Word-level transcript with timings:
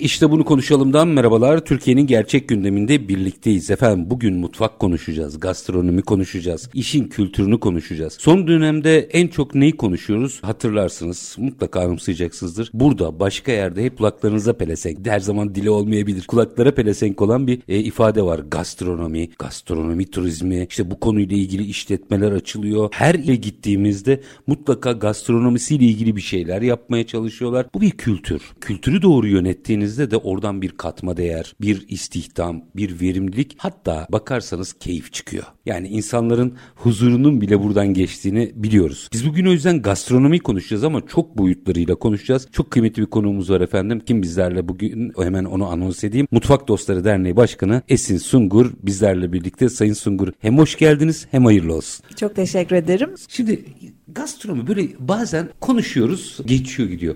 İşte 0.00 0.30
bunu 0.30 0.44
konuşalımdan 0.44 1.08
merhabalar. 1.08 1.64
Türkiye'nin 1.64 2.06
gerçek 2.06 2.48
gündeminde 2.48 3.08
birlikteyiz. 3.08 3.70
Efendim 3.70 4.10
bugün 4.10 4.36
mutfak 4.36 4.78
konuşacağız, 4.78 5.40
gastronomi 5.40 6.02
konuşacağız, 6.02 6.70
işin 6.74 7.08
kültürünü 7.08 7.60
konuşacağız. 7.60 8.16
Son 8.20 8.46
dönemde 8.46 8.98
en 8.98 9.28
çok 9.28 9.54
neyi 9.54 9.76
konuşuyoruz 9.76 10.40
hatırlarsınız. 10.42 11.36
Mutlaka 11.38 11.80
anımsayacaksınızdır. 11.80 12.70
Burada 12.74 13.20
başka 13.20 13.52
yerde 13.52 13.84
hep 13.84 13.98
kulaklarınıza 13.98 14.52
pelesenk. 14.52 15.06
Her 15.06 15.20
zaman 15.20 15.54
dili 15.54 15.70
olmayabilir. 15.70 16.26
Kulaklara 16.26 16.74
pelesenk 16.74 17.22
olan 17.22 17.46
bir 17.46 17.60
e, 17.68 17.78
ifade 17.78 18.22
var. 18.22 18.38
Gastronomi, 18.38 19.28
gastronomi 19.38 20.06
turizmi. 20.10 20.66
İşte 20.70 20.90
bu 20.90 21.00
konuyla 21.00 21.36
ilgili 21.36 21.64
işletmeler 21.64 22.32
açılıyor. 22.32 22.88
Her 22.92 23.14
ile 23.14 23.34
gittiğimizde 23.36 24.20
mutlaka 24.46 24.92
gastronomisiyle 24.92 25.84
ilgili 25.84 26.16
bir 26.16 26.20
şeyler 26.20 26.62
yapmaya 26.62 27.06
çalışıyorlar. 27.06 27.66
Bu 27.74 27.80
bir 27.80 27.90
kültür. 27.90 28.42
Kültürü 28.60 29.02
doğru 29.02 29.28
yönettiğiniz 29.28 29.84
geldiğinizde 29.94 30.10
de 30.10 30.16
oradan 30.16 30.62
bir 30.62 30.70
katma 30.70 31.16
değer, 31.16 31.54
bir 31.60 31.88
istihdam, 31.88 32.62
bir 32.76 33.00
verimlilik 33.00 33.56
hatta 33.58 34.06
bakarsanız 34.12 34.72
keyif 34.72 35.12
çıkıyor. 35.12 35.44
Yani 35.66 35.88
insanların 35.88 36.56
huzurunun 36.74 37.40
bile 37.40 37.62
buradan 37.62 37.94
geçtiğini 37.94 38.52
biliyoruz. 38.54 39.08
Biz 39.12 39.26
bugün 39.26 39.46
o 39.46 39.52
yüzden 39.52 39.82
gastronomi 39.82 40.40
konuşacağız 40.40 40.84
ama 40.84 41.00
çok 41.06 41.38
boyutlarıyla 41.38 41.94
konuşacağız. 41.94 42.48
Çok 42.52 42.70
kıymetli 42.70 43.02
bir 43.02 43.06
konuğumuz 43.06 43.50
var 43.50 43.60
efendim. 43.60 44.00
Kim 44.06 44.22
bizlerle 44.22 44.68
bugün 44.68 45.12
hemen 45.18 45.44
onu 45.44 45.66
anons 45.66 46.04
edeyim. 46.04 46.26
Mutfak 46.30 46.68
Dostları 46.68 47.04
Derneği 47.04 47.36
Başkanı 47.36 47.82
Esin 47.88 48.18
Sungur 48.18 48.72
bizlerle 48.82 49.32
birlikte. 49.32 49.68
Sayın 49.68 49.94
Sungur 49.94 50.28
hem 50.38 50.58
hoş 50.58 50.76
geldiniz 50.76 51.26
hem 51.30 51.44
hayırlı 51.44 51.74
olsun. 51.74 52.04
Çok 52.16 52.36
teşekkür 52.36 52.76
ederim. 52.76 53.10
Şimdi 53.28 53.64
gastronomi 54.08 54.66
böyle 54.66 54.82
bazen 54.98 55.48
konuşuyoruz 55.60 56.38
geçiyor 56.46 56.88
gidiyor. 56.88 57.14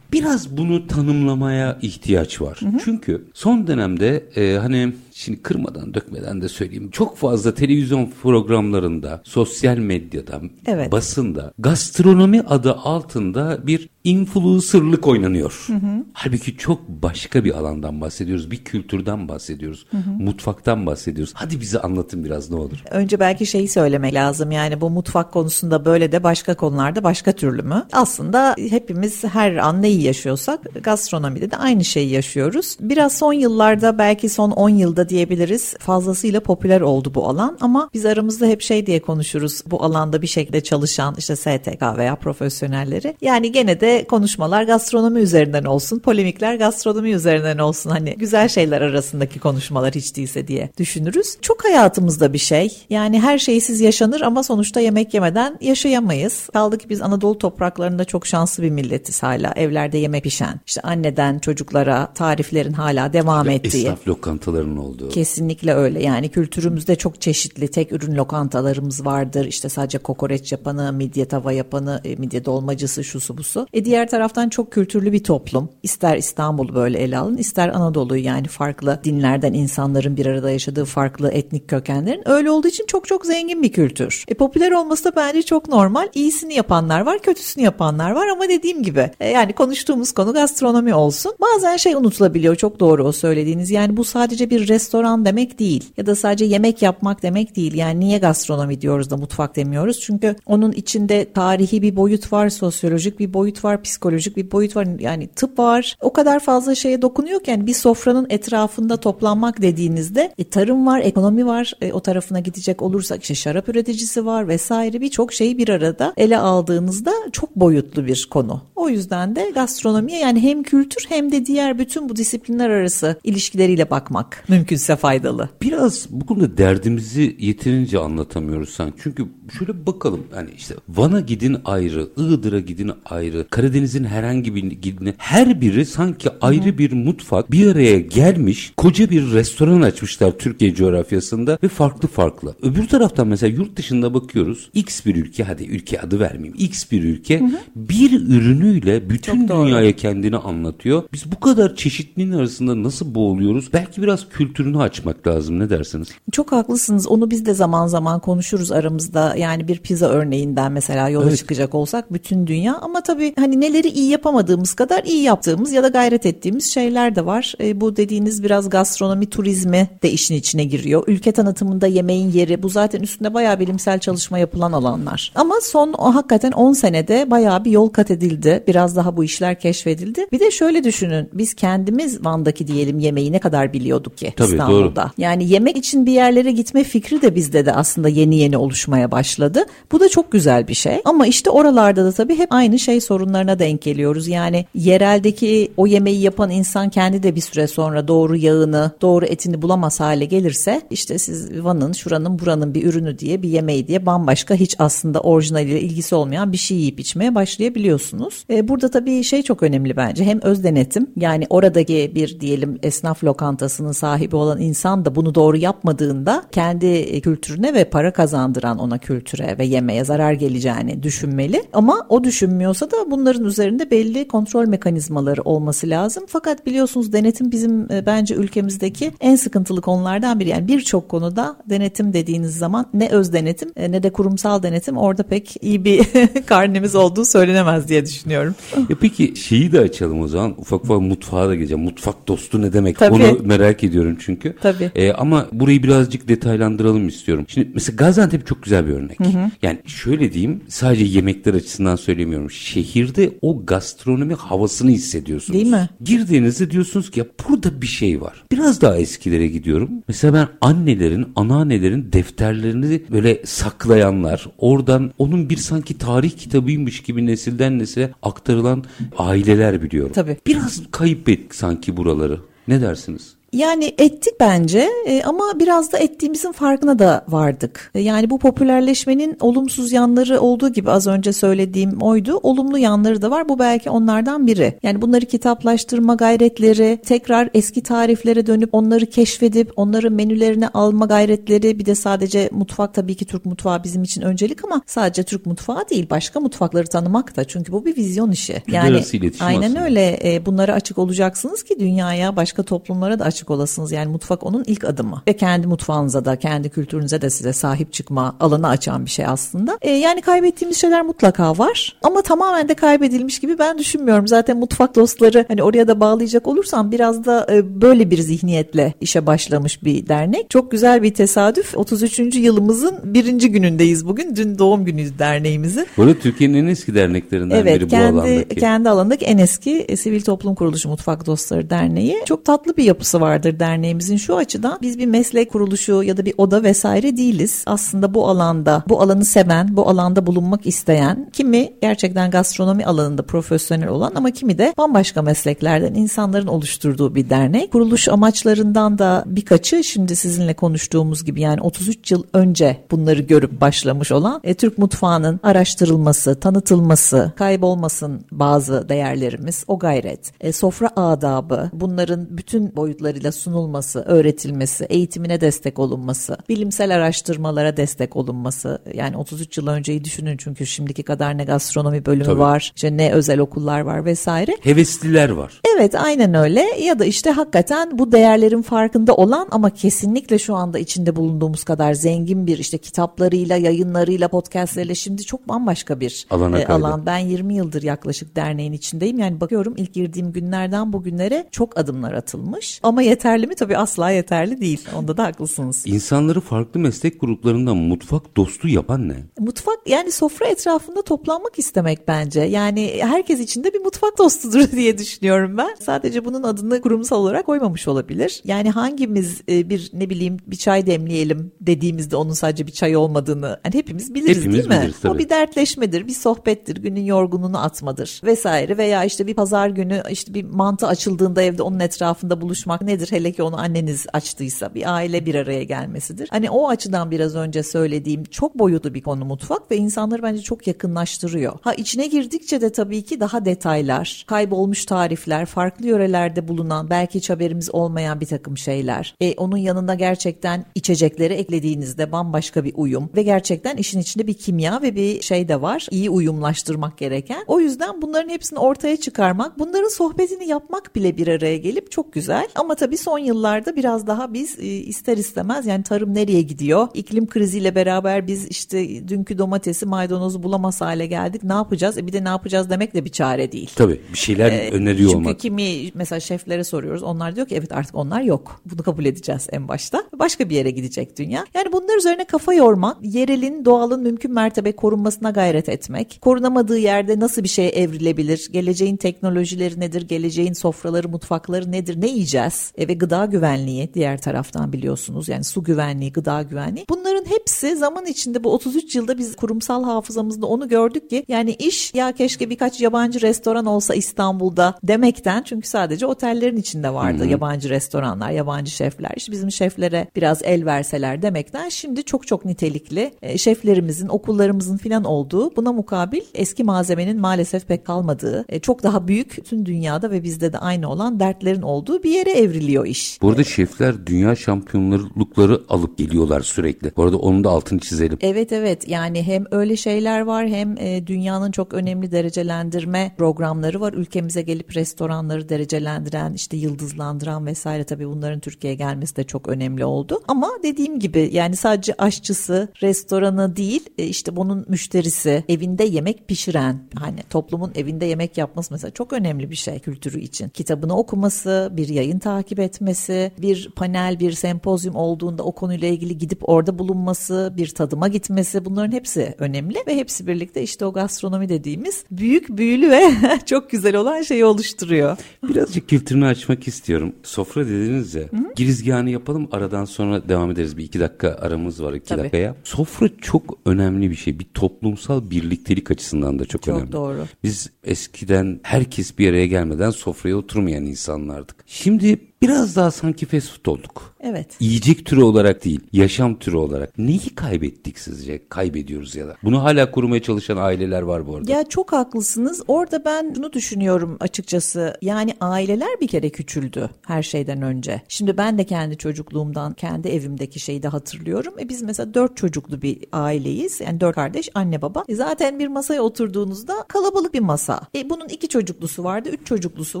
Biraz 0.12 0.56
bunu 0.56 0.86
tanımlamaya 0.86 1.78
ihtiyaç 1.82 2.40
var. 2.40 2.58
Hı 2.60 2.66
hı. 2.66 2.78
Çünkü 2.84 3.24
son 3.34 3.66
dönemde 3.66 4.24
e, 4.36 4.58
hani 4.58 4.92
şimdi 5.12 5.42
kırmadan 5.42 5.94
dökmeden 5.94 6.40
de 6.40 6.48
söyleyeyim. 6.48 6.90
Çok 6.90 7.16
fazla 7.16 7.54
televizyon 7.54 8.10
programlarında, 8.22 9.20
sosyal 9.24 9.78
medyada, 9.78 10.40
evet. 10.66 10.92
basında 10.92 11.52
gastronomi 11.58 12.40
adı 12.40 12.72
altında 12.72 13.66
bir 13.66 13.88
influencerlık 14.08 15.06
oynanıyor. 15.06 15.64
Hı 15.66 15.72
hı. 15.72 16.04
Halbuki 16.12 16.56
çok 16.56 16.88
başka 16.88 17.44
bir 17.44 17.58
alandan 17.58 18.00
bahsediyoruz. 18.00 18.50
Bir 18.50 18.64
kültürden 18.64 19.28
bahsediyoruz. 19.28 19.86
Hı 19.90 19.96
hı. 19.96 20.10
Mutfaktan 20.10 20.86
bahsediyoruz. 20.86 21.34
Hadi 21.36 21.60
bize 21.60 21.80
anlatın 21.80 22.24
biraz 22.24 22.50
ne 22.50 22.56
olur. 22.56 22.82
Önce 22.90 23.20
belki 23.20 23.46
şeyi 23.46 23.68
söylemek 23.68 24.14
lazım. 24.14 24.50
Yani 24.50 24.80
bu 24.80 24.90
mutfak 24.90 25.32
konusunda 25.32 25.84
böyle 25.84 26.12
de 26.12 26.22
başka 26.22 26.54
konularda 26.54 27.04
başka 27.04 27.32
türlü 27.32 27.62
mü? 27.62 27.86
Aslında 27.92 28.56
hepimiz 28.70 29.24
her 29.24 29.56
an 29.56 29.82
neyi 29.82 30.02
yaşıyorsak 30.02 30.60
gastronomide 30.82 31.50
de 31.50 31.56
aynı 31.56 31.84
şeyi 31.84 32.10
yaşıyoruz. 32.10 32.76
Biraz 32.80 33.18
son 33.18 33.32
yıllarda 33.32 33.98
belki 33.98 34.28
son 34.28 34.50
10 34.50 34.68
yılda 34.68 35.08
diyebiliriz 35.08 35.74
fazlasıyla 35.78 36.40
popüler 36.40 36.80
oldu 36.80 37.12
bu 37.14 37.28
alan 37.28 37.58
ama 37.60 37.90
biz 37.94 38.06
aramızda 38.06 38.46
hep 38.46 38.62
şey 38.62 38.86
diye 38.86 39.00
konuşuruz. 39.00 39.62
Bu 39.66 39.82
alanda 39.82 40.22
bir 40.22 40.26
şekilde 40.26 40.60
çalışan 40.60 41.14
işte 41.18 41.36
STK 41.36 41.82
veya 41.96 42.16
profesyonelleri. 42.16 43.16
Yani 43.20 43.52
gene 43.52 43.80
de 43.80 43.97
konuşmalar 44.06 44.62
gastronomi 44.62 45.20
üzerinden 45.20 45.64
olsun, 45.64 45.98
polemikler 45.98 46.54
gastronomi 46.54 47.10
üzerinden 47.10 47.58
olsun. 47.58 47.90
Hani 47.90 48.14
güzel 48.16 48.48
şeyler 48.48 48.80
arasındaki 48.80 49.38
konuşmalar 49.38 49.94
hiç 49.94 50.16
değilse 50.16 50.48
diye 50.48 50.70
düşünürüz. 50.78 51.36
Çok 51.42 51.64
hayatımızda 51.64 52.32
bir 52.32 52.38
şey. 52.38 52.76
Yani 52.90 53.20
her 53.20 53.38
şeysiz 53.38 53.80
yaşanır 53.80 54.20
ama 54.20 54.42
sonuçta 54.42 54.80
yemek 54.80 55.14
yemeden 55.14 55.58
yaşayamayız. 55.60 56.48
Kaldı 56.52 56.78
ki 56.78 56.88
biz 56.88 57.02
Anadolu 57.02 57.38
topraklarında 57.38 58.04
çok 58.04 58.26
şanslı 58.26 58.62
bir 58.62 58.70
milletiz 58.70 59.22
hala. 59.22 59.52
Evlerde 59.56 59.98
yemek 59.98 60.24
pişen, 60.24 60.60
işte 60.66 60.80
anneden 60.80 61.38
çocuklara 61.38 62.12
tariflerin 62.14 62.72
hala 62.72 63.12
devam 63.12 63.48
ettiği. 63.48 63.78
Esnaf 63.78 64.08
lokantalarının 64.08 64.76
olduğu. 64.76 65.08
Kesinlikle 65.08 65.74
öyle. 65.74 66.02
Yani 66.02 66.28
kültürümüzde 66.28 66.96
çok 66.96 67.20
çeşitli 67.20 67.68
tek 67.68 67.92
ürün 67.92 68.16
lokantalarımız 68.16 69.04
vardır. 69.04 69.44
İşte 69.44 69.68
sadece 69.68 69.98
kokoreç 69.98 70.52
yapanı, 70.52 70.92
midye 70.92 71.24
tava 71.24 71.52
yapanı, 71.52 72.00
e, 72.04 72.16
midye 72.16 72.44
dolmacısı, 72.44 73.04
şusu 73.04 73.38
busu. 73.38 73.66
E 73.72 73.77
diğer 73.84 74.08
taraftan 74.08 74.48
çok 74.48 74.72
kültürlü 74.72 75.12
bir 75.12 75.24
toplum. 75.24 75.68
İster 75.82 76.16
İstanbul'u 76.16 76.74
böyle 76.74 76.98
ele 76.98 77.18
alın, 77.18 77.36
ister 77.36 77.68
Anadolu'yu 77.68 78.24
yani 78.24 78.48
farklı 78.48 79.00
dinlerden 79.04 79.52
insanların 79.52 80.16
bir 80.16 80.26
arada 80.26 80.50
yaşadığı 80.50 80.84
farklı 80.84 81.30
etnik 81.30 81.68
kökenlerin 81.68 82.28
öyle 82.28 82.50
olduğu 82.50 82.68
için 82.68 82.86
çok 82.86 83.08
çok 83.08 83.26
zengin 83.26 83.62
bir 83.62 83.72
kültür. 83.72 84.24
E 84.28 84.34
popüler 84.34 84.72
olması 84.72 85.04
da 85.04 85.16
bence 85.16 85.42
çok 85.42 85.68
normal. 85.68 86.08
İyisini 86.14 86.54
yapanlar 86.54 87.00
var, 87.00 87.18
kötüsünü 87.18 87.64
yapanlar 87.64 88.10
var 88.10 88.26
ama 88.26 88.48
dediğim 88.48 88.82
gibi 88.82 89.10
e, 89.20 89.28
yani 89.28 89.52
konuştuğumuz 89.52 90.12
konu 90.12 90.32
gastronomi 90.32 90.94
olsun. 90.94 91.32
Bazen 91.40 91.76
şey 91.76 91.94
unutulabiliyor. 91.94 92.56
Çok 92.56 92.80
doğru 92.80 93.04
o 93.04 93.12
söylediğiniz. 93.12 93.70
Yani 93.70 93.96
bu 93.96 94.04
sadece 94.04 94.50
bir 94.50 94.68
restoran 94.68 95.24
demek 95.24 95.58
değil 95.58 95.92
ya 95.96 96.06
da 96.06 96.14
sadece 96.14 96.44
yemek 96.44 96.82
yapmak 96.82 97.22
demek 97.22 97.56
değil. 97.56 97.74
Yani 97.74 98.00
niye 98.00 98.18
gastronomi 98.18 98.80
diyoruz 98.80 99.10
da 99.10 99.16
mutfak 99.16 99.56
demiyoruz? 99.56 100.00
Çünkü 100.00 100.36
onun 100.46 100.72
içinde 100.72 101.32
tarihi 101.32 101.82
bir 101.82 101.96
boyut 101.96 102.32
var, 102.32 102.48
sosyolojik 102.48 103.18
bir 103.18 103.34
boyut 103.34 103.64
var, 103.64 103.67
psikolojik 103.76 104.36
bir 104.36 104.50
boyut 104.50 104.76
var. 104.76 104.86
Yani 104.98 105.26
tıp 105.26 105.58
var. 105.58 105.96
O 106.00 106.12
kadar 106.12 106.40
fazla 106.40 106.74
şeye 106.74 107.02
dokunuyor 107.02 107.42
ki 107.42 107.50
yani 107.50 107.66
bir 107.66 107.74
sofranın 107.74 108.26
etrafında 108.30 108.96
toplanmak 108.96 109.62
dediğinizde 109.62 110.32
e, 110.38 110.44
tarım 110.44 110.86
var, 110.86 111.00
ekonomi 111.00 111.46
var. 111.46 111.72
E, 111.80 111.92
o 111.92 112.00
tarafına 112.00 112.40
gidecek 112.40 112.82
olursak 112.82 113.22
işte 113.22 113.34
şarap 113.34 113.68
üreticisi 113.68 114.26
var 114.26 114.48
vesaire 114.48 115.00
birçok 115.00 115.32
şeyi 115.32 115.58
bir 115.58 115.68
arada 115.68 116.12
ele 116.16 116.38
aldığınızda 116.38 117.12
çok 117.32 117.56
boyutlu 117.56 118.06
bir 118.06 118.28
konu. 118.30 118.62
O 118.76 118.88
yüzden 118.88 119.36
de 119.36 119.50
gastronomiye 119.54 120.18
yani 120.18 120.42
hem 120.42 120.62
kültür 120.62 121.06
hem 121.08 121.32
de 121.32 121.46
diğer 121.46 121.78
bütün 121.78 122.08
bu 122.08 122.16
disiplinler 122.16 122.70
arası 122.70 123.16
ilişkileriyle 123.24 123.90
bakmak 123.90 124.44
mümkünse 124.48 124.96
faydalı. 124.96 125.48
Biraz 125.62 126.06
bu 126.10 126.26
konuda 126.26 126.58
derdimizi 126.58 127.36
yeterince 127.38 127.98
anlatamıyoruz 127.98 128.70
sen. 128.70 128.92
Çünkü 129.02 129.26
şöyle 129.58 129.86
bakalım 129.86 130.24
hani 130.34 130.50
işte 130.56 130.74
Van'a 130.88 131.20
gidin 131.20 131.56
ayrı, 131.64 132.08
Iğdır'a 132.16 132.60
gidin 132.60 132.92
ayrı, 133.04 133.46
Karadeniz'in 133.58 134.04
herhangi 134.04 134.54
bir 134.54 134.62
gidin 134.62 135.14
her 135.16 135.60
biri 135.60 135.86
sanki 135.86 136.30
ayrı 136.40 136.78
bir 136.78 136.92
mutfak 136.92 137.52
bir 137.52 137.72
araya 137.72 137.98
gelmiş 137.98 138.72
koca 138.76 139.10
bir 139.10 139.32
restoran 139.32 139.82
açmışlar 139.82 140.32
Türkiye 140.38 140.74
coğrafyasında 140.74 141.58
ve 141.62 141.68
farklı 141.68 142.08
farklı. 142.08 142.54
Öbür 142.62 142.88
taraftan 142.88 143.28
mesela 143.28 143.56
yurt 143.56 143.76
dışında 143.76 144.14
bakıyoruz 144.14 144.70
X 144.74 145.06
bir 145.06 145.16
ülke 145.16 145.44
hadi 145.44 145.64
ülke 145.64 146.00
adı 146.00 146.20
vermeyeyim 146.20 146.54
X 146.58 146.90
bir 146.90 147.04
ülke 147.04 147.40
hı 147.40 147.44
hı. 147.44 147.58
bir 147.76 148.20
ürünüyle 148.20 149.10
bütün 149.10 149.48
Çok 149.48 149.56
dünyaya 149.56 149.90
doğru. 149.90 149.96
kendini 149.96 150.36
anlatıyor. 150.36 151.02
Biz 151.12 151.32
bu 151.32 151.40
kadar 151.40 151.76
çeşitliliğin 151.76 152.32
arasında 152.32 152.82
nasıl 152.82 153.14
boğuluyoruz? 153.14 153.72
Belki 153.72 154.02
biraz 154.02 154.28
kültürünü 154.28 154.78
açmak 154.78 155.26
lazım 155.26 155.58
ne 155.58 155.70
dersiniz? 155.70 156.08
Çok 156.32 156.52
haklısınız. 156.52 157.06
Onu 157.06 157.30
biz 157.30 157.46
de 157.46 157.54
zaman 157.54 157.86
zaman 157.86 158.20
konuşuruz 158.20 158.72
aramızda. 158.72 159.34
Yani 159.36 159.68
bir 159.68 159.78
pizza 159.78 160.08
örneğinden 160.08 160.72
mesela 160.72 161.08
yola 161.08 161.28
evet. 161.28 161.38
çıkacak 161.38 161.74
olsak 161.74 162.12
bütün 162.12 162.46
dünya 162.46 162.78
ama 162.78 163.02
tabii 163.02 163.34
hani 163.36 163.47
neleri 163.56 163.88
iyi 163.88 164.10
yapamadığımız 164.10 164.74
kadar 164.74 165.04
iyi 165.04 165.22
yaptığımız 165.22 165.72
ya 165.72 165.82
da 165.82 165.88
gayret 165.88 166.26
ettiğimiz 166.26 166.72
şeyler 166.72 167.16
de 167.16 167.26
var. 167.26 167.54
E, 167.60 167.80
bu 167.80 167.96
dediğiniz 167.96 168.42
biraz 168.42 168.70
gastronomi 168.70 169.26
turizmi 169.26 169.88
de 170.02 170.10
işin 170.10 170.34
içine 170.34 170.64
giriyor. 170.64 171.04
Ülke 171.06 171.32
tanıtımında 171.32 171.86
yemeğin 171.86 172.32
yeri 172.32 172.62
bu 172.62 172.68
zaten 172.68 173.00
üstünde 173.00 173.34
bayağı 173.34 173.60
bilimsel 173.60 173.98
çalışma 173.98 174.38
yapılan 174.38 174.72
alanlar. 174.72 175.32
Ama 175.34 175.54
son 175.62 175.92
o 175.92 176.14
hakikaten 176.14 176.52
10 176.52 176.72
senede 176.72 177.30
bayağı 177.30 177.64
bir 177.64 177.70
yol 177.70 177.88
kat 177.88 178.10
edildi. 178.10 178.64
Biraz 178.66 178.96
daha 178.96 179.16
bu 179.16 179.24
işler 179.24 179.60
keşfedildi. 179.60 180.26
Bir 180.32 180.40
de 180.40 180.50
şöyle 180.50 180.84
düşünün 180.84 181.28
biz 181.32 181.54
kendimiz 181.54 182.24
Van'daki 182.24 182.66
diyelim 182.66 182.98
yemeği 182.98 183.32
ne 183.32 183.38
kadar 183.38 183.72
biliyorduk 183.72 184.16
ki 184.16 184.32
Tabii, 184.36 184.50
İstanbul'da. 184.50 185.02
Doğru. 185.02 185.10
Yani 185.18 185.48
yemek 185.48 185.76
için 185.76 186.06
bir 186.06 186.12
yerlere 186.12 186.50
gitme 186.52 186.84
fikri 186.84 187.22
de 187.22 187.34
bizde 187.34 187.66
de 187.66 187.72
aslında 187.72 188.08
yeni 188.08 188.36
yeni 188.36 188.56
oluşmaya 188.56 189.10
başladı. 189.10 189.64
Bu 189.92 190.00
da 190.00 190.08
çok 190.08 190.32
güzel 190.32 190.68
bir 190.68 190.74
şey. 190.74 191.00
Ama 191.04 191.26
işte 191.26 191.50
oralarda 191.50 192.04
da 192.04 192.12
tabii 192.12 192.38
hep 192.38 192.52
aynı 192.52 192.78
şey 192.78 193.00
sorunlar 193.00 193.37
sorunlarına 193.38 193.58
denk 193.58 193.82
geliyoruz. 193.82 194.28
Yani 194.28 194.64
yereldeki 194.74 195.72
o 195.76 195.86
yemeği 195.86 196.20
yapan 196.20 196.50
insan 196.50 196.90
kendi 196.90 197.22
de 197.22 197.34
bir 197.34 197.40
süre 197.40 197.66
sonra 197.66 198.08
doğru 198.08 198.36
yağını, 198.36 198.92
doğru 199.00 199.26
etini 199.26 199.62
bulamaz 199.62 200.00
hale 200.00 200.24
gelirse 200.24 200.82
işte 200.90 201.18
siz 201.18 201.64
Van'ın, 201.64 201.92
şuranın, 201.92 202.38
buranın 202.38 202.74
bir 202.74 202.84
ürünü 202.84 203.18
diye 203.18 203.42
bir 203.42 203.48
yemeği 203.48 203.88
diye 203.88 204.06
bambaşka 204.06 204.54
hiç 204.54 204.76
aslında 204.78 205.20
orijinaliyle 205.20 205.80
ilgisi 205.80 206.14
olmayan 206.14 206.52
bir 206.52 206.56
şey 206.56 206.76
yiyip 206.76 207.00
içmeye 207.00 207.34
başlayabiliyorsunuz. 207.34 208.44
E, 208.50 208.68
burada 208.68 208.90
tabii 208.90 209.24
şey 209.24 209.42
çok 209.42 209.62
önemli 209.62 209.96
bence. 209.96 210.24
Hem 210.24 210.40
öz 210.42 210.64
denetim 210.64 211.06
yani 211.16 211.46
oradaki 211.50 212.12
bir 212.14 212.40
diyelim 212.40 212.78
esnaf 212.82 213.24
lokantasının 213.24 213.92
sahibi 213.92 214.36
olan 214.36 214.60
insan 214.60 215.04
da 215.04 215.14
bunu 215.14 215.34
doğru 215.34 215.56
yapmadığında 215.56 216.42
kendi 216.52 217.20
kültürüne 217.20 217.74
ve 217.74 217.84
para 217.84 218.12
kazandıran 218.12 218.78
ona 218.78 218.98
kültüre 218.98 219.58
ve 219.58 219.64
yemeğe 219.64 220.04
zarar 220.04 220.32
geleceğini 220.32 221.02
düşünmeli. 221.02 221.62
Ama 221.72 222.06
o 222.08 222.24
düşünmüyorsa 222.24 222.90
da 222.90 223.10
bunların 223.28 223.44
üzerinde 223.44 223.90
belli 223.90 224.28
kontrol 224.28 224.68
mekanizmaları 224.68 225.42
olması 225.42 225.90
lazım. 225.90 226.24
Fakat 226.28 226.66
biliyorsunuz 226.66 227.12
denetim 227.12 227.52
bizim 227.52 227.92
e, 227.92 228.06
bence 228.06 228.34
ülkemizdeki 228.34 229.12
en 229.20 229.36
sıkıntılı 229.36 229.80
konulardan 229.80 230.40
biri. 230.40 230.48
Yani 230.48 230.68
birçok 230.68 231.08
konuda 231.08 231.56
denetim 231.70 232.12
dediğiniz 232.12 232.56
zaman 232.56 232.86
ne 232.94 233.08
öz 233.08 233.32
denetim 233.32 233.72
e, 233.76 233.92
ne 233.92 234.02
de 234.02 234.10
kurumsal 234.10 234.62
denetim 234.62 234.96
orada 234.96 235.22
pek 235.22 235.56
iyi 235.60 235.84
bir 235.84 236.06
karnemiz 236.46 236.94
olduğu 236.94 237.24
söylenemez 237.24 237.88
diye 237.88 238.06
düşünüyorum. 238.06 238.54
E 238.90 238.94
peki 239.00 239.36
şeyi 239.36 239.72
de 239.72 239.80
açalım 239.80 240.22
o 240.22 240.28
zaman. 240.28 240.54
Ufak 240.58 240.84
ufak 240.84 241.00
mutfağa 241.00 241.48
da 241.48 241.54
geleceğim. 241.54 241.84
Mutfak 241.84 242.28
dostu 242.28 242.62
ne 242.62 242.72
demek? 242.72 242.98
Tabii. 242.98 243.14
Onu 243.14 243.38
merak 243.44 243.84
ediyorum 243.84 244.16
çünkü. 244.20 244.54
Tabii. 244.62 244.90
E, 244.94 245.12
ama 245.12 245.46
burayı 245.52 245.82
birazcık 245.82 246.28
detaylandıralım 246.28 247.08
istiyorum. 247.08 247.44
Şimdi 247.48 247.70
mesela 247.74 247.96
Gaziantep 247.96 248.46
çok 248.46 248.62
güzel 248.62 248.86
bir 248.86 248.92
örnek. 248.92 249.20
Hı 249.20 249.24
hı. 249.24 249.50
Yani 249.62 249.78
şöyle 249.86 250.32
diyeyim 250.32 250.60
sadece 250.68 251.04
yemekler 251.04 251.54
açısından 251.54 251.96
söylemiyorum. 251.96 252.50
Şehirde 252.50 253.17
o 253.42 253.66
gastronomi 253.66 254.34
havasını 254.34 254.90
hissediyorsunuz. 254.90 255.60
Değil 255.60 255.70
mi? 255.70 255.88
Girdiğinizde 256.04 256.70
diyorsunuz 256.70 257.10
ki 257.10 257.20
ya 257.20 257.26
burada 257.48 257.82
bir 257.82 257.86
şey 257.86 258.20
var. 258.20 258.44
Biraz 258.52 258.80
daha 258.80 258.96
eskilere 258.96 259.46
gidiyorum. 259.46 259.90
Mesela 260.08 260.34
ben 260.34 260.48
annelerin, 260.60 261.26
anneannelerin 261.36 262.12
defterlerini 262.12 263.02
böyle 263.10 263.42
saklayanlar, 263.44 264.46
oradan 264.58 265.12
onun 265.18 265.50
bir 265.50 265.56
sanki 265.56 265.98
tarih 265.98 266.30
kitabıymış 266.30 267.02
gibi 267.02 267.26
nesilden 267.26 267.78
nesile 267.78 268.10
aktarılan 268.22 268.84
aileler 269.18 269.82
biliyorum. 269.82 270.12
Tabii. 270.14 270.36
Biraz 270.46 270.82
kayıp 270.90 271.28
ettik 271.28 271.54
sanki 271.54 271.96
buraları. 271.96 272.40
Ne 272.68 272.80
dersiniz? 272.80 273.37
Yani 273.52 273.94
ettik 273.98 274.34
bence 274.40 274.88
e, 275.06 275.22
ama 275.22 275.44
biraz 275.60 275.92
da 275.92 275.98
ettiğimizin 275.98 276.52
farkına 276.52 276.98
da 276.98 277.24
vardık. 277.28 277.90
E, 277.94 278.00
yani 278.00 278.30
bu 278.30 278.38
popülerleşmenin 278.38 279.36
olumsuz 279.40 279.92
yanları 279.92 280.40
olduğu 280.40 280.68
gibi 280.68 280.90
az 280.90 281.06
önce 281.06 281.32
söylediğim 281.32 281.98
oydu. 282.00 282.40
Olumlu 282.42 282.78
yanları 282.78 283.22
da 283.22 283.30
var. 283.30 283.48
Bu 283.48 283.58
belki 283.58 283.90
onlardan 283.90 284.46
biri. 284.46 284.78
Yani 284.82 285.02
bunları 285.02 285.26
kitaplaştırma 285.26 286.14
gayretleri, 286.14 286.98
tekrar 287.06 287.50
eski 287.54 287.82
tariflere 287.82 288.46
dönüp 288.46 288.74
onları 288.74 289.06
keşfedip 289.06 289.72
onları 289.76 290.10
menülerine 290.10 290.68
alma 290.68 291.06
gayretleri 291.06 291.78
bir 291.78 291.86
de 291.86 291.94
sadece 291.94 292.48
mutfak 292.52 292.94
tabii 292.94 293.14
ki 293.14 293.24
Türk 293.24 293.46
mutfağı 293.46 293.84
bizim 293.84 294.02
için 294.02 294.22
öncelik 294.22 294.64
ama 294.64 294.82
sadece 294.86 295.22
Türk 295.22 295.46
mutfağı 295.46 295.88
değil 295.88 296.06
başka 296.10 296.40
mutfakları 296.40 296.86
tanımak 296.86 297.36
da 297.36 297.44
çünkü 297.44 297.72
bu 297.72 297.84
bir 297.84 297.96
vizyon 297.96 298.30
işi. 298.30 298.62
Yani 298.68 299.02
aynen 299.40 299.62
aslında. 299.62 299.84
öyle. 299.84 300.18
E, 300.24 300.46
bunlara 300.46 300.72
açık 300.72 300.98
olacaksınız 300.98 301.62
ki 301.62 301.80
dünyaya 301.80 302.36
başka 302.36 302.62
toplumlara 302.62 303.18
da 303.18 303.24
açık 303.24 303.37
açık 303.38 303.50
olasınız. 303.50 303.92
Yani 303.92 304.10
mutfak 304.10 304.46
onun 304.46 304.64
ilk 304.66 304.84
adımı. 304.84 305.22
Ve 305.28 305.36
kendi 305.36 305.66
mutfağınıza 305.66 306.24
da 306.24 306.36
kendi 306.36 306.68
kültürünüze 306.68 307.22
de 307.22 307.30
size 307.30 307.52
sahip 307.52 307.92
çıkma 307.92 308.36
alanı 308.40 308.68
açan 308.68 309.04
bir 309.04 309.10
şey 309.10 309.26
aslında. 309.26 309.78
E, 309.82 309.90
yani 309.90 310.20
kaybettiğimiz 310.20 310.76
şeyler 310.76 311.02
mutlaka 311.02 311.58
var. 311.58 311.96
Ama 312.02 312.22
tamamen 312.22 312.68
de 312.68 312.74
kaybedilmiş 312.74 313.38
gibi 313.38 313.58
ben 313.58 313.78
düşünmüyorum. 313.78 314.28
Zaten 314.28 314.56
mutfak 314.56 314.96
dostları 314.96 315.44
hani 315.48 315.62
oraya 315.62 315.88
da 315.88 316.00
bağlayacak 316.00 316.46
olursam 316.46 316.92
biraz 316.92 317.24
da 317.24 317.46
e, 317.50 317.80
böyle 317.80 318.10
bir 318.10 318.18
zihniyetle 318.18 318.94
işe 319.00 319.26
başlamış 319.26 319.82
bir 319.84 320.08
dernek. 320.08 320.50
Çok 320.50 320.70
güzel 320.70 321.02
bir 321.02 321.14
tesadüf. 321.14 321.76
33. 321.76 322.18
yılımızın 322.18 322.98
birinci 323.04 323.50
günündeyiz 323.50 324.06
bugün. 324.06 324.36
Dün 324.36 324.58
doğum 324.58 324.84
günüyüz 324.84 325.18
derneğimizin. 325.18 325.86
Burada 325.96 326.18
Türkiye'nin 326.18 326.54
en 326.54 326.66
eski 326.66 326.94
derneklerinden 326.94 327.56
evet, 327.56 327.80
biri 327.80 327.88
kendi, 327.88 328.16
bu 328.16 328.20
alandaki. 328.20 328.56
kendi 328.56 328.88
alanındaki 328.88 329.24
en 329.24 329.38
eski 329.38 329.78
e, 329.78 329.96
sivil 329.96 330.20
toplum 330.20 330.54
kuruluşu 330.54 330.88
Mutfak 330.88 331.26
Dostları 331.26 331.70
Derneği. 331.70 332.16
Çok 332.24 332.44
tatlı 332.44 332.76
bir 332.76 332.84
yapısı 332.84 333.20
var 333.20 333.27
vardır 333.28 333.60
derneğimizin 333.60 334.16
şu 334.16 334.36
açıdan 334.36 334.78
biz 334.82 334.98
bir 334.98 335.06
meslek 335.06 335.52
kuruluşu 335.52 336.02
ya 336.02 336.16
da 336.16 336.24
bir 336.24 336.34
oda 336.38 336.62
vesaire 336.62 337.16
değiliz. 337.16 337.64
Aslında 337.66 338.14
bu 338.14 338.28
alanda 338.28 338.84
bu 338.88 339.02
alanı 339.02 339.24
seven, 339.24 339.76
bu 339.76 339.88
alanda 339.88 340.26
bulunmak 340.26 340.66
isteyen 340.66 341.30
kimi 341.32 341.72
gerçekten 341.80 342.30
gastronomi 342.30 342.86
alanında 342.86 343.22
profesyonel 343.22 343.88
olan 343.88 344.12
ama 344.14 344.30
kimi 344.30 344.58
de 344.58 344.74
bambaşka 344.78 345.22
mesleklerden 345.22 345.94
insanların 345.94 346.46
oluşturduğu 346.46 347.14
bir 347.14 347.30
dernek. 347.30 347.72
Kuruluş 347.72 348.08
amaçlarından 348.08 348.98
da 348.98 349.24
birkaçı 349.26 349.84
şimdi 349.84 350.16
sizinle 350.16 350.54
konuştuğumuz 350.54 351.24
gibi 351.24 351.40
yani 351.40 351.60
33 351.60 352.10
yıl 352.10 352.22
önce 352.32 352.84
bunları 352.90 353.22
görüp 353.22 353.60
başlamış 353.60 354.12
olan 354.12 354.40
e, 354.44 354.54
Türk 354.54 354.78
mutfağının 354.78 355.40
araştırılması, 355.42 356.40
tanıtılması, 356.40 357.32
kaybolmasın 357.36 358.20
bazı 358.32 358.88
değerlerimiz, 358.88 359.64
o 359.66 359.78
gayret, 359.78 360.32
e, 360.40 360.52
sofra 360.52 360.90
adabı, 360.96 361.70
bunların 361.72 362.26
bütün 362.30 362.76
boyutlarıyla 362.76 363.17
kaynaklarıyla 363.18 363.32
sunulması, 363.32 364.00
öğretilmesi, 364.00 364.84
eğitimine 364.84 365.40
destek 365.40 365.78
olunması, 365.78 366.36
bilimsel 366.48 366.94
araştırmalara 366.94 367.76
destek 367.76 368.16
olunması. 368.16 368.78
Yani 368.94 369.16
33 369.16 369.58
yıl 369.58 369.66
önceyi 369.66 370.04
düşünün 370.04 370.36
çünkü 370.36 370.66
şimdiki 370.66 371.02
kadar 371.02 371.38
ne 371.38 371.44
gastronomi 371.44 372.06
bölümü 372.06 372.24
Tabii. 372.24 372.38
var, 372.38 372.72
işte 372.76 372.96
ne 372.96 373.12
özel 373.12 373.38
okullar 373.38 373.80
var 373.80 374.04
vesaire. 374.04 374.56
Hevesliler 374.60 375.30
var. 375.30 375.60
Evet 375.76 375.94
aynen 375.94 376.34
öyle 376.34 376.60
ya 376.80 376.98
da 376.98 377.04
işte 377.04 377.30
hakikaten 377.30 377.98
bu 377.98 378.12
değerlerin 378.12 378.62
farkında 378.62 379.14
olan 379.14 379.48
ama 379.50 379.70
kesinlikle 379.70 380.38
şu 380.38 380.54
anda 380.54 380.78
içinde 380.78 381.16
bulunduğumuz 381.16 381.64
kadar 381.64 381.94
zengin 381.94 382.46
bir 382.46 382.58
işte 382.58 382.78
kitaplarıyla, 382.78 383.56
yayınlarıyla, 383.56 384.28
podcastleriyle 384.28 384.94
şimdi 384.94 385.22
çok 385.24 385.48
bambaşka 385.48 386.00
bir 386.00 386.26
Alana 386.30 386.58
e, 386.58 386.66
alan. 386.66 387.06
Ben 387.06 387.18
20 387.18 387.54
yıldır 387.54 387.82
yaklaşık 387.82 388.36
derneğin 388.36 388.72
içindeyim. 388.72 389.18
Yani 389.18 389.40
bakıyorum 389.40 389.74
ilk 389.76 389.94
girdiğim 389.94 390.32
günlerden 390.32 390.92
bugünlere 390.92 391.48
çok 391.50 391.78
adımlar 391.78 392.12
atılmış. 392.12 392.80
Ama 392.82 393.02
yeterli 393.08 393.46
mi? 393.46 393.54
Tabii 393.54 393.76
asla 393.76 394.10
yeterli 394.10 394.60
değil. 394.60 394.88
Onda 394.96 395.16
da 395.16 395.24
haklısınız. 395.24 395.82
İnsanları 395.86 396.40
farklı 396.40 396.80
meslek 396.80 397.20
gruplarından 397.20 397.76
mutfak 397.76 398.36
dostu 398.36 398.68
yapan 398.68 399.08
ne? 399.08 399.16
Mutfak 399.38 399.78
yani 399.86 400.12
sofra 400.12 400.46
etrafında 400.46 401.02
toplanmak 401.02 401.58
istemek 401.58 402.08
bence. 402.08 402.40
Yani 402.40 402.98
herkes 403.00 403.40
içinde 403.40 403.74
bir 403.74 403.80
mutfak 403.80 404.18
dostudur 404.18 404.70
diye 404.72 404.98
düşünüyorum 404.98 405.56
ben. 405.56 405.76
Sadece 405.80 406.24
bunun 406.24 406.42
adını 406.42 406.80
kurumsal 406.80 407.16
olarak 407.16 407.46
koymamış 407.46 407.88
olabilir. 407.88 408.42
Yani 408.44 408.70
hangimiz 408.70 409.42
e, 409.48 409.70
bir 409.70 409.90
ne 409.92 410.10
bileyim 410.10 410.36
bir 410.46 410.56
çay 410.56 410.86
demleyelim 410.86 411.52
dediğimizde 411.60 412.16
onun 412.16 412.32
sadece 412.32 412.66
bir 412.66 412.72
çay 412.72 412.96
olmadığını 412.96 413.60
yani 413.64 413.74
hepimiz 413.74 414.14
biliriz 414.14 414.36
hepimiz 414.36 414.56
değil 414.56 414.68
mi? 414.68 414.80
Biliriz, 414.82 415.00
tabii. 415.00 415.12
O 415.12 415.18
bir 415.18 415.28
dertleşmedir, 415.28 416.06
bir 416.06 416.12
sohbettir, 416.12 416.76
günün 416.76 417.04
yorgunluğunu 417.04 417.58
atmadır 417.58 418.20
vesaire 418.24 418.78
veya 418.78 419.04
işte 419.04 419.26
bir 419.26 419.34
pazar 419.34 419.68
günü 419.68 420.02
işte 420.10 420.34
bir 420.34 420.44
mantı 420.44 420.86
açıldığında 420.86 421.42
evde 421.42 421.62
onun 421.62 421.80
etrafında 421.80 422.40
buluşmak 422.40 422.82
nedir? 422.82 422.97
Nedir? 422.98 423.12
Hele 423.12 423.32
ki 423.32 423.42
onu 423.42 423.60
anneniz 423.60 424.06
açtıysa 424.12 424.74
bir 424.74 424.94
aile 424.94 425.26
bir 425.26 425.34
araya 425.34 425.62
gelmesidir. 425.62 426.28
Hani 426.30 426.50
o 426.50 426.68
açıdan 426.68 427.10
biraz 427.10 427.36
önce 427.36 427.62
söylediğim 427.62 428.24
çok 428.24 428.58
boyutlu 428.58 428.94
bir 428.94 429.02
konu 429.02 429.24
mutfak 429.24 429.70
ve 429.70 429.76
insanları 429.76 430.22
bence 430.22 430.42
çok 430.42 430.66
yakınlaştırıyor. 430.66 431.58
Ha 431.62 431.74
içine 431.74 432.06
girdikçe 432.06 432.60
de 432.60 432.72
tabii 432.72 433.02
ki 433.02 433.20
daha 433.20 433.44
detaylar, 433.44 434.24
kaybolmuş 434.28 434.84
tarifler, 434.84 435.46
farklı 435.46 435.86
yörelerde 435.86 436.48
bulunan 436.48 436.90
belki 436.90 437.18
hiç 437.18 437.30
haberimiz 437.30 437.74
olmayan 437.74 438.20
bir 438.20 438.26
takım 438.26 438.58
şeyler. 438.58 439.14
E, 439.20 439.34
onun 439.34 439.56
yanında 439.56 439.94
gerçekten 439.94 440.64
içecekleri 440.74 441.34
eklediğinizde 441.34 442.12
bambaşka 442.12 442.64
bir 442.64 442.72
uyum 442.76 443.10
ve 443.16 443.22
gerçekten 443.22 443.76
işin 443.76 444.00
içinde 444.00 444.26
bir 444.26 444.34
kimya 444.34 444.82
ve 444.82 444.94
bir 444.94 445.22
şey 445.22 445.48
de 445.48 445.62
var. 445.62 445.86
İyi 445.90 446.10
uyumlaştırmak 446.10 446.98
gereken. 446.98 447.44
O 447.46 447.60
yüzden 447.60 448.02
bunların 448.02 448.28
hepsini 448.28 448.58
ortaya 448.58 448.96
çıkarmak, 448.96 449.58
bunların 449.58 449.88
sohbetini 449.88 450.48
yapmak 450.48 450.96
bile 450.96 451.16
bir 451.16 451.28
araya 451.28 451.56
gelip 451.56 451.90
çok 451.90 452.12
güzel. 452.12 452.48
Ama 452.54 452.74
tabii 452.74 452.87
son 452.96 453.18
yıllarda 453.18 453.76
biraz 453.76 454.06
daha 454.06 454.32
biz 454.32 454.58
e, 454.58 454.66
ister 454.66 455.16
istemez 455.16 455.66
yani 455.66 455.82
tarım 455.82 456.14
nereye 456.14 456.42
gidiyor? 456.42 456.88
İklim 456.94 457.26
kriziyle 457.26 457.74
beraber 457.74 458.26
biz 458.26 458.46
işte 458.46 459.08
dünkü 459.08 459.38
domatesi 459.38 459.86
maydanozu 459.86 460.42
bulamaz 460.42 460.80
hale 460.80 461.06
geldik. 461.06 461.44
Ne 461.44 461.52
yapacağız? 461.52 461.98
E 461.98 462.06
bir 462.06 462.12
de 462.12 462.24
ne 462.24 462.28
yapacağız 462.28 462.70
demek 462.70 462.94
de 462.94 463.04
bir 463.04 463.10
çare 463.10 463.52
değil. 463.52 463.70
Tabii 463.76 464.00
bir 464.12 464.18
şeyler 464.18 464.52
ee, 464.52 464.70
öneriyor 464.70 465.10
çünkü 465.10 465.16
olmak. 465.16 465.40
Çünkü 465.40 465.42
kimi 465.42 465.90
mesela 465.94 466.20
şeflere 466.20 466.64
soruyoruz. 466.64 467.02
Onlar 467.02 467.36
diyor 467.36 467.46
ki 467.46 467.54
evet 467.54 467.72
artık 467.72 467.94
onlar 467.94 468.20
yok. 468.20 468.60
Bunu 468.66 468.82
kabul 468.82 469.04
edeceğiz 469.04 469.46
en 469.52 469.68
başta. 469.68 470.02
Başka 470.18 470.50
bir 470.50 470.54
yere 470.54 470.70
gidecek 470.70 471.18
dünya. 471.18 471.44
Yani 471.54 471.72
bunlar 471.72 471.98
üzerine 471.98 472.24
kafa 472.24 472.54
yormak, 472.54 472.96
yerelin, 473.02 473.64
doğalın 473.64 474.02
mümkün 474.02 474.32
mertebe 474.32 474.72
korunmasına 474.72 475.30
gayret 475.30 475.68
etmek, 475.68 476.18
korunamadığı 476.20 476.78
yerde 476.78 477.20
nasıl 477.20 477.44
bir 477.44 477.48
şeye 477.48 477.68
evrilebilir, 477.68 478.48
geleceğin 478.52 478.96
teknolojileri 478.96 479.80
nedir, 479.80 480.02
geleceğin 480.02 480.52
sofraları, 480.52 481.08
mutfakları 481.08 481.72
nedir, 481.72 482.00
ne 482.00 482.06
yiyeceğiz? 482.06 482.72
E, 482.78 482.88
ve 482.88 482.94
gıda 482.94 483.24
güvenliği 483.24 483.94
diğer 483.94 484.20
taraftan 484.20 484.72
biliyorsunuz 484.72 485.28
yani 485.28 485.44
su 485.44 485.64
güvenliği, 485.64 486.12
gıda 486.12 486.42
güvenliği. 486.42 486.86
Bunların 486.88 487.24
hepsi 487.24 487.76
zaman 487.76 488.06
içinde 488.06 488.44
bu 488.44 488.52
33 488.52 488.96
yılda 488.96 489.18
biz 489.18 489.36
kurumsal 489.36 489.84
hafızamızda 489.84 490.46
onu 490.46 490.68
gördük 490.68 491.10
ki 491.10 491.24
yani 491.28 491.50
iş 491.50 491.94
ya 491.94 492.12
keşke 492.12 492.50
birkaç 492.50 492.80
yabancı 492.80 493.20
restoran 493.20 493.66
olsa 493.66 493.94
İstanbul'da 493.94 494.74
demekten 494.82 495.42
çünkü 495.42 495.68
sadece 495.68 496.06
otellerin 496.06 496.56
içinde 496.56 496.94
vardı 496.94 497.22
Hı-hı. 497.22 497.30
yabancı 497.30 497.68
restoranlar, 497.68 498.30
yabancı 498.30 498.70
şefler. 498.70 499.12
İşte 499.16 499.32
bizim 499.32 499.50
şeflere 499.50 500.06
biraz 500.16 500.42
el 500.42 500.66
verseler 500.66 501.22
demekten 501.22 501.68
şimdi 501.68 502.02
çok 502.02 502.26
çok 502.26 502.44
nitelikli 502.44 503.12
e, 503.22 503.38
şeflerimizin, 503.38 504.08
okullarımızın 504.08 504.76
filan 504.76 505.04
olduğu 505.04 505.56
buna 505.56 505.72
mukabil 505.72 506.20
eski 506.34 506.64
malzemenin 506.64 507.20
maalesef 507.20 507.66
pek 507.66 507.84
kalmadığı, 507.84 508.44
e, 508.48 508.60
çok 508.60 508.82
daha 508.82 509.08
büyük 509.08 509.44
tüm 509.46 509.66
dünyada 509.66 510.10
ve 510.10 510.22
bizde 510.22 510.52
de 510.52 510.58
aynı 510.58 510.90
olan 510.90 511.20
dertlerin 511.20 511.62
olduğu 511.62 512.02
bir 512.02 512.10
yere 512.10 512.30
evriliyor 512.30 512.67
iş. 512.68 513.22
Bu 513.22 513.28
arada 513.30 513.44
şefler 513.44 514.06
dünya 514.06 514.36
şampiyonlukları 514.36 515.60
alıp 515.68 515.98
geliyorlar 515.98 516.40
sürekli. 516.40 516.92
Bu 516.96 517.02
arada 517.02 517.16
onun 517.18 517.44
da 517.44 517.50
altını 517.50 517.78
çizelim. 517.78 518.18
Evet 518.20 518.52
evet 518.52 518.88
yani 518.88 519.22
hem 519.22 519.44
öyle 519.50 519.76
şeyler 519.76 520.20
var 520.20 520.48
hem 520.48 520.76
e, 520.78 521.06
dünyanın 521.06 521.50
çok 521.50 521.74
önemli 521.74 522.10
derecelendirme 522.10 523.14
programları 523.18 523.80
var. 523.80 523.92
Ülkemize 523.92 524.42
gelip 524.42 524.76
restoranları 524.76 525.48
derecelendiren, 525.48 526.32
işte 526.32 526.56
yıldızlandıran 526.56 527.46
vesaire 527.46 527.84
tabii 527.84 528.08
bunların 528.08 528.40
Türkiye'ye 528.40 528.76
gelmesi 528.76 529.16
de 529.16 529.24
çok 529.24 529.48
önemli 529.48 529.84
oldu. 529.84 530.20
Ama 530.28 530.50
dediğim 530.62 531.00
gibi 531.00 531.30
yani 531.32 531.56
sadece 531.56 531.94
aşçısı, 531.98 532.68
restoranı 532.82 533.56
değil 533.56 533.80
e, 533.98 534.04
işte 534.04 534.36
bunun 534.36 534.64
müşterisi, 534.68 535.44
evinde 535.48 535.84
yemek 535.84 536.28
pişiren 536.28 536.82
hani 536.94 537.22
toplumun 537.30 537.72
evinde 537.74 538.06
yemek 538.06 538.38
yapması 538.38 538.74
mesela 538.74 538.90
çok 538.90 539.12
önemli 539.12 539.50
bir 539.50 539.56
şey 539.56 539.78
kültürü 539.78 540.20
için. 540.20 540.48
Kitabını 540.48 540.96
okuması, 540.96 541.68
bir 541.72 541.88
yayın 541.88 542.18
takip 542.18 542.57
etmesi, 542.58 543.32
bir 543.42 543.70
panel, 543.76 544.20
bir 544.20 544.32
sempozyum 544.32 544.94
olduğunda 544.94 545.42
o 545.42 545.52
konuyla 545.52 545.88
ilgili 545.88 546.18
gidip 546.18 546.48
orada 546.48 546.78
bulunması, 546.78 547.54
bir 547.56 547.68
tadıma 547.68 548.08
gitmesi 548.08 548.64
bunların 548.64 548.92
hepsi 548.92 549.34
önemli 549.38 549.76
ve 549.86 549.96
hepsi 549.96 550.26
birlikte 550.26 550.62
işte 550.62 550.84
o 550.84 550.92
gastronomi 550.92 551.48
dediğimiz 551.48 552.04
büyük 552.10 552.48
büyülü 552.48 552.90
ve 552.90 553.10
çok 553.46 553.70
güzel 553.70 553.96
olan 553.96 554.22
şeyi 554.22 554.44
oluşturuyor. 554.44 555.16
Birazcık 555.48 555.88
kültürünü 555.88 556.26
açmak 556.26 556.68
istiyorum. 556.68 557.12
Sofra 557.22 557.66
dediniz 557.66 558.14
ya. 558.14 558.22
Hı-hı. 558.22 558.52
Girizgahını 558.56 559.10
yapalım 559.10 559.48
aradan 559.52 559.84
sonra 559.84 560.28
devam 560.28 560.50
ederiz. 560.50 560.76
Bir 560.76 560.84
iki 560.84 561.00
dakika 561.00 561.38
aramız 561.40 561.82
var 561.82 561.92
iki 561.92 562.08
Tabii. 562.08 562.20
dakikaya. 562.20 562.54
Sofra 562.64 563.08
çok 563.20 563.58
önemli 563.66 564.10
bir 564.10 564.14
şey. 564.14 564.38
Bir 564.38 564.46
toplumsal 564.54 565.30
birliktelik 565.30 565.90
açısından 565.90 566.38
da 566.38 566.44
çok, 566.44 566.62
çok 566.62 566.74
önemli. 566.74 566.92
Çok 566.92 566.92
doğru. 566.92 567.26
Biz 567.44 567.70
eskiden 567.84 568.60
herkes 568.62 569.18
bir 569.18 569.30
araya 569.30 569.46
gelmeden 569.46 569.90
sofraya 569.90 570.36
oturmayan 570.36 570.84
insanlardık. 570.84 571.56
Şimdi 571.66 572.18
biraz 572.42 572.76
daha 572.76 572.90
sanki 572.90 573.26
fast 573.26 573.48
food 573.48 573.66
olduk. 573.66 574.14
Evet. 574.20 574.56
Yiyecek 574.60 575.06
türü 575.06 575.22
olarak 575.22 575.64
değil, 575.64 575.80
yaşam 575.92 576.38
türü 576.38 576.56
olarak. 576.56 576.98
Neyi 576.98 577.34
kaybettik 577.34 577.98
sizce? 577.98 578.48
Kaybediyoruz 578.48 579.16
ya 579.16 579.28
da. 579.28 579.36
Bunu 579.42 579.64
hala 579.64 579.90
kurmaya 579.90 580.22
çalışan 580.22 580.56
aileler 580.56 581.02
var 581.02 581.26
bu 581.26 581.36
arada. 581.36 581.52
Ya 581.52 581.64
çok 581.64 581.92
haklısınız. 581.92 582.62
Orada 582.68 583.04
ben 583.04 583.34
bunu 583.34 583.52
düşünüyorum 583.52 584.16
açıkçası. 584.20 584.94
Yani 585.02 585.34
aileler 585.40 586.00
bir 586.00 586.08
kere 586.08 586.30
küçüldü 586.30 586.90
her 587.06 587.22
şeyden 587.22 587.62
önce. 587.62 588.02
Şimdi 588.08 588.36
ben 588.36 588.58
de 588.58 588.64
kendi 588.64 588.98
çocukluğumdan, 588.98 589.72
kendi 589.72 590.08
evimdeki 590.08 590.60
şeyi 590.60 590.82
de 590.82 590.88
hatırlıyorum. 590.88 591.54
E 591.60 591.68
biz 591.68 591.82
mesela 591.82 592.14
dört 592.14 592.36
çocuklu 592.36 592.82
bir 592.82 592.98
aileyiz. 593.12 593.80
Yani 593.80 594.00
dört 594.00 594.14
kardeş, 594.14 594.48
anne 594.54 594.82
baba. 594.82 595.04
E 595.08 595.14
zaten 595.14 595.58
bir 595.58 595.68
masaya 595.68 596.02
oturduğunuzda 596.02 596.84
kalabalık 596.88 597.34
bir 597.34 597.40
masa. 597.40 597.80
E 597.94 598.10
bunun 598.10 598.28
iki 598.28 598.48
çocuklusu 598.48 599.04
vardı, 599.04 599.28
üç 599.28 599.46
çocuklusu 599.46 600.00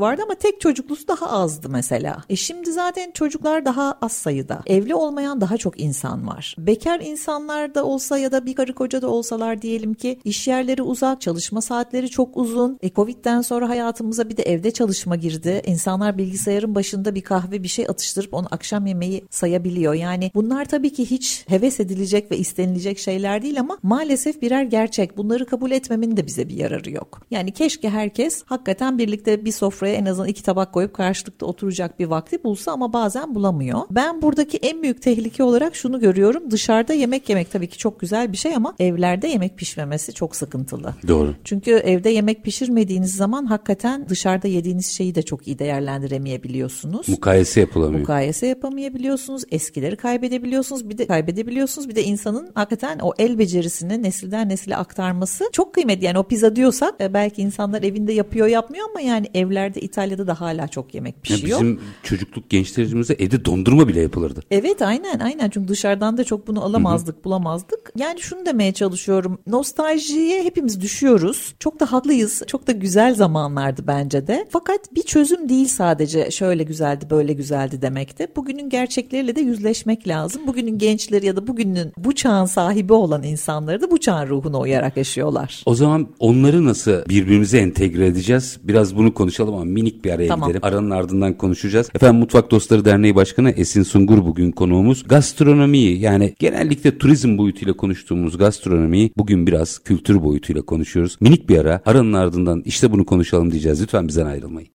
vardı 0.00 0.22
ama 0.24 0.34
tek 0.34 0.60
çocuklusu 0.60 1.08
daha 1.08 1.30
azdı 1.30 1.68
mesela. 1.68 2.24
E 2.28 2.36
şimdi 2.36 2.72
zaten 2.72 3.10
çocuklar 3.10 3.64
daha 3.64 3.98
az 4.02 4.12
sayıda. 4.12 4.62
Evli 4.66 4.94
olmayan 4.94 5.40
daha 5.40 5.56
çok 5.56 5.80
insan 5.80 6.26
var. 6.26 6.54
Bekar 6.58 7.00
insanlar 7.00 7.74
da 7.74 7.84
olsa 7.84 8.18
ya 8.18 8.32
da 8.32 8.46
bir 8.46 8.54
karı 8.54 8.74
koca 8.74 9.02
da 9.02 9.08
olsalar 9.08 9.62
diyelim 9.62 9.94
ki 9.94 10.20
iş 10.24 10.48
yerleri 10.48 10.82
uzak, 10.82 11.20
çalışma 11.20 11.60
saatleri 11.60 12.08
çok 12.08 12.36
uzun. 12.36 12.78
E 12.82 12.90
Covid'den 12.90 13.40
sonra 13.40 13.68
hayatımıza 13.68 14.28
bir 14.28 14.36
de 14.36 14.42
evde 14.42 14.70
çalışma 14.70 15.16
girdi. 15.16 15.62
İnsanlar 15.66 16.18
bilgisayarın 16.18 16.74
başında 16.74 17.14
bir 17.14 17.22
kahve 17.22 17.62
bir 17.62 17.68
şey 17.68 17.86
atıştırıp 17.88 18.34
onu 18.34 18.46
akşam 18.50 18.86
yemeği 18.86 19.24
sayabiliyor. 19.30 19.94
Yani 19.94 20.30
bunlar 20.34 20.64
tabii 20.64 20.92
ki 20.92 21.10
hiç 21.10 21.44
heves 21.48 21.80
edilecek 21.80 22.30
ve 22.30 22.38
istenilecek 22.38 22.98
şeyler 22.98 23.42
değil 23.42 23.60
ama 23.60 23.78
maalesef 23.82 24.42
birer 24.42 24.62
gerçek. 24.62 25.16
Bunları 25.16 25.46
kabul 25.46 25.70
etmemin 25.70 26.16
de 26.16 26.26
bize 26.26 26.48
bir 26.48 26.54
yararı 26.54 26.90
yok. 26.90 27.20
Yani 27.30 27.52
keşke 27.52 27.90
herkes 27.90 28.42
hakikaten 28.46 28.98
birlikte 28.98 29.44
bir 29.44 29.52
sofraya 29.52 29.94
en 29.94 30.06
azından 30.06 30.28
iki 30.28 30.42
tabak 30.42 30.72
koyup 30.72 30.94
karşılıklı 30.94 31.46
oturacak 31.46 31.98
bir 31.98 32.10
vakti 32.18 32.44
bulsa 32.44 32.72
ama 32.72 32.92
bazen 32.92 33.34
bulamıyor. 33.34 33.80
Ben 33.90 34.22
buradaki 34.22 34.56
en 34.56 34.82
büyük 34.82 35.02
tehlike 35.02 35.42
olarak 35.42 35.76
şunu 35.76 36.00
görüyorum. 36.00 36.50
Dışarıda 36.50 36.92
yemek 36.92 37.28
yemek 37.28 37.52
tabii 37.52 37.66
ki 37.66 37.78
çok 37.78 38.00
güzel 38.00 38.32
bir 38.32 38.36
şey 38.36 38.54
ama 38.56 38.74
evlerde 38.78 39.28
yemek 39.28 39.56
pişmemesi 39.56 40.12
çok 40.12 40.36
sıkıntılı. 40.36 40.94
Doğru. 41.08 41.34
Çünkü 41.44 41.70
evde 41.70 42.10
yemek 42.10 42.44
pişirmediğiniz 42.44 43.14
zaman 43.14 43.46
hakikaten 43.46 44.08
dışarıda 44.08 44.48
yediğiniz 44.48 44.86
şeyi 44.86 45.14
de 45.14 45.22
çok 45.22 45.46
iyi 45.46 45.58
değerlendiremeyebiliyorsunuz. 45.58 47.08
Mukayese 47.08 47.60
yapılamıyor. 47.60 48.00
Mukayese 48.00 48.46
yapamayabiliyorsunuz. 48.46 49.42
Eskileri 49.50 49.96
kaybedebiliyorsunuz. 49.96 50.90
Bir 50.90 50.98
de 50.98 51.06
kaybedebiliyorsunuz. 51.06 51.88
Bir 51.88 51.94
de 51.94 52.04
insanın 52.04 52.50
hakikaten 52.54 52.98
o 52.98 53.12
el 53.18 53.38
becerisini 53.38 54.02
nesilden 54.02 54.48
nesile 54.48 54.76
aktarması 54.76 55.44
çok 55.52 55.74
kıymetli. 55.74 56.04
Yani 56.04 56.18
o 56.18 56.22
pizza 56.22 56.56
diyorsak 56.56 56.94
e, 57.00 57.14
belki 57.14 57.42
insanlar 57.42 57.82
evinde 57.82 58.12
yapıyor 58.12 58.46
yapmıyor 58.46 58.86
ama 58.90 59.00
yani 59.00 59.26
evlerde 59.34 59.80
İtalya'da 59.80 60.26
da 60.26 60.40
hala 60.40 60.68
çok 60.68 60.94
yemek 60.94 61.22
pişiyor. 61.22 61.60
Ya 61.60 61.66
bizim 61.66 61.80
çocukluk 62.08 62.50
gençlerimizde 62.50 63.14
evde 63.14 63.44
dondurma 63.44 63.88
bile 63.88 64.00
yapılırdı. 64.00 64.40
Evet 64.50 64.82
aynen 64.82 65.18
aynen 65.18 65.50
çünkü 65.50 65.68
dışarıdan 65.68 66.16
da 66.18 66.24
çok 66.24 66.46
bunu 66.46 66.64
alamazdık 66.64 67.16
Hı-hı. 67.16 67.24
bulamazdık. 67.24 67.92
Yani 67.96 68.20
şunu 68.20 68.46
demeye 68.46 68.72
çalışıyorum 68.72 69.38
nostaljiye 69.46 70.44
hepimiz 70.44 70.80
düşüyoruz. 70.80 71.54
Çok 71.60 71.80
da 71.80 71.92
haklıyız 71.92 72.42
çok 72.46 72.66
da 72.66 72.72
güzel 72.72 73.14
zamanlardı 73.14 73.82
bence 73.86 74.26
de. 74.26 74.46
Fakat 74.50 74.94
bir 74.94 75.02
çözüm 75.02 75.48
değil 75.48 75.66
sadece 75.66 76.30
şöyle 76.30 76.62
güzeldi 76.62 77.06
böyle 77.10 77.32
güzeldi 77.32 77.82
demekte. 77.82 78.28
Bugünün 78.36 78.70
gerçekleriyle 78.70 79.36
de 79.36 79.40
yüzleşmek 79.40 80.08
lazım. 80.08 80.42
Bugünün 80.46 80.78
gençleri 80.78 81.26
ya 81.26 81.36
da 81.36 81.46
bugünün 81.46 81.92
bu 81.96 82.14
çağın 82.14 82.46
sahibi 82.46 82.92
olan 82.92 83.22
insanları 83.22 83.82
da 83.82 83.90
bu 83.90 84.00
çağın 84.00 84.28
ruhuna 84.28 84.60
uyarak 84.60 84.96
yaşıyorlar. 84.96 85.62
O 85.66 85.74
zaman 85.74 86.08
onları 86.18 86.64
nasıl 86.64 86.92
birbirimize 87.08 87.58
entegre 87.58 88.06
edeceğiz? 88.06 88.58
Biraz 88.62 88.96
bunu 88.96 89.14
konuşalım 89.14 89.54
ama 89.54 89.64
minik 89.64 90.04
bir 90.04 90.10
araya 90.10 90.28
tamam. 90.28 90.48
gidelim. 90.48 90.64
Aranın 90.64 90.90
ardından 90.90 91.32
konuşacağız. 91.34 91.90
Efendim 91.98 92.20
Mutfak 92.20 92.50
Dostları 92.50 92.84
Derneği 92.84 93.14
Başkanı 93.14 93.50
Esin 93.50 93.82
Sungur 93.82 94.24
bugün 94.24 94.52
konuğumuz. 94.52 95.08
Gastronomiyi 95.08 96.00
yani 96.00 96.34
genellikle 96.38 96.98
turizm 96.98 97.38
boyutuyla 97.38 97.72
konuştuğumuz 97.72 98.38
gastronomiyi 98.38 99.10
bugün 99.16 99.46
biraz 99.46 99.78
kültür 99.78 100.22
boyutuyla 100.22 100.62
konuşuyoruz. 100.62 101.16
Minik 101.20 101.48
bir 101.48 101.58
ara 101.58 101.80
aranın 101.86 102.12
ardından 102.12 102.62
işte 102.64 102.92
bunu 102.92 103.06
konuşalım 103.06 103.50
diyeceğiz. 103.50 103.82
Lütfen 103.82 104.08
bizden 104.08 104.26
ayrılmayın. 104.26 104.68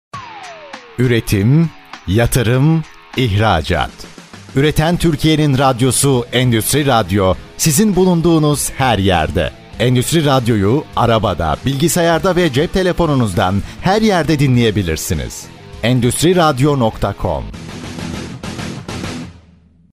Üretim, 1.00 1.70
yatırım, 2.08 2.84
ihracat. 3.18 3.92
Üreten 4.56 4.98
Türkiye'nin 4.98 5.58
radyosu 5.58 6.25
Endüstri 6.34 6.86
Radyo 6.86 7.34
sizin 7.58 7.96
bulunduğunuz 7.96 8.72
her 8.72 8.98
yerde. 8.98 9.51
Endüstri 9.80 10.25
Radyo'yu 10.25 10.84
arabada, 10.96 11.58
bilgisayarda 11.65 12.36
ve 12.36 12.53
cep 12.53 12.74
telefonunuzdan 12.74 13.56
her 13.82 14.01
yerde 14.01 14.39
dinleyebilirsiniz. 14.39 15.53
Endüstri 15.84 16.36
Radyo.com 16.36 17.44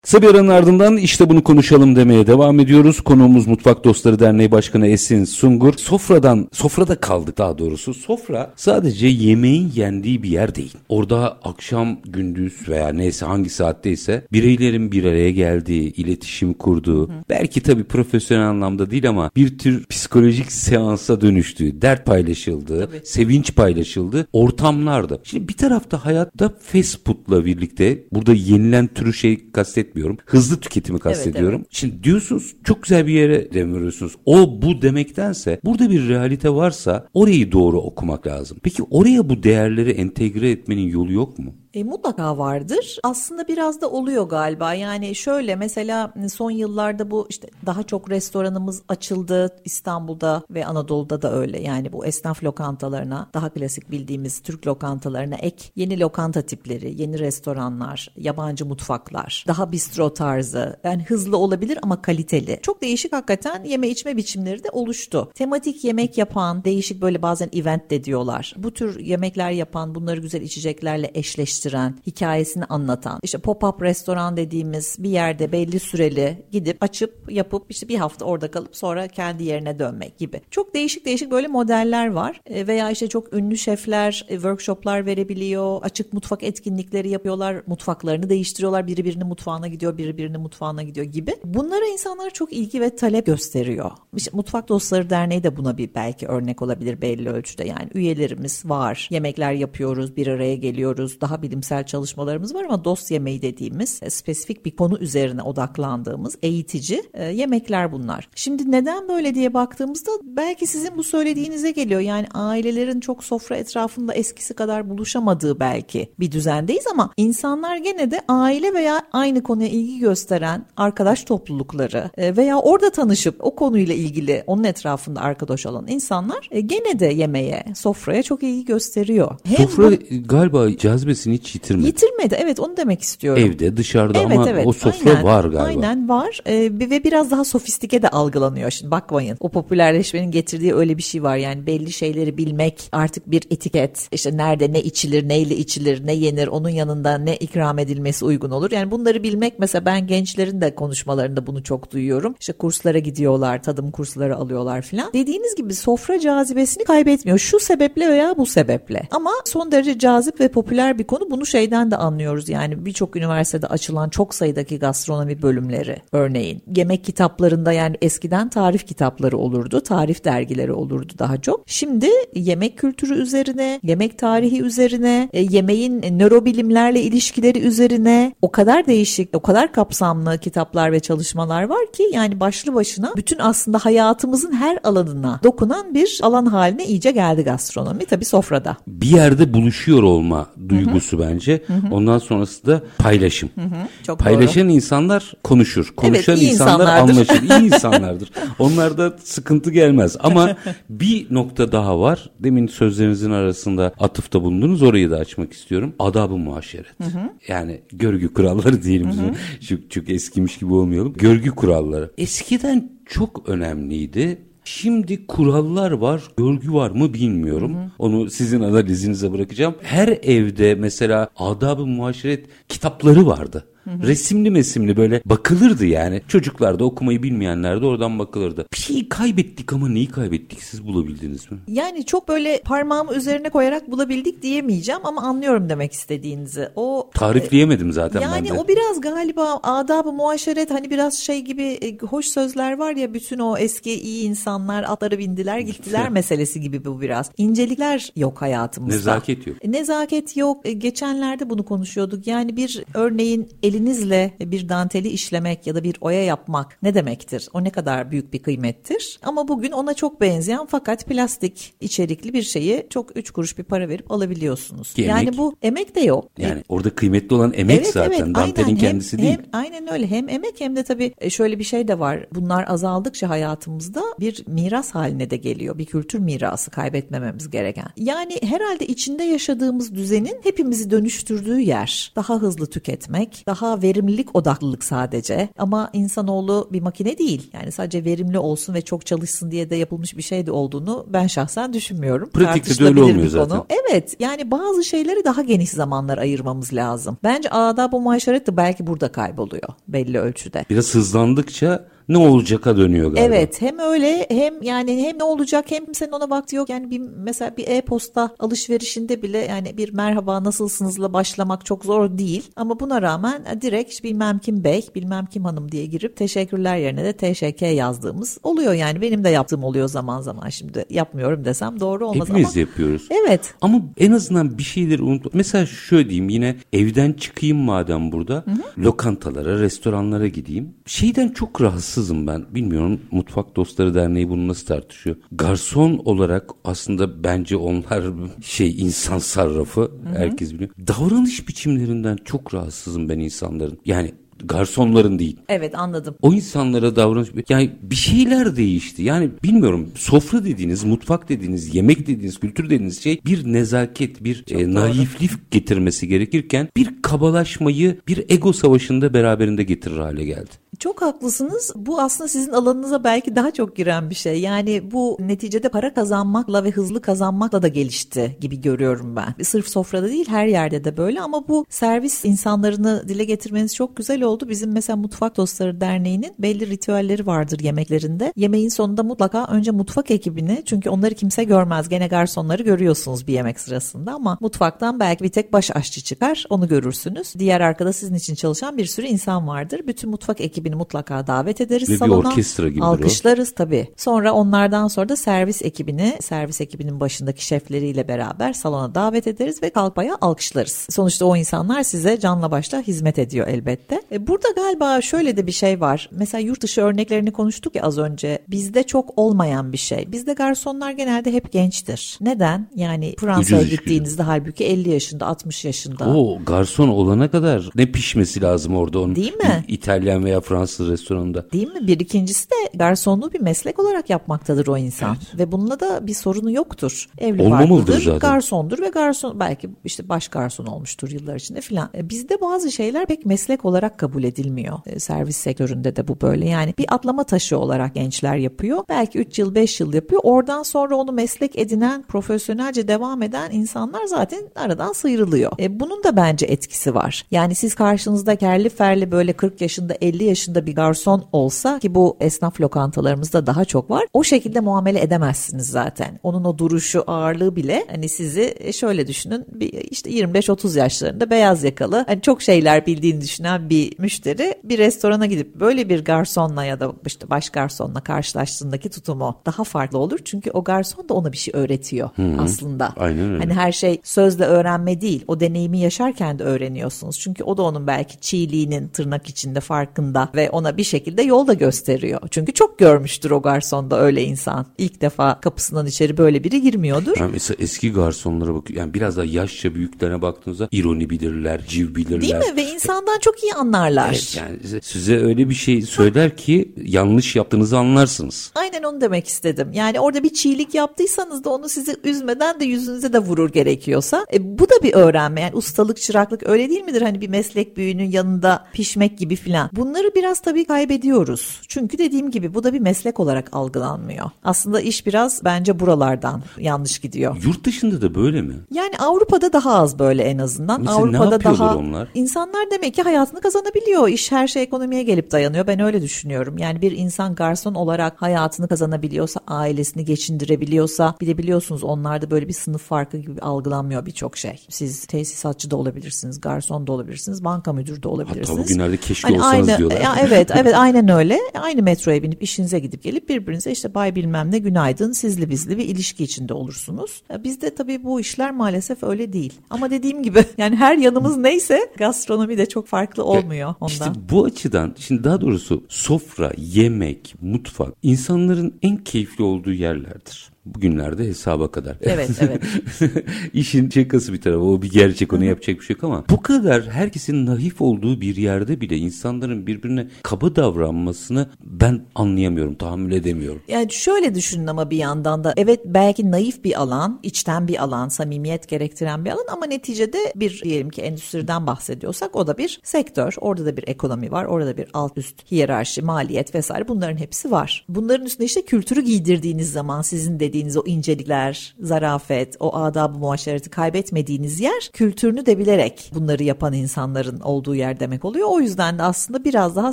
Kısa 0.02 0.22
bir 0.22 0.28
aranın 0.28 0.48
ardından 0.48 0.96
işte 0.96 1.30
bunu 1.30 1.44
konuşalım 1.44 1.96
demeye 1.96 2.26
devam 2.26 2.60
ediyoruz. 2.60 3.00
Konuğumuz 3.00 3.46
Mutfak 3.46 3.84
Dostları 3.84 4.18
Derneği 4.18 4.50
Başkanı 4.50 4.86
Esin 4.86 5.24
Sungur. 5.24 5.74
Sofradan, 5.74 6.48
sofrada 6.52 7.00
kaldık 7.00 7.38
daha 7.38 7.58
doğrusu. 7.58 7.94
Sofra 7.94 8.52
sadece 8.56 9.06
yemeğin 9.06 9.72
yendiği 9.74 10.22
bir 10.22 10.28
yer 10.28 10.54
değil. 10.54 10.74
Orada 10.88 11.38
akşam, 11.44 11.98
gündüz 12.04 12.68
veya 12.68 12.88
neyse 12.88 13.26
hangi 13.26 13.50
saatteyse 13.50 14.26
bireylerin 14.32 14.92
bir 14.92 15.04
araya 15.04 15.30
geldiği, 15.30 15.92
iletişim 15.92 16.54
kurduğu, 16.54 17.08
hı. 17.08 17.12
belki 17.28 17.60
tabii 17.60 17.84
profesyonel 17.84 18.48
anlamda 18.48 18.90
değil 18.90 19.08
ama 19.08 19.30
bir 19.36 19.58
tür 19.58 19.86
psikolojik 19.86 20.52
seansa 20.52 21.20
dönüştüğü, 21.20 21.82
dert 21.82 22.06
paylaşıldığı, 22.06 22.86
tabii. 22.86 23.00
sevinç 23.04 23.54
paylaşıldığı 23.54 24.26
ortamlardı. 24.32 25.20
Şimdi 25.24 25.48
bir 25.48 25.56
tarafta 25.56 26.04
hayatta 26.04 26.52
fast 26.60 27.06
food'la 27.06 27.44
birlikte 27.44 28.04
burada 28.12 28.32
yenilen 28.32 28.86
türü 28.86 29.12
şey 29.12 29.50
kastetmiyorum. 29.90 30.18
Hızlı 30.26 30.60
tüketimi 30.60 30.98
kastediyorum. 30.98 31.58
Evet, 31.58 31.66
evet. 31.66 31.76
Şimdi 31.76 32.04
diyorsunuz 32.04 32.54
çok 32.64 32.82
güzel 32.82 33.06
bir 33.06 33.12
yere 33.12 33.52
demiriyorsunuz. 33.52 34.12
O 34.26 34.62
bu 34.62 34.82
demektense 34.82 35.60
burada 35.64 35.90
bir 35.90 36.08
realite 36.08 36.50
varsa 36.50 37.08
orayı 37.14 37.52
doğru 37.52 37.80
okumak 37.80 38.26
lazım. 38.26 38.58
Peki 38.62 38.82
oraya 38.90 39.28
bu 39.28 39.42
değerleri 39.42 39.90
entegre 39.90 40.50
etmenin 40.50 40.88
yolu 40.88 41.12
yok 41.12 41.38
mu? 41.38 41.54
E, 41.74 41.84
mutlaka 41.84 42.38
vardır. 42.38 42.98
Aslında 43.02 43.48
biraz 43.48 43.80
da 43.80 43.90
oluyor 43.90 44.28
galiba. 44.28 44.74
Yani 44.74 45.14
şöyle 45.14 45.56
mesela 45.56 46.14
son 46.32 46.50
yıllarda 46.50 47.10
bu 47.10 47.26
işte 47.28 47.48
daha 47.66 47.82
çok 47.82 48.10
restoranımız 48.10 48.82
açıldı 48.88 49.56
İstanbul'da 49.64 50.42
ve 50.50 50.66
Anadolu'da 50.66 51.22
da 51.22 51.34
öyle. 51.34 51.62
Yani 51.62 51.92
bu 51.92 52.06
esnaf 52.06 52.44
lokantalarına 52.44 53.30
daha 53.34 53.48
klasik 53.50 53.90
bildiğimiz 53.90 54.40
Türk 54.40 54.66
lokantalarına 54.66 55.34
ek 55.34 55.64
yeni 55.76 56.00
lokanta 56.00 56.42
tipleri, 56.42 57.02
yeni 57.02 57.18
restoranlar, 57.18 58.12
yabancı 58.16 58.66
mutfaklar, 58.66 59.44
daha 59.48 59.72
bistro 59.72 60.14
tarzı. 60.14 60.80
Yani 60.84 61.04
hızlı 61.04 61.36
olabilir 61.36 61.78
ama 61.82 62.02
kaliteli. 62.02 62.58
Çok 62.62 62.82
değişik 62.82 63.12
hakikaten 63.12 63.64
yeme 63.64 63.88
içme 63.88 64.16
biçimleri 64.16 64.64
de 64.64 64.70
oluştu. 64.70 65.30
Tematik 65.34 65.84
yemek 65.84 66.18
yapan, 66.18 66.64
değişik 66.64 67.02
böyle 67.02 67.22
bazen 67.22 67.48
event 67.52 67.90
de 67.90 68.04
diyorlar. 68.04 68.54
Bu 68.56 68.70
tür 68.70 69.00
yemekler 69.00 69.50
yapan, 69.50 69.94
bunları 69.94 70.20
güzel 70.20 70.42
içeceklerle 70.42 71.10
eşleştiren, 71.14 71.59
hikayesini 72.06 72.64
anlatan. 72.64 73.20
İşte 73.22 73.38
pop-up 73.38 73.82
restoran 73.82 74.36
dediğimiz 74.36 74.96
bir 74.98 75.10
yerde 75.10 75.52
belli 75.52 75.80
süreli 75.80 76.46
gidip 76.50 76.82
açıp 76.82 77.32
yapıp 77.32 77.64
işte 77.68 77.88
bir 77.88 77.96
hafta 77.96 78.24
orada 78.24 78.50
kalıp 78.50 78.76
sonra 78.76 79.08
kendi 79.08 79.44
yerine 79.44 79.78
dönmek 79.78 80.18
gibi. 80.18 80.40
Çok 80.50 80.74
değişik 80.74 81.04
değişik 81.06 81.30
böyle 81.30 81.46
modeller 81.46 82.10
var. 82.10 82.40
E, 82.46 82.66
veya 82.66 82.90
işte 82.90 83.08
çok 83.08 83.34
ünlü 83.34 83.58
şefler 83.58 84.26
e, 84.28 84.34
workshoplar 84.34 85.06
verebiliyor. 85.06 85.82
Açık 85.82 86.12
mutfak 86.12 86.42
etkinlikleri 86.42 87.08
yapıyorlar. 87.08 87.62
Mutfaklarını 87.66 88.28
değiştiriyorlar. 88.28 88.86
Biri 88.86 89.04
birinin 89.04 89.26
mutfağına 89.26 89.68
gidiyor, 89.68 89.98
biri 89.98 90.16
birinin 90.16 90.40
mutfağına 90.40 90.82
gidiyor 90.82 91.06
gibi. 91.06 91.36
Bunlara 91.44 91.86
insanlar 91.86 92.30
çok 92.30 92.52
ilgi 92.52 92.80
ve 92.80 92.96
talep 92.96 93.26
gösteriyor. 93.26 93.90
İşte 94.16 94.30
Mutfak 94.34 94.68
Dostları 94.68 95.10
Derneği 95.10 95.42
de 95.42 95.56
buna 95.56 95.78
bir 95.78 95.94
belki 95.94 96.26
örnek 96.26 96.62
olabilir 96.62 97.02
belli 97.02 97.28
ölçüde. 97.28 97.64
Yani 97.64 97.88
üyelerimiz 97.94 98.62
var. 98.64 99.08
Yemekler 99.10 99.52
yapıyoruz, 99.52 100.16
bir 100.16 100.26
araya 100.26 100.56
geliyoruz. 100.56 101.20
Daha 101.20 101.42
bilimsel 101.50 101.84
çalışmalarımız 101.84 102.54
var 102.54 102.64
ama 102.64 102.84
dost 102.84 103.10
yemeği 103.10 103.42
dediğimiz 103.42 104.00
e, 104.02 104.10
spesifik 104.10 104.64
bir 104.64 104.76
konu 104.76 104.98
üzerine 104.98 105.42
odaklandığımız 105.42 106.38
eğitici 106.42 107.02
e, 107.14 107.24
yemekler 107.24 107.92
bunlar. 107.92 108.28
Şimdi 108.34 108.70
neden 108.70 109.08
böyle 109.08 109.34
diye 109.34 109.54
baktığımızda 109.54 110.10
belki 110.24 110.66
sizin 110.66 110.96
bu 110.96 111.04
söylediğinize 111.04 111.70
geliyor. 111.70 112.00
Yani 112.00 112.26
ailelerin 112.34 113.00
çok 113.00 113.24
sofra 113.24 113.56
etrafında 113.56 114.14
eskisi 114.14 114.54
kadar 114.54 114.90
buluşamadığı 114.90 115.60
belki 115.60 116.12
bir 116.20 116.32
düzendeyiz 116.32 116.84
ama 116.92 117.10
insanlar 117.16 117.76
gene 117.76 118.10
de 118.10 118.20
aile 118.28 118.74
veya 118.74 119.02
aynı 119.12 119.42
konuya 119.42 119.68
ilgi 119.68 119.98
gösteren 119.98 120.66
arkadaş 120.76 121.24
toplulukları 121.24 122.10
e, 122.16 122.36
veya 122.36 122.58
orada 122.58 122.90
tanışıp 122.90 123.36
o 123.40 123.54
konuyla 123.54 123.94
ilgili 123.94 124.44
onun 124.46 124.64
etrafında 124.64 125.20
arkadaş 125.20 125.66
olan 125.66 125.86
insanlar 125.88 126.48
gene 126.66 126.98
de 126.98 127.06
yemeğe, 127.06 127.64
sofraya 127.74 128.22
çok 128.22 128.42
ilgi 128.42 128.64
gösteriyor. 128.64 129.38
Hem 129.44 129.68
Sofra 129.68 129.90
bu, 129.90 129.96
galiba 130.26 130.76
cazibesini 130.76 131.39
hiç 131.40 131.54
yitirmedi. 131.54 131.86
Yitirmedi 131.86 132.36
evet 132.38 132.60
onu 132.60 132.76
demek 132.76 133.02
istiyorum. 133.02 133.42
Evde 133.42 133.76
dışarıda 133.76 134.18
evet, 134.18 134.32
ama 134.32 134.50
evet, 134.50 134.66
o 134.66 134.72
sofra 134.72 135.10
aynen, 135.10 135.24
var 135.24 135.44
galiba. 135.44 135.62
Aynen 135.62 136.08
var 136.08 136.40
ee, 136.46 136.70
ve 136.72 137.04
biraz 137.04 137.30
daha 137.30 137.44
sofistike 137.44 138.02
de 138.02 138.08
algılanıyor. 138.08 138.70
Şimdi 138.70 138.90
bakmayın 138.90 139.36
o 139.40 139.48
popülerleşmenin 139.48 140.30
getirdiği 140.30 140.74
öyle 140.74 140.98
bir 140.98 141.02
şey 141.02 141.22
var 141.22 141.36
yani 141.36 141.66
belli 141.66 141.92
şeyleri 141.92 142.36
bilmek 142.36 142.88
artık 142.92 143.30
bir 143.30 143.42
etiket 143.50 144.08
işte 144.12 144.36
nerede 144.36 144.72
ne 144.72 144.82
içilir 144.82 145.28
neyle 145.28 145.56
içilir 145.56 146.06
ne 146.06 146.12
yenir 146.12 146.46
onun 146.46 146.68
yanında 146.68 147.18
ne 147.18 147.36
ikram 147.36 147.78
edilmesi 147.78 148.24
uygun 148.24 148.50
olur. 148.50 148.70
Yani 148.70 148.90
bunları 148.90 149.22
bilmek 149.22 149.58
mesela 149.58 149.84
ben 149.84 150.06
gençlerin 150.06 150.60
de 150.60 150.74
konuşmalarında 150.74 151.46
bunu 151.46 151.62
çok 151.62 151.92
duyuyorum. 151.92 152.34
İşte 152.40 152.52
kurslara 152.52 152.98
gidiyorlar 152.98 153.62
tadım 153.62 153.90
kursları 153.90 154.36
alıyorlar 154.36 154.82
filan. 154.82 155.12
Dediğiniz 155.12 155.54
gibi 155.54 155.74
sofra 155.74 156.20
cazibesini 156.20 156.84
kaybetmiyor. 156.84 157.38
Şu 157.38 157.60
sebeple 157.60 158.08
veya 158.08 158.34
bu 158.36 158.46
sebeple. 158.46 159.08
Ama 159.10 159.30
son 159.44 159.72
derece 159.72 159.98
cazip 159.98 160.40
ve 160.40 160.48
popüler 160.48 160.98
bir 160.98 161.04
konu. 161.04 161.29
Bunu 161.30 161.46
şeyden 161.46 161.90
de 161.90 161.96
anlıyoruz. 161.96 162.48
Yani 162.48 162.86
birçok 162.86 163.16
üniversitede 163.16 163.66
açılan 163.66 164.08
çok 164.08 164.34
sayıdaki 164.34 164.78
gastronomi 164.78 165.42
bölümleri 165.42 166.02
örneğin. 166.12 166.62
Yemek 166.76 167.04
kitaplarında 167.04 167.72
yani 167.72 167.96
eskiden 168.02 168.48
tarif 168.48 168.86
kitapları 168.86 169.38
olurdu. 169.38 169.80
Tarif 169.80 170.24
dergileri 170.24 170.72
olurdu 170.72 171.12
daha 171.18 171.40
çok. 171.40 171.62
Şimdi 171.66 172.08
yemek 172.34 172.78
kültürü 172.78 173.14
üzerine, 173.14 173.80
yemek 173.82 174.18
tarihi 174.18 174.62
üzerine, 174.62 175.28
e, 175.32 175.42
yemeğin 175.42 176.02
nörobilimlerle 176.18 177.02
ilişkileri 177.02 177.58
üzerine 177.58 178.34
o 178.42 178.50
kadar 178.50 178.86
değişik, 178.86 179.36
o 179.36 179.40
kadar 179.40 179.72
kapsamlı 179.72 180.38
kitaplar 180.38 180.92
ve 180.92 181.00
çalışmalar 181.00 181.62
var 181.62 181.92
ki 181.92 182.02
yani 182.12 182.40
başlı 182.40 182.74
başına 182.74 183.12
bütün 183.16 183.38
aslında 183.38 183.78
hayatımızın 183.78 184.52
her 184.52 184.78
alanına 184.84 185.40
dokunan 185.44 185.94
bir 185.94 186.20
alan 186.22 186.46
haline 186.46 186.86
iyice 186.86 187.10
geldi 187.10 187.42
gastronomi. 187.42 188.06
Tabii 188.06 188.24
sofrada. 188.24 188.76
Bir 188.86 189.06
yerde 189.06 189.54
buluşuyor 189.54 190.02
olma 190.02 190.46
duygusu 190.68 191.19
Bence. 191.20 191.62
Hı-hı. 191.66 191.94
Ondan 191.94 192.18
sonrası 192.18 192.66
da 192.66 192.82
paylaşım. 192.98 193.50
Hı-hı. 193.54 193.88
Çok 194.06 194.18
Paylaşan 194.18 194.64
doğru. 194.64 194.72
insanlar 194.72 195.32
konuşur. 195.44 195.92
Konuşan 195.96 196.36
evet, 196.36 196.52
insanlar 196.52 196.98
anlaşır. 196.98 197.42
İyi 197.42 197.66
insanlardır. 197.74 198.30
Onlarda 198.58 199.16
sıkıntı 199.24 199.70
gelmez. 199.70 200.16
Ama 200.20 200.56
bir 200.90 201.26
nokta 201.30 201.72
daha 201.72 202.00
var. 202.00 202.30
Demin 202.40 202.66
sözlerinizin 202.66 203.30
arasında 203.30 203.92
atıfta 203.98 204.42
bulundunuz. 204.42 204.82
Orayı 204.82 205.10
da 205.10 205.16
açmak 205.16 205.52
istiyorum. 205.52 205.94
Adab-ı 205.98 206.36
muaşeret. 206.36 207.00
Hı-hı. 207.00 207.30
Yani 207.48 207.80
görgü 207.92 208.34
kuralları 208.34 208.82
diyelim. 208.82 209.12
Hı-hı. 209.12 209.60
Çok, 209.68 209.90
çok 209.90 210.10
eskimiş 210.10 210.58
gibi 210.58 210.74
olmayalım. 210.74 211.12
Görgü 211.12 211.50
kuralları. 211.50 212.10
Eskiden 212.18 212.90
çok 213.06 213.48
önemliydi. 213.48 214.38
Şimdi 214.64 215.26
kurallar 215.26 215.90
var, 215.90 216.22
görgü 216.36 216.72
var 216.72 216.90
mı 216.90 217.14
bilmiyorum. 217.14 217.74
Hı 217.74 217.78
hı. 217.78 217.90
Onu 217.98 218.30
sizin 218.30 218.60
analizinize 218.60 219.32
bırakacağım. 219.32 219.74
Her 219.82 220.08
evde 220.08 220.74
mesela 220.74 221.28
adab-ı 221.36 221.86
muaşeret 221.86 222.46
kitapları 222.68 223.26
vardı. 223.26 223.64
Hı 223.90 224.06
Resimli 224.06 224.50
mesimli 224.50 224.96
böyle 224.96 225.22
bakılırdı 225.24 225.86
yani. 225.86 226.22
Çocuklar 226.28 226.78
da 226.78 226.84
okumayı 226.84 227.22
bilmeyenler 227.22 227.82
de 227.82 227.86
oradan 227.86 228.18
bakılırdı. 228.18 228.66
Bir 228.72 228.78
şeyi 228.78 229.08
kaybettik 229.08 229.72
ama 229.72 229.88
neyi 229.88 230.08
kaybettik 230.08 230.62
siz 230.62 230.86
bulabildiniz 230.86 231.50
mi? 231.50 231.58
Yani 231.68 232.06
çok 232.06 232.28
böyle 232.28 232.60
parmağımı 232.64 233.14
üzerine 233.14 233.50
koyarak 233.50 233.90
bulabildik 233.90 234.42
diyemeyeceğim 234.42 235.00
ama 235.04 235.22
anlıyorum 235.22 235.68
demek 235.68 235.92
istediğinizi. 235.92 236.68
O 236.76 237.10
tarifleyemedim 237.14 237.92
zaten 237.92 238.20
yani 238.20 238.48
ben 238.48 238.56
de. 238.56 238.60
o 238.60 238.68
biraz 238.68 239.00
galiba 239.00 239.60
adab-ı 239.62 240.12
muaşeret 240.12 240.70
hani 240.70 240.90
biraz 240.90 241.18
şey 241.18 241.40
gibi 241.40 241.62
e, 241.62 241.98
hoş 241.98 242.26
sözler 242.26 242.78
var 242.78 242.96
ya 242.96 243.14
bütün 243.14 243.38
o 243.38 243.56
eski 243.56 244.00
iyi 244.00 244.24
insanlar 244.24 244.82
atları 244.82 245.18
bindiler 245.18 245.58
gittiler 245.58 246.08
meselesi 246.10 246.60
gibi 246.60 246.84
bu 246.84 247.00
biraz. 247.00 247.30
İncelikler 247.36 248.12
yok 248.16 248.42
hayatımızda. 248.42 248.96
Nezaket 248.96 249.46
yok. 249.46 249.56
E, 249.60 249.72
nezaket 249.72 250.36
yok. 250.36 250.60
E, 250.64 250.72
geçenlerde 250.72 251.50
bunu 251.50 251.64
konuşuyorduk. 251.64 252.26
Yani 252.26 252.56
bir 252.56 252.84
örneğin 252.94 253.48
elinizle 253.80 254.32
bir 254.40 254.68
danteli 254.68 255.08
işlemek 255.08 255.66
ya 255.66 255.74
da 255.74 255.84
bir 255.84 255.96
oya 256.00 256.24
yapmak 256.24 256.78
ne 256.82 256.94
demektir? 256.94 257.48
O 257.52 257.64
ne 257.64 257.70
kadar 257.70 258.10
büyük 258.10 258.32
bir 258.32 258.38
kıymettir? 258.38 259.20
Ama 259.22 259.48
bugün 259.48 259.72
ona 259.72 259.94
çok 259.94 260.20
benzeyen 260.20 260.66
fakat 260.66 261.06
plastik 261.06 261.74
içerikli 261.80 262.32
bir 262.32 262.42
şeyi 262.42 262.86
çok 262.90 263.16
üç 263.16 263.30
kuruş 263.30 263.58
bir 263.58 263.64
para 263.64 263.88
verip 263.88 264.12
alabiliyorsunuz. 264.12 264.94
Ki 264.94 265.02
yani 265.02 265.36
bu 265.38 265.56
emek 265.62 265.94
de 265.94 266.00
yok. 266.00 266.30
Yani 266.38 266.64
orada 266.68 266.90
kıymetli 266.90 267.36
olan 267.36 267.52
emek 267.56 267.76
evet, 267.76 267.92
zaten. 267.92 268.24
Evet, 268.24 268.34
Dantelin 268.34 268.66
aynen. 268.66 268.78
kendisi 268.78 269.18
hem, 269.18 269.24
değil. 269.24 269.34
Hem, 269.38 269.44
aynen 269.52 269.92
öyle. 269.92 270.10
Hem 270.10 270.28
emek 270.28 270.60
hem 270.60 270.76
de 270.76 270.82
tabii 270.82 271.14
e, 271.18 271.30
şöyle 271.30 271.58
bir 271.58 271.64
şey 271.64 271.88
de 271.88 271.98
var. 271.98 272.26
Bunlar 272.34 272.64
azaldıkça 272.68 273.28
hayatımızda 273.28 274.02
bir 274.20 274.44
miras 274.46 274.90
haline 274.90 275.30
de 275.30 275.36
geliyor. 275.36 275.78
Bir 275.78 275.86
kültür 275.86 276.18
mirası 276.18 276.70
kaybetmememiz 276.70 277.50
gereken. 277.50 277.86
Yani 277.96 278.38
herhalde 278.42 278.86
içinde 278.86 279.22
yaşadığımız 279.22 279.94
düzenin 279.94 280.36
hepimizi 280.42 280.90
dönüştürdüğü 280.90 281.60
yer. 281.60 282.12
Daha 282.16 282.34
hızlı 282.34 282.66
tüketmek, 282.66 283.44
daha 283.46 283.59
daha 283.60 283.82
verimlilik 283.82 284.36
odaklılık 284.36 284.84
sadece. 284.84 285.48
Ama 285.58 285.90
insanoğlu 285.92 286.68
bir 286.72 286.82
makine 286.82 287.18
değil. 287.18 287.50
Yani 287.52 287.72
sadece 287.72 288.04
verimli 288.04 288.38
olsun 288.38 288.74
ve 288.74 288.82
çok 288.82 289.06
çalışsın 289.06 289.50
diye 289.50 289.70
de 289.70 289.76
yapılmış 289.76 290.16
bir 290.16 290.22
şey 290.22 290.46
de 290.46 290.52
olduğunu 290.52 291.06
ben 291.08 291.26
şahsen 291.26 291.72
düşünmüyorum. 291.72 292.30
Pratikte 292.30 292.84
de 292.84 292.88
öyle 292.88 293.02
olmuyor 293.02 293.28
zaten. 293.28 293.62
Evet 293.68 294.16
yani 294.20 294.50
bazı 294.50 294.84
şeyleri 294.84 295.24
daha 295.24 295.42
geniş 295.42 295.70
zamanlar 295.70 296.18
ayırmamız 296.18 296.74
lazım. 296.74 297.18
Bence 297.24 297.50
adab 297.50 297.92
bu 297.92 298.00
muaşeret 298.00 298.46
de 298.46 298.56
belki 298.56 298.86
burada 298.86 299.12
kayboluyor 299.12 299.68
belli 299.88 300.18
ölçüde. 300.18 300.64
Biraz 300.70 300.94
hızlandıkça 300.94 301.86
ne 302.10 302.18
olacak'a 302.18 302.76
dönüyor 302.76 303.12
galiba. 303.12 303.34
Evet 303.34 303.62
hem 303.62 303.78
öyle 303.78 304.26
hem 304.30 304.62
yani 304.62 305.02
hem 305.02 305.18
ne 305.18 305.24
olacak 305.24 305.64
hem 305.68 305.94
senin 305.94 306.12
ona 306.12 306.30
vakti 306.30 306.56
yok. 306.56 306.68
Yani 306.68 306.90
bir 306.90 307.00
mesela 307.16 307.56
bir 307.56 307.68
e-posta 307.68 308.34
alışverişinde 308.38 309.22
bile 309.22 309.38
yani 309.38 309.76
bir 309.76 309.92
merhaba 309.92 310.44
nasılsınızla 310.44 311.12
başlamak 311.12 311.66
çok 311.66 311.84
zor 311.84 312.18
değil. 312.18 312.50
Ama 312.56 312.80
buna 312.80 313.02
rağmen 313.02 313.44
direkt 313.62 314.04
bilmem 314.04 314.38
kim 314.38 314.64
bey 314.64 314.86
bilmem 314.94 315.26
kim 315.26 315.44
hanım 315.44 315.72
diye 315.72 315.86
girip 315.86 316.16
teşekkürler 316.16 316.76
yerine 316.76 317.04
de 317.04 317.12
TŞK 317.12 317.62
yazdığımız 317.62 318.38
oluyor 318.42 318.72
yani. 318.72 319.00
Benim 319.00 319.24
de 319.24 319.28
yaptığım 319.28 319.64
oluyor 319.64 319.88
zaman 319.88 320.20
zaman 320.20 320.48
şimdi 320.48 320.84
yapmıyorum 320.90 321.44
desem 321.44 321.80
doğru 321.80 322.06
olmaz 322.08 322.28
Hepimiz 322.28 322.48
ama. 322.48 322.60
yapıyoruz. 322.60 323.08
Evet. 323.10 323.54
Ama 323.60 323.82
en 323.98 324.12
azından 324.12 324.58
bir 324.58 324.62
şeyleri 324.62 325.02
unut. 325.02 325.34
Mesela 325.34 325.66
şöyle 325.66 326.08
diyeyim 326.08 326.28
yine 326.28 326.56
evden 326.72 327.12
çıkayım 327.12 327.58
madem 327.58 328.12
burada. 328.12 328.34
Hı 328.34 328.50
hı. 328.50 328.84
Lokantalara, 328.84 329.58
restoranlara 329.60 330.26
gideyim. 330.26 330.74
Şeyden 330.86 331.28
çok 331.28 331.60
rahatsız 331.60 331.99
rahatsızım 332.00 332.26
ben. 332.26 332.54
Bilmiyorum 332.54 333.00
Mutfak 333.10 333.56
Dostları 333.56 333.94
Derneği 333.94 334.28
bunu 334.28 334.48
nasıl 334.48 334.66
tartışıyor. 334.66 335.16
Garson 335.32 336.02
olarak 336.04 336.50
aslında 336.64 337.24
bence 337.24 337.56
onlar 337.56 338.04
şey 338.42 338.80
insan 338.80 339.18
sarrafı. 339.18 339.80
Hı-hı. 339.80 340.18
Herkes 340.18 340.54
biliyor. 340.54 340.70
Davranış 340.86 341.48
biçimlerinden 341.48 342.16
çok 342.24 342.54
rahatsızım 342.54 343.08
ben 343.08 343.18
insanların. 343.18 343.78
Yani 343.84 344.12
garsonların 344.44 345.18
değil. 345.18 345.36
Evet 345.48 345.74
anladım. 345.78 346.14
O 346.22 346.32
insanlara 346.32 346.96
davranış 346.96 347.28
yani 347.48 347.70
bir 347.82 347.96
şeyler 347.96 348.56
değişti. 348.56 349.02
Yani 349.02 349.30
bilmiyorum 349.42 349.90
sofra 349.94 350.44
dediğiniz, 350.44 350.84
mutfak 350.84 351.28
dediğiniz, 351.28 351.74
yemek 351.74 352.06
dediğiniz, 352.06 352.38
kültür 352.38 352.64
dediğiniz 352.64 353.02
şey 353.02 353.20
bir 353.26 353.52
nezaket, 353.52 354.24
bir 354.24 354.44
e, 354.50 354.74
naiflik 354.74 355.50
getirmesi 355.50 356.08
gerekirken 356.08 356.68
bir 356.76 357.02
kabalaşmayı 357.02 358.00
bir 358.08 358.24
ego 358.28 358.52
savaşında 358.52 359.14
beraberinde 359.14 359.62
getirir 359.62 359.96
hale 359.96 360.24
geldi. 360.24 360.50
Çok 360.78 361.02
haklısınız. 361.02 361.72
Bu 361.76 362.00
aslında 362.00 362.28
sizin 362.28 362.52
alanınıza 362.52 363.04
belki 363.04 363.36
daha 363.36 363.50
çok 363.50 363.76
giren 363.76 364.10
bir 364.10 364.14
şey. 364.14 364.40
Yani 364.40 364.90
bu 364.92 365.16
neticede 365.20 365.68
para 365.68 365.94
kazanmakla 365.94 366.64
ve 366.64 366.70
hızlı 366.70 367.02
kazanmakla 367.02 367.62
da 367.62 367.68
gelişti 367.68 368.36
gibi 368.40 368.60
görüyorum 368.60 369.16
ben. 369.16 369.44
Sırf 369.44 369.68
sofrada 369.68 370.08
değil 370.08 370.28
her 370.28 370.46
yerde 370.46 370.84
de 370.84 370.96
böyle 370.96 371.20
ama 371.20 371.48
bu 371.48 371.66
servis 371.68 372.24
insanlarını 372.24 373.04
dile 373.08 373.24
getirmeniz 373.24 373.74
çok 373.74 373.96
güzel 373.96 374.22
oldu. 374.22 374.29
Bizim 374.48 374.72
mesela 374.72 374.96
Mutfak 374.96 375.36
Dostları 375.36 375.80
Derneği'nin 375.80 376.34
belli 376.38 376.70
ritüelleri 376.70 377.26
vardır 377.26 377.60
yemeklerinde. 377.60 378.32
Yemeğin 378.36 378.68
sonunda 378.68 379.02
mutlaka 379.02 379.46
önce 379.46 379.70
mutfak 379.70 380.10
ekibini 380.10 380.62
çünkü 380.66 380.90
onları 380.90 381.14
kimse 381.14 381.44
görmez. 381.44 381.88
Gene 381.88 382.06
garsonları 382.06 382.62
görüyorsunuz 382.62 383.26
bir 383.26 383.32
yemek 383.32 383.60
sırasında 383.60 384.12
ama 384.12 384.38
mutfaktan 384.40 385.00
belki 385.00 385.24
bir 385.24 385.28
tek 385.28 385.52
baş 385.52 385.70
aşçı 385.76 386.00
çıkar 386.00 386.44
onu 386.50 386.68
görürsünüz. 386.68 387.34
Diğer 387.38 387.60
arkada 387.60 387.92
sizin 387.92 388.14
için 388.14 388.34
çalışan 388.34 388.78
bir 388.78 388.86
sürü 388.86 389.06
insan 389.06 389.48
vardır. 389.48 389.80
Bütün 389.86 390.10
mutfak 390.10 390.40
ekibini 390.40 390.74
mutlaka 390.74 391.26
davet 391.26 391.60
ederiz 391.60 391.90
Ve 391.90 391.96
salona. 391.96 392.22
bir 392.22 392.28
orkestra 392.28 392.68
gibi 392.68 392.84
Alkışlarız 392.84 393.54
tabii. 393.54 393.88
Sonra 393.96 394.32
onlardan 394.32 394.88
sonra 394.88 395.08
da 395.08 395.16
servis 395.16 395.62
ekibini, 395.62 396.18
servis 396.20 396.60
ekibinin 396.60 397.00
başındaki 397.00 397.44
şefleriyle 397.44 398.08
beraber 398.08 398.52
salona 398.52 398.94
davet 398.94 399.26
ederiz 399.26 399.62
ve 399.62 399.70
kalpaya 399.70 400.18
alkışlarız. 400.20 400.86
Sonuçta 400.90 401.24
o 401.24 401.36
insanlar 401.36 401.82
size 401.82 402.20
canla 402.20 402.50
başla 402.50 402.80
hizmet 402.80 403.18
ediyor 403.18 403.48
elbette. 403.48 404.02
E 404.12 404.19
burada 404.26 404.48
galiba 404.56 405.00
şöyle 405.00 405.36
de 405.36 405.46
bir 405.46 405.52
şey 405.52 405.80
var. 405.80 406.08
Mesela 406.12 406.40
yurt 406.40 406.60
dışı 406.62 406.80
örneklerini 406.80 407.32
konuştuk 407.32 407.74
ya 407.74 407.82
az 407.82 407.98
önce. 407.98 408.38
Bizde 408.48 408.82
çok 408.82 409.18
olmayan 409.18 409.72
bir 409.72 409.78
şey. 409.78 410.12
Bizde 410.12 410.32
garsonlar 410.32 410.90
genelde 410.90 411.32
hep 411.32 411.52
gençtir. 411.52 412.18
Neden? 412.20 412.68
Yani 412.76 413.14
Fransa'ya 413.18 413.62
gittiğinizde 413.62 414.22
halbuki 414.22 414.64
50 414.64 414.90
yaşında, 414.90 415.26
60 415.26 415.64
yaşında. 415.64 416.04
O 416.16 416.38
garson 416.46 416.88
olana 416.88 417.30
kadar 417.30 417.70
ne 417.74 417.86
pişmesi 417.92 418.42
lazım 418.42 418.76
orada 418.76 419.00
onun. 419.00 419.16
Değil 419.16 419.34
mi? 419.34 419.64
İtalyan 419.68 420.24
veya 420.24 420.40
Fransız 420.40 420.88
restoranında. 420.88 421.50
Değil 421.50 421.68
mi? 421.68 421.86
Bir 421.86 422.00
ikincisi 422.00 422.50
de 422.50 422.54
garsonluğu 422.74 423.32
bir 423.32 423.40
meslek 423.40 423.78
olarak 423.78 424.10
yapmaktadır 424.10 424.66
o 424.66 424.76
insan. 424.76 425.16
Evet. 425.16 425.38
Ve 425.38 425.52
bununla 425.52 425.80
da 425.80 426.06
bir 426.06 426.14
sorunu 426.14 426.50
yoktur. 426.50 427.08
Evli 427.18 427.42
Olmamalıdır 427.42 428.02
zaten. 428.02 428.18
Garsondur 428.18 428.78
ve 428.78 428.88
garson 428.88 429.40
belki 429.40 429.70
işte 429.84 430.08
baş 430.08 430.28
garson 430.28 430.66
olmuştur 430.66 431.10
yıllar 431.10 431.36
içinde 431.36 431.60
filan. 431.60 431.90
E, 431.94 432.08
bizde 432.08 432.40
bazı 432.40 432.72
şeyler 432.72 433.06
pek 433.06 433.26
meslek 433.26 433.64
olarak 433.64 433.98
kabul 433.98 434.09
edilmiyor. 434.18 434.78
E, 434.86 435.00
servis 435.00 435.36
sektöründe 435.36 435.96
de 435.96 436.08
bu 436.08 436.20
böyle. 436.20 436.48
Yani 436.48 436.74
bir 436.78 436.86
atlama 436.94 437.24
taşı 437.24 437.58
olarak 437.58 437.94
gençler 437.94 438.36
yapıyor. 438.36 438.84
Belki 438.88 439.18
3 439.18 439.38
yıl 439.38 439.54
5 439.54 439.80
yıl 439.80 439.92
yapıyor. 439.94 440.20
Oradan 440.24 440.62
sonra 440.62 440.96
onu 440.96 441.12
meslek 441.12 441.58
edinen, 441.58 442.02
profesyonelce 442.02 442.88
devam 442.88 443.22
eden 443.22 443.50
insanlar 443.50 444.04
zaten 444.04 444.40
aradan 444.56 444.92
sıyrılıyor. 444.92 445.52
E, 445.60 445.80
bunun 445.80 446.04
da 446.04 446.16
bence 446.16 446.46
etkisi 446.46 446.94
var. 446.94 447.24
Yani 447.30 447.54
siz 447.54 447.74
karşınızda 447.74 448.36
kerli 448.36 448.68
ferli 448.68 449.12
böyle 449.12 449.32
40 449.32 449.60
yaşında 449.60 449.94
50 450.00 450.24
yaşında 450.24 450.40
yaşında 450.40 450.66
bir 450.66 450.74
garson 450.74 451.24
olsa 451.32 451.78
ki 451.78 451.94
bu 451.94 452.16
esnaf 452.20 452.60
lokantalarımızda 452.60 453.46
daha 453.46 453.64
çok 453.64 453.90
var. 453.90 454.04
O 454.12 454.24
şekilde 454.24 454.60
muamele 454.60 455.00
edemezsiniz 455.00 455.66
zaten. 455.66 456.20
Onun 456.22 456.44
o 456.44 456.58
duruşu, 456.58 457.04
ağırlığı 457.06 457.56
bile 457.56 457.84
hani 457.90 458.08
sizi 458.08 458.54
e, 458.58 458.72
şöyle 458.72 459.06
düşünün 459.06 459.44
bir 459.52 459.72
işte 459.72 460.10
25-30 460.10 460.78
yaşlarında 460.78 461.30
beyaz 461.30 461.64
yakalı 461.64 462.04
hani 462.08 462.22
çok 462.22 462.42
şeyler 462.42 462.86
bildiğini 462.86 463.20
düşünen 463.20 463.70
bir 463.70 463.98
müşteri 464.00 464.54
bir 464.64 464.78
restorana 464.78 465.26
gidip 465.26 465.54
böyle 465.54 465.88
bir 465.88 466.04
garsonla 466.04 466.64
ya 466.64 466.80
da 466.80 466.92
işte 467.06 467.30
baş 467.30 467.50
garsonla 467.50 468.00
karşılaştığındaki 468.00 468.90
tutumu 468.90 469.40
daha 469.46 469.64
farklı 469.64 469.98
olur. 469.98 470.18
Çünkü 470.24 470.50
o 470.50 470.64
garson 470.64 471.08
da 471.08 471.14
ona 471.14 471.32
bir 471.32 471.36
şey 471.36 471.54
öğretiyor 471.56 472.10
Hı-hı. 472.16 472.42
aslında. 472.42 472.92
Aynen 472.96 473.32
öyle. 473.32 473.38
Hani 473.38 473.54
her 473.54 473.72
şey 473.72 474.00
sözle 474.04 474.44
öğrenme 474.44 475.00
değil. 475.00 475.24
O 475.28 475.40
deneyimi 475.40 475.78
yaşarken 475.78 476.38
de 476.38 476.44
öğreniyorsunuz. 476.44 477.18
Çünkü 477.18 477.44
o 477.44 477.56
da 477.56 477.62
onun 477.62 477.86
belki 477.86 478.20
çiğliğinin 478.20 478.88
tırnak 478.88 479.28
içinde 479.28 479.60
farkında 479.60 480.28
ve 480.34 480.50
ona 480.50 480.76
bir 480.76 480.84
şekilde 480.84 481.22
yol 481.22 481.46
da 481.46 481.54
gösteriyor. 481.54 482.20
Çünkü 482.30 482.52
çok 482.52 482.78
görmüştür 482.78 483.30
o 483.30 483.42
garson 483.42 483.90
da 483.90 484.00
öyle 484.00 484.24
insan. 484.24 484.66
İlk 484.78 485.00
defa 485.00 485.40
kapısından 485.40 485.86
içeri 485.86 486.16
böyle 486.16 486.44
biri 486.44 486.62
girmiyordur. 486.62 487.16
Yani 487.20 487.32
mesela 487.32 487.56
eski 487.60 487.92
garsonlara 487.92 488.54
bakıyor. 488.54 488.80
Yani 488.80 488.94
biraz 488.94 489.16
daha 489.16 489.24
yaşça 489.24 489.74
büyüklerine 489.74 490.22
baktığınızda 490.22 490.68
ironi 490.72 491.10
bilirler, 491.10 491.60
civ 491.68 491.94
bilirler. 491.94 492.20
Değil 492.20 492.34
mi? 492.34 492.56
Ve 492.56 492.62
insandan 492.62 493.18
çok 493.18 493.42
iyi 493.42 493.54
anlarlar. 493.90 494.08
Evet, 494.10 494.36
yani 494.36 494.82
size 494.82 495.16
öyle 495.16 495.48
bir 495.48 495.54
şey 495.54 495.82
söyler 495.82 496.36
ki 496.36 496.72
yanlış 496.82 497.36
yaptığınızı 497.36 497.78
anlarsınız. 497.78 498.52
Aynen 498.54 498.82
onu 498.82 499.00
demek 499.00 499.28
istedim. 499.28 499.70
Yani 499.72 500.00
orada 500.00 500.22
bir 500.22 500.32
çiğlik 500.32 500.74
yaptıysanız 500.74 501.44
da 501.44 501.50
onu 501.50 501.68
sizi 501.68 501.96
üzmeden 502.04 502.60
de 502.60 502.64
yüzünüze 502.64 503.12
de 503.12 503.18
vurur 503.18 503.52
gerekiyorsa. 503.52 504.26
E, 504.32 504.58
bu 504.58 504.68
da 504.68 504.74
bir 504.82 504.94
öğrenme. 504.94 505.40
Yani 505.40 505.54
ustalık, 505.54 506.00
çıraklık 506.00 506.48
öyle 506.48 506.68
değil 506.68 506.84
midir? 506.84 507.02
Hani 507.02 507.20
bir 507.20 507.28
meslek 507.28 507.76
büyüğünün 507.76 508.10
yanında 508.10 508.66
pişmek 508.72 509.18
gibi 509.18 509.36
filan. 509.36 509.70
Bunları 509.72 510.10
biraz 510.16 510.40
tabii 510.40 510.64
kaybediyoruz. 510.64 511.60
Çünkü 511.68 511.98
dediğim 511.98 512.30
gibi 512.30 512.54
bu 512.54 512.64
da 512.64 512.72
bir 512.72 512.80
meslek 512.80 513.20
olarak 513.20 513.48
algılanmıyor. 513.52 514.30
Aslında 514.44 514.80
iş 514.80 515.06
biraz 515.06 515.44
bence 515.44 515.80
buralardan 515.80 516.42
yanlış 516.58 516.98
gidiyor. 516.98 517.36
Yurt 517.44 517.64
dışında 517.64 518.02
da 518.02 518.14
böyle 518.14 518.42
mi? 518.42 518.54
Yani 518.70 518.98
Avrupa'da 518.98 519.52
daha 519.52 519.74
az 519.74 519.98
böyle 519.98 520.22
en 520.22 520.38
azından. 520.38 520.80
Mesela 520.80 520.98
Avrupa'da 520.98 521.36
ne 521.36 521.44
daha 521.44 521.76
onlar? 521.76 522.08
insanlar 522.14 522.70
demek 522.70 522.94
ki 522.94 523.02
hayatını 523.02 523.40
kazanabiliyor. 523.40 523.69
İş 524.10 524.32
her 524.32 524.48
şey 524.48 524.62
ekonomiye 524.62 525.02
gelip 525.02 525.30
dayanıyor. 525.30 525.66
Ben 525.66 525.80
öyle 525.80 526.02
düşünüyorum. 526.02 526.58
Yani 526.58 526.82
bir 526.82 526.92
insan 526.92 527.34
garson 527.34 527.74
olarak 527.74 528.22
hayatını 528.22 528.68
kazanabiliyorsa, 528.68 529.40
ailesini 529.46 530.04
geçindirebiliyorsa 530.04 531.14
bir 531.20 531.26
de 531.26 531.38
biliyorsunuz 531.38 531.84
onlarda 531.84 532.30
böyle 532.30 532.48
bir 532.48 532.52
sınıf 532.52 532.82
farkı 532.82 533.16
gibi 533.16 533.40
algılanmıyor 533.40 534.06
birçok 534.06 534.36
şey. 534.36 534.66
Siz 534.68 535.04
tesisatçı 535.04 535.70
da 535.70 535.76
olabilirsiniz, 535.76 536.40
garson 536.40 536.86
da 536.86 536.92
olabilirsiniz, 536.92 537.44
banka 537.44 537.72
müdürü 537.72 538.02
de 538.02 538.08
olabilirsiniz. 538.08 538.48
Hatta 538.48 538.62
bugünlerde 538.62 538.96
keşke 538.96 539.28
hani 539.28 539.38
olsanız 539.38 539.68
aynı, 539.68 539.78
diyorlar. 539.78 540.00
Ya 540.00 540.16
evet 540.20 540.50
evet 540.54 540.74
aynen 540.74 541.08
öyle. 541.08 541.38
Aynı 541.54 541.82
metroya 541.82 542.22
binip 542.22 542.42
işinize 542.42 542.78
gidip 542.78 543.02
gelip 543.02 543.28
birbirinize 543.28 543.70
işte 543.70 543.94
bay 543.94 544.14
bilmem 544.14 544.50
ne 544.50 544.58
günaydın 544.58 545.12
sizli 545.12 545.50
bizli 545.50 545.78
bir 545.78 545.84
ilişki 545.84 546.24
içinde 546.24 546.54
olursunuz. 546.54 547.22
Bizde 547.44 547.74
tabii 547.74 548.04
bu 548.04 548.20
işler 548.20 548.50
maalesef 548.50 549.02
öyle 549.02 549.32
değil. 549.32 549.52
Ama 549.70 549.90
dediğim 549.90 550.22
gibi 550.22 550.44
yani 550.58 550.76
her 550.76 550.96
yanımız 550.96 551.36
neyse 551.36 551.90
gastronomi 551.98 552.58
de 552.58 552.66
çok 552.66 552.86
farklı 552.86 553.24
olmuyor 553.24 553.59
ondan. 553.66 553.86
İşte 553.86 554.10
bu 554.30 554.44
açıdan 554.44 554.94
şimdi 554.98 555.24
daha 555.24 555.40
doğrusu 555.40 555.84
sofra, 555.88 556.52
yemek, 556.56 557.34
mutfak 557.40 557.94
insanların 558.02 558.78
en 558.82 558.96
keyifli 558.96 559.44
olduğu 559.44 559.72
yerlerdir 559.72 560.50
bugünlerde 560.74 561.24
hesaba 561.24 561.70
kadar. 561.70 561.96
Evet 562.00 562.30
evet. 562.40 562.62
İşin 563.52 563.90
şakası 563.90 564.32
bir 564.32 564.40
tarafı 564.40 564.60
o 564.60 564.82
bir 564.82 564.90
gerçek 564.90 565.32
onu 565.32 565.44
yapacak 565.44 565.80
bir 565.80 565.84
şey 565.84 565.96
yok 565.96 566.04
ama 566.04 566.24
bu 566.30 566.42
kadar 566.42 566.90
herkesin 566.90 567.46
naif 567.46 567.80
olduğu 567.82 568.20
bir 568.20 568.36
yerde 568.36 568.80
bile 568.80 568.96
insanların 568.96 569.66
birbirine 569.66 570.08
kaba 570.22 570.56
davranmasını 570.56 571.50
ben 571.60 572.04
anlayamıyorum 572.14 572.74
tahammül 572.74 573.12
edemiyorum. 573.12 573.62
Yani 573.68 573.92
şöyle 573.92 574.34
düşünün 574.34 574.66
ama 574.66 574.90
bir 574.90 574.96
yandan 574.96 575.44
da 575.44 575.54
evet 575.56 575.80
belki 575.84 576.30
naif 576.30 576.64
bir 576.64 576.80
alan 576.80 577.20
içten 577.22 577.68
bir 577.68 577.82
alan 577.82 578.08
samimiyet 578.08 578.68
gerektiren 578.68 579.24
bir 579.24 579.30
alan 579.30 579.46
ama 579.52 579.66
neticede 579.66 580.18
bir 580.36 580.60
diyelim 580.64 580.90
ki 580.90 581.02
endüstriden 581.02 581.66
bahsediyorsak 581.66 582.36
o 582.36 582.46
da 582.46 582.58
bir 582.58 582.80
sektör 582.82 583.34
orada 583.40 583.66
da 583.66 583.76
bir 583.76 583.88
ekonomi 583.88 584.32
var 584.32 584.44
orada 584.44 584.76
bir 584.76 584.88
alt 584.94 585.18
üst 585.18 585.50
hiyerarşi 585.52 586.02
maliyet 586.02 586.54
vesaire 586.54 586.88
bunların 586.88 587.16
hepsi 587.16 587.50
var. 587.50 587.84
Bunların 587.88 588.26
üstüne 588.26 588.46
işte 588.46 588.62
kültürü 588.62 589.00
giydirdiğiniz 589.00 589.72
zaman 589.72 590.02
sizin 590.02 590.40
dediğiniz 590.40 590.59
dediğiniz 590.60 590.76
o 590.76 590.82
incelikler, 590.86 591.74
zarafet, 591.80 592.56
o 592.60 592.76
adab-ı 592.76 593.18
muaşereti 593.18 593.70
kaybetmediğiniz 593.70 594.60
yer 594.60 594.90
kültürünü 594.92 595.46
de 595.46 595.58
bilerek 595.58 596.10
bunları 596.14 596.42
yapan 596.42 596.72
insanların 596.72 597.40
olduğu 597.40 597.74
yer 597.74 598.00
demek 598.00 598.24
oluyor. 598.24 598.48
O 598.50 598.60
yüzden 598.60 598.98
de 598.98 599.02
aslında 599.02 599.44
biraz 599.44 599.76
daha 599.76 599.92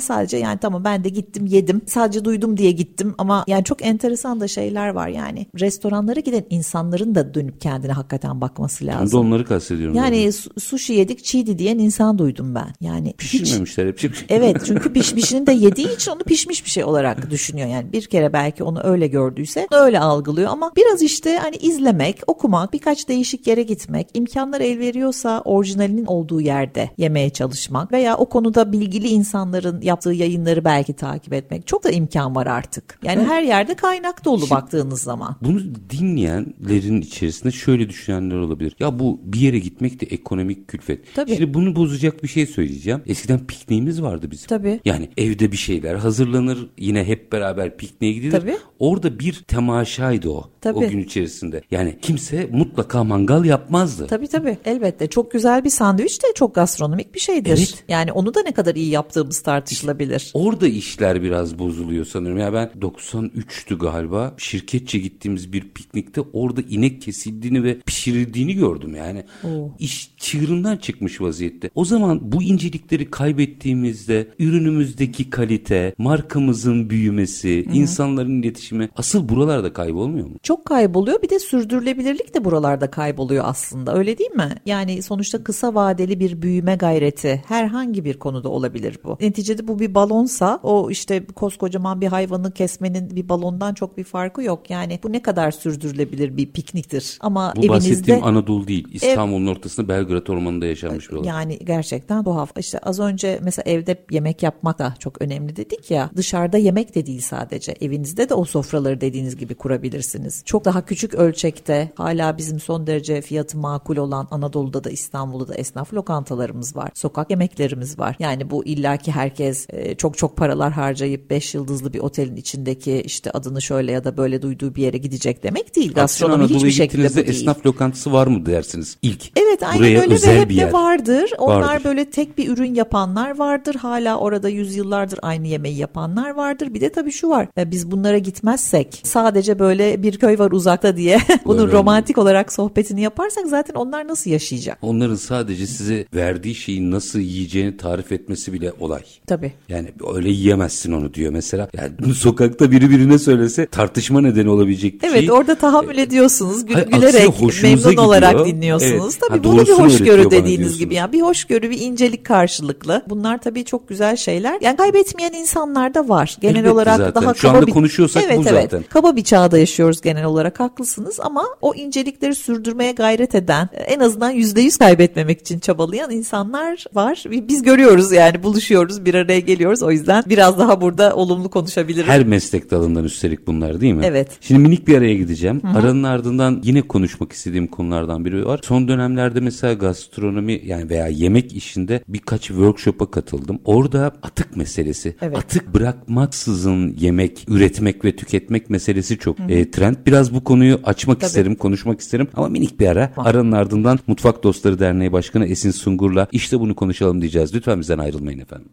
sadece 0.00 0.36
yani 0.36 0.58
tamam 0.58 0.84
ben 0.84 1.04
de 1.04 1.08
gittim 1.08 1.46
yedim 1.46 1.80
sadece 1.86 2.24
duydum 2.24 2.56
diye 2.56 2.70
gittim 2.70 3.14
ama 3.18 3.44
yani 3.46 3.64
çok 3.64 3.86
enteresan 3.86 4.40
da 4.40 4.48
şeyler 4.48 4.88
var 4.88 5.08
yani. 5.08 5.46
Restoranlara 5.60 6.20
giden 6.20 6.44
insanların 6.50 7.14
da 7.14 7.34
dönüp 7.34 7.60
kendine 7.60 7.92
hakikaten 7.92 8.40
bakması 8.40 8.86
lazım. 8.86 9.00
Ben 9.04 9.12
de 9.12 9.16
onları 9.16 9.44
kastediyorum. 9.44 9.96
Yani 9.96 10.32
su- 10.32 10.60
sushi 10.60 10.92
yedik 10.92 11.24
çiğdi 11.24 11.58
diyen 11.58 11.78
insan 11.78 12.18
duydum 12.18 12.54
ben. 12.54 12.68
Yani 12.80 13.12
Pişirmemişler 13.12 13.92
hiç... 13.92 14.04
hep. 14.04 14.16
Evet 14.28 14.62
çünkü 14.66 14.92
pişmişini 14.98 15.46
de 15.46 15.52
yediği 15.52 15.94
için 15.94 16.10
onu 16.10 16.22
pişmiş 16.22 16.64
bir 16.64 16.70
şey 16.70 16.84
olarak 16.84 17.30
düşünüyor. 17.30 17.68
Yani 17.68 17.92
bir 17.92 18.02
kere 18.02 18.32
belki 18.32 18.64
onu 18.64 18.80
öyle 18.84 19.06
gördüyse 19.06 19.66
öyle 19.70 20.00
algılıyor 20.00 20.47
oluyor 20.48 20.62
ama 20.62 20.72
biraz 20.76 21.02
işte 21.02 21.36
hani 21.36 21.56
izlemek, 21.56 22.20
okumak, 22.26 22.72
birkaç 22.72 23.08
değişik 23.08 23.46
yere 23.46 23.62
gitmek, 23.62 24.08
imkanlar 24.14 24.60
el 24.60 24.78
veriyorsa 24.78 25.40
orijinalinin 25.44 26.06
olduğu 26.06 26.40
yerde 26.40 26.90
yemeye 26.98 27.30
çalışmak 27.30 27.92
veya 27.92 28.16
o 28.16 28.28
konuda 28.28 28.72
bilgili 28.72 29.08
insanların 29.08 29.80
yaptığı 29.82 30.12
yayınları 30.12 30.64
belki 30.64 30.92
takip 30.92 31.32
etmek. 31.32 31.66
Çok 31.66 31.84
da 31.84 31.90
imkan 31.90 32.34
var 32.34 32.46
artık. 32.46 32.98
Yani 33.04 33.24
her 33.24 33.42
yerde 33.42 33.74
kaynak 33.74 34.24
dolu 34.24 34.38
Şimdi- 34.38 34.50
baktığınız 34.50 35.00
zaman. 35.02 35.36
Bunu 35.42 35.60
dinleyenlerin 35.90 37.00
içerisinde 37.00 37.52
şöyle 37.52 37.88
düşünenler 37.88 38.36
olabilir. 38.36 38.76
Ya 38.78 38.98
bu 38.98 39.20
bir 39.24 39.40
yere 39.40 39.58
gitmek 39.58 40.00
de 40.00 40.06
ekonomik 40.06 40.68
külfet. 40.68 41.14
Tabii. 41.14 41.36
Şimdi 41.36 41.54
bunu 41.54 41.76
bozacak 41.76 42.22
bir 42.22 42.28
şey 42.28 42.46
söyleyeceğim. 42.46 43.02
Eskiden 43.06 43.46
pikniğimiz 43.46 44.02
vardı 44.02 44.30
bizim. 44.30 44.48
Tabii. 44.48 44.80
Yani 44.84 45.08
evde 45.16 45.52
bir 45.52 45.56
şeyler 45.56 45.94
hazırlanır 45.94 46.68
yine 46.78 47.04
hep 47.04 47.32
beraber 47.32 47.76
pikniğe 47.76 48.12
gidilir. 48.12 48.32
Tabii. 48.32 48.56
Orada 48.78 49.18
bir 49.18 49.44
temaşaydı 49.48 50.30
o. 50.30 50.37
Tabii. 50.60 50.78
O 50.78 50.88
gün 50.88 50.98
içerisinde. 50.98 51.62
Yani 51.70 51.98
kimse 52.02 52.48
mutlaka 52.52 53.04
mangal 53.04 53.44
yapmazdı. 53.44 54.06
Tabii 54.06 54.28
tabii 54.28 54.58
elbette 54.64 55.06
çok 55.06 55.30
güzel 55.30 55.64
bir 55.64 55.70
sandviç 55.70 56.22
de 56.22 56.26
çok 56.34 56.54
gastronomik 56.54 57.14
bir 57.14 57.20
şeydir. 57.20 57.50
Evet. 57.50 57.84
Yani 57.88 58.12
onu 58.12 58.34
da 58.34 58.42
ne 58.42 58.52
kadar 58.52 58.74
iyi 58.74 58.90
yaptığımız 58.90 59.40
tartışılabilir. 59.40 60.30
Orada 60.34 60.68
işler 60.68 61.22
biraz 61.22 61.58
bozuluyor 61.58 62.04
sanırım. 62.04 62.38
Ya 62.38 62.52
ben 62.52 62.70
93'tü 62.80 63.78
galiba. 63.78 64.34
Şirketçe 64.36 64.98
gittiğimiz 64.98 65.52
bir 65.52 65.60
piknikte 65.60 66.20
orada 66.32 66.60
inek 66.68 67.02
kesildiğini 67.02 67.64
ve 67.64 67.80
pişirildiğini 67.80 68.54
gördüm 68.54 68.94
yani. 68.96 69.24
Oo. 69.44 69.70
İş 69.78 70.10
çığırından 70.16 70.76
çıkmış 70.76 71.20
vaziyette. 71.20 71.70
O 71.74 71.84
zaman 71.84 72.32
bu 72.32 72.42
incelikleri 72.42 73.10
kaybettiğimizde 73.10 74.28
ürünümüzdeki 74.38 75.30
kalite, 75.30 75.94
markamızın 75.98 76.90
büyümesi, 76.90 77.66
insanların 77.72 78.42
iletişimi 78.42 78.88
asıl 78.96 79.28
buralarda 79.28 79.72
kaybolmuyor 79.72 80.27
mu? 80.28 80.36
Çok 80.42 80.64
kayboluyor 80.64 81.22
bir 81.22 81.30
de 81.30 81.38
sürdürülebilirlik 81.38 82.34
de 82.34 82.44
buralarda 82.44 82.90
kayboluyor 82.90 83.44
aslında 83.46 83.94
öyle 83.94 84.18
değil 84.18 84.30
mi? 84.30 84.54
Yani 84.66 85.02
sonuçta 85.02 85.44
kısa 85.44 85.74
vadeli 85.74 86.20
bir 86.20 86.42
büyüme 86.42 86.76
gayreti 86.76 87.42
herhangi 87.48 88.04
bir 88.04 88.18
konuda 88.18 88.48
olabilir 88.48 88.98
bu. 89.04 89.16
Neticede 89.20 89.68
bu 89.68 89.78
bir 89.78 89.94
balonsa 89.94 90.60
o 90.62 90.90
işte 90.90 91.26
koskocaman 91.26 92.00
bir 92.00 92.06
hayvanı 92.06 92.52
kesmenin 92.52 93.16
bir 93.16 93.28
balondan 93.28 93.74
çok 93.74 93.98
bir 93.98 94.04
farkı 94.04 94.42
yok. 94.42 94.70
Yani 94.70 95.00
bu 95.02 95.12
ne 95.12 95.22
kadar 95.22 95.50
sürdürülebilir 95.50 96.36
bir 96.36 96.46
pikniktir. 96.46 97.18
Ama 97.20 97.52
Bu 97.56 97.60
evinizde 97.60 97.70
bahsettiğim 97.70 98.24
Anadolu 98.24 98.68
değil. 98.68 98.88
İstanbul'un 98.92 99.46
ortasında 99.46 99.88
Belgrad 99.88 100.26
Ormanı'nda 100.26 100.66
yaşanmış 100.66 101.10
bir 101.10 101.16
olay. 101.16 101.28
Yani 101.28 101.58
gerçekten 101.58 102.24
tuhaf. 102.24 102.58
İşte 102.58 102.78
az 102.78 103.00
önce 103.00 103.40
mesela 103.42 103.70
evde 103.70 104.04
yemek 104.10 104.42
yapmak 104.42 104.78
da 104.78 104.94
çok 104.98 105.22
önemli 105.22 105.56
dedik 105.56 105.90
ya. 105.90 106.10
Dışarıda 106.16 106.58
yemek 106.58 106.94
de 106.94 107.06
değil 107.06 107.20
sadece. 107.20 107.72
Evinizde 107.80 108.28
de 108.28 108.34
o 108.34 108.44
sofraları 108.44 109.00
dediğiniz 109.00 109.36
gibi 109.36 109.54
kurabilirsiniz. 109.54 110.17
Çok 110.44 110.64
daha 110.64 110.84
küçük 110.86 111.14
ölçekte 111.14 111.92
hala 111.94 112.38
bizim 112.38 112.60
son 112.60 112.86
derece 112.86 113.20
fiyatı 113.20 113.58
makul 113.58 113.96
olan 113.96 114.28
Anadolu'da 114.30 114.84
da 114.84 114.90
İstanbul'da 114.90 115.48
da 115.48 115.54
esnaf 115.54 115.94
lokantalarımız 115.94 116.76
var. 116.76 116.90
Sokak 116.94 117.30
yemeklerimiz 117.30 117.98
var. 117.98 118.16
Yani 118.18 118.50
bu 118.50 118.64
illaki 118.64 119.12
herkes 119.12 119.66
e, 119.70 119.94
çok 119.94 120.18
çok 120.18 120.36
paralar 120.36 120.72
harcayıp 120.72 121.30
5 121.30 121.54
yıldızlı 121.54 121.92
bir 121.92 121.98
otelin 121.98 122.36
içindeki 122.36 123.02
işte 123.04 123.30
adını 123.30 123.62
şöyle 123.62 123.92
ya 123.92 124.04
da 124.04 124.16
böyle 124.16 124.42
duyduğu 124.42 124.74
bir 124.74 124.82
yere 124.82 124.98
gidecek 124.98 125.42
demek 125.42 125.76
değil. 125.76 125.88
Aksine 125.88 126.02
Gastronomi 126.02 126.34
Anadolu'ya 126.34 126.58
hiçbir 126.58 126.70
şekilde 126.70 127.10
bu 127.10 127.14
değil. 127.14 127.28
esnaf 127.28 127.66
lokantası 127.66 128.12
var 128.12 128.26
mı 128.26 128.46
dersiniz 128.46 128.96
ilk. 129.02 129.38
Evet 129.38 129.62
aynen 129.62 129.78
Buraya 129.78 130.00
öyle 130.00 130.14
ve 130.14 130.40
hep 130.40 130.48
bir 130.48 130.56
de 130.56 130.72
vardır. 130.72 131.30
Onlar 131.38 131.60
Vardır. 131.60 131.84
böyle 131.84 132.10
tek 132.10 132.38
bir 132.38 132.48
ürün 132.48 132.74
yapanlar 132.74 133.38
vardır. 133.38 133.74
Hala 133.74 134.18
orada 134.18 134.48
yüzyıllardır 134.48 135.18
aynı 135.22 135.46
yemeği 135.46 135.76
yapanlar 135.76 136.30
vardır. 136.30 136.74
Bir 136.74 136.80
de 136.80 136.92
tabii 136.92 137.12
şu 137.12 137.28
var. 137.28 137.48
e, 137.58 137.70
Biz 137.70 137.90
bunlara 137.90 138.18
gitmezsek 138.18 139.00
sadece 139.04 139.58
böyle 139.58 140.02
bir 140.02 140.07
köy 140.12 140.38
var 140.38 140.50
uzakta 140.50 140.96
diye 140.96 141.18
bunun 141.44 141.72
romantik 141.72 142.18
olarak 142.18 142.52
sohbetini 142.52 143.00
yaparsak 143.00 143.46
zaten 143.46 143.74
onlar 143.74 144.08
nasıl 144.08 144.30
yaşayacak? 144.30 144.78
Onların 144.82 145.14
sadece 145.14 145.66
size 145.66 146.06
verdiği 146.14 146.54
şeyi 146.54 146.90
nasıl 146.90 147.18
yiyeceğini 147.18 147.76
tarif 147.76 148.12
etmesi 148.12 148.52
bile 148.52 148.72
olay. 148.80 149.02
Tabii. 149.26 149.52
Yani 149.68 149.88
öyle 150.14 150.30
yiyemezsin 150.30 150.92
onu 150.92 151.14
diyor 151.14 151.32
mesela. 151.32 151.68
Yani 151.76 152.14
sokakta 152.14 152.70
biri 152.70 152.90
birine 152.90 153.18
söylese 153.18 153.66
tartışma 153.66 154.20
nedeni 154.20 154.50
olabilecek 154.50 155.02
bir 155.02 155.08
Evet 155.08 155.20
şey. 155.20 155.32
orada 155.32 155.54
tahammül 155.54 155.98
ediyorsunuz. 155.98 156.66
Gül, 156.66 156.74
Hayır, 156.74 156.86
gülerek, 156.86 157.62
memnun 157.62 157.96
olarak 157.96 158.30
gidiyor. 158.30 158.46
dinliyorsunuz. 158.46 159.14
Evet. 159.18 159.20
Tabii 159.28 159.38
Ha, 159.38 159.44
bunu 159.44 159.66
bir 159.66 159.72
hoşgörü 159.72 160.30
dediğiniz 160.30 160.78
gibi. 160.78 160.94
Yani 160.94 161.12
bir 161.12 161.20
hoşgörü, 161.20 161.70
bir 161.70 161.80
incelik 161.80 162.24
karşılıklı. 162.24 163.02
Bunlar 163.08 163.38
tabii 163.40 163.64
çok 163.64 163.88
güzel 163.88 164.16
şeyler. 164.16 164.58
Yani 164.60 164.76
kaybetmeyen 164.76 165.32
insanlar 165.32 165.94
da 165.94 166.08
var. 166.08 166.36
Genel 166.40 166.54
Elbette 166.54 166.70
olarak 166.70 166.96
zaten. 166.96 167.22
daha 167.22 167.34
Şu 167.34 167.42
kaba 167.42 167.56
anda 167.56 167.66
bir... 167.66 167.72
konuşuyorsak 167.72 168.22
evet, 168.26 168.38
bu 168.38 168.42
evet. 168.48 168.62
zaten. 168.62 168.84
Kaba 168.88 169.16
bir 169.16 169.24
çağda 169.24 169.58
yaşıyoruz 169.58 169.97
genel 170.00 170.24
olarak 170.24 170.60
haklısınız 170.60 171.20
ama 171.20 171.44
o 171.60 171.74
incelikleri 171.74 172.34
sürdürmeye 172.34 172.92
gayret 172.92 173.34
eden, 173.34 173.68
en 173.86 174.00
azından 174.00 174.30
yüzde 174.30 174.60
yüz 174.60 174.76
kaybetmemek 174.76 175.40
için 175.40 175.58
çabalayan 175.58 176.10
insanlar 176.10 176.84
var. 176.94 177.24
Biz 177.30 177.62
görüyoruz 177.62 178.12
yani 178.12 178.42
buluşuyoruz, 178.42 179.04
bir 179.04 179.14
araya 179.14 179.40
geliyoruz. 179.40 179.82
O 179.82 179.90
yüzden 179.90 180.24
biraz 180.26 180.58
daha 180.58 180.80
burada 180.80 181.16
olumlu 181.16 181.50
konuşabilirim. 181.50 182.06
Her 182.06 182.24
meslek 182.24 182.70
dalından 182.70 183.04
üstelik 183.04 183.46
bunlar 183.46 183.80
değil 183.80 183.94
mi? 183.94 184.02
Evet. 184.06 184.28
Şimdi 184.40 184.60
minik 184.60 184.88
bir 184.88 184.98
araya 184.98 185.14
gideceğim. 185.14 185.62
Aranın 185.76 186.02
ardından 186.02 186.60
yine 186.64 186.82
konuşmak 186.82 187.32
istediğim 187.32 187.66
konulardan 187.66 188.24
biri 188.24 188.46
var. 188.46 188.60
Son 188.64 188.88
dönemlerde 188.88 189.40
mesela 189.40 189.72
gastronomi 189.72 190.60
yani 190.64 190.90
veya 190.90 191.08
yemek 191.08 191.52
işinde 191.52 192.02
birkaç 192.08 192.42
workshop'a 192.42 193.10
katıldım. 193.10 193.60
Orada 193.64 194.12
atık 194.22 194.56
meselesi. 194.56 195.16
Evet. 195.22 195.38
Atık 195.38 195.74
bırakmaksızın 195.74 196.96
yemek 197.00 197.44
üretmek 197.48 198.04
ve 198.04 198.16
tüketmek 198.16 198.70
meselesi 198.70 199.18
çok 199.18 199.40
e, 199.48 199.70
trend. 199.70 199.87
Biraz 200.06 200.34
bu 200.34 200.44
konuyu 200.44 200.80
açmak 200.84 201.20
Tabii. 201.20 201.28
isterim, 201.28 201.54
konuşmak 201.54 202.00
isterim 202.00 202.28
ama 202.34 202.48
minik 202.48 202.80
bir 202.80 202.86
ara. 202.88 203.12
Aranın 203.16 203.52
ardından 203.52 203.98
Mutfak 204.06 204.42
Dostları 204.42 204.78
Derneği 204.78 205.12
Başkanı 205.12 205.46
Esin 205.46 205.70
Sungur'la 205.70 206.26
işte 206.32 206.60
bunu 206.60 206.74
konuşalım 206.74 207.20
diyeceğiz. 207.20 207.54
Lütfen 207.54 207.80
bizden 207.80 207.98
ayrılmayın 207.98 208.38
efendim. 208.38 208.68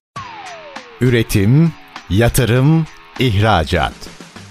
Üretim, 1.02 1.72
yatırım, 2.10 2.86
ihracat. 3.20 3.94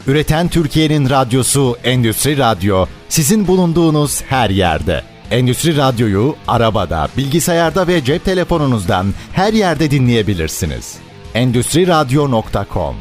Üreten 0.07 0.48
Türkiye'nin 0.48 1.11
radyosu 1.11 1.77
Endüstri 1.85 2.38
Radyo 2.38 2.87
sizin 3.09 3.46
bulunduğunuz 3.46 4.22
her 4.22 4.50
yerde. 4.50 5.03
Endüstri 5.31 5.77
Radyo'yu 5.77 6.37
arabada, 6.48 7.09
bilgisayarda 7.16 7.88
ve 7.88 8.05
cep 8.05 8.24
telefonunuzdan 8.24 9.07
her 9.33 9.53
yerde 9.53 9.90
dinleyebilirsiniz. 9.90 10.96
Endüstri 11.35 11.87
Radyo.com 11.87 12.96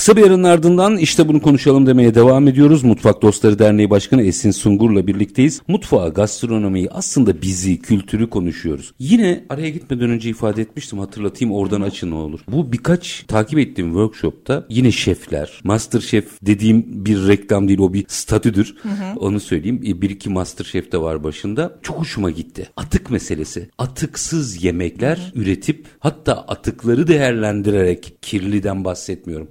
Kısa 0.00 0.16
bir 0.16 0.22
aranın 0.26 0.42
ardından 0.42 0.96
işte 0.96 1.28
bunu 1.28 1.42
konuşalım 1.42 1.86
demeye 1.86 2.14
devam 2.14 2.48
ediyoruz. 2.48 2.84
Mutfak 2.84 3.22
Dostları 3.22 3.58
Derneği 3.58 3.90
Başkanı 3.90 4.22
Esin 4.22 4.50
Sungur'la 4.50 5.06
birlikteyiz. 5.06 5.62
Mutfağı, 5.68 6.14
gastronomiyi 6.14 6.90
aslında 6.90 7.42
bizi, 7.42 7.78
kültürü 7.78 8.30
konuşuyoruz. 8.30 8.94
Yine 8.98 9.44
araya 9.48 9.70
gitmeden 9.70 10.10
önce 10.10 10.30
ifade 10.30 10.62
etmiştim 10.62 10.98
hatırlatayım 10.98 11.54
oradan 11.54 11.80
açın 11.80 12.10
ne 12.10 12.14
olur. 12.14 12.40
Bu 12.48 12.72
birkaç 12.72 13.24
takip 13.28 13.58
ettiğim 13.58 13.88
workshopta 13.88 14.66
yine 14.68 14.92
şefler, 14.92 15.60
master 15.64 16.00
şef 16.00 16.26
dediğim 16.42 16.84
bir 16.86 17.28
reklam 17.28 17.68
değil 17.68 17.78
o 17.78 17.92
bir 17.92 18.04
statüdür. 18.08 18.74
Onu 19.16 19.40
söyleyeyim. 19.40 19.82
E, 19.86 20.00
Bir 20.02 20.10
iki 20.10 20.30
master 20.30 20.64
şef 20.64 20.92
de 20.92 21.00
var 21.00 21.24
başında. 21.24 21.78
Çok 21.82 21.98
hoşuma 21.98 22.30
gitti. 22.30 22.68
Atık 22.76 23.10
meselesi. 23.10 23.70
Atıksız 23.78 24.64
yemekler 24.64 25.32
üretip 25.34 25.86
hatta 25.98 26.34
atıkları 26.34 27.06
değerlendirerek 27.06 28.12
kirliden 28.22 28.84
bahsetmiyorum. 28.84 29.48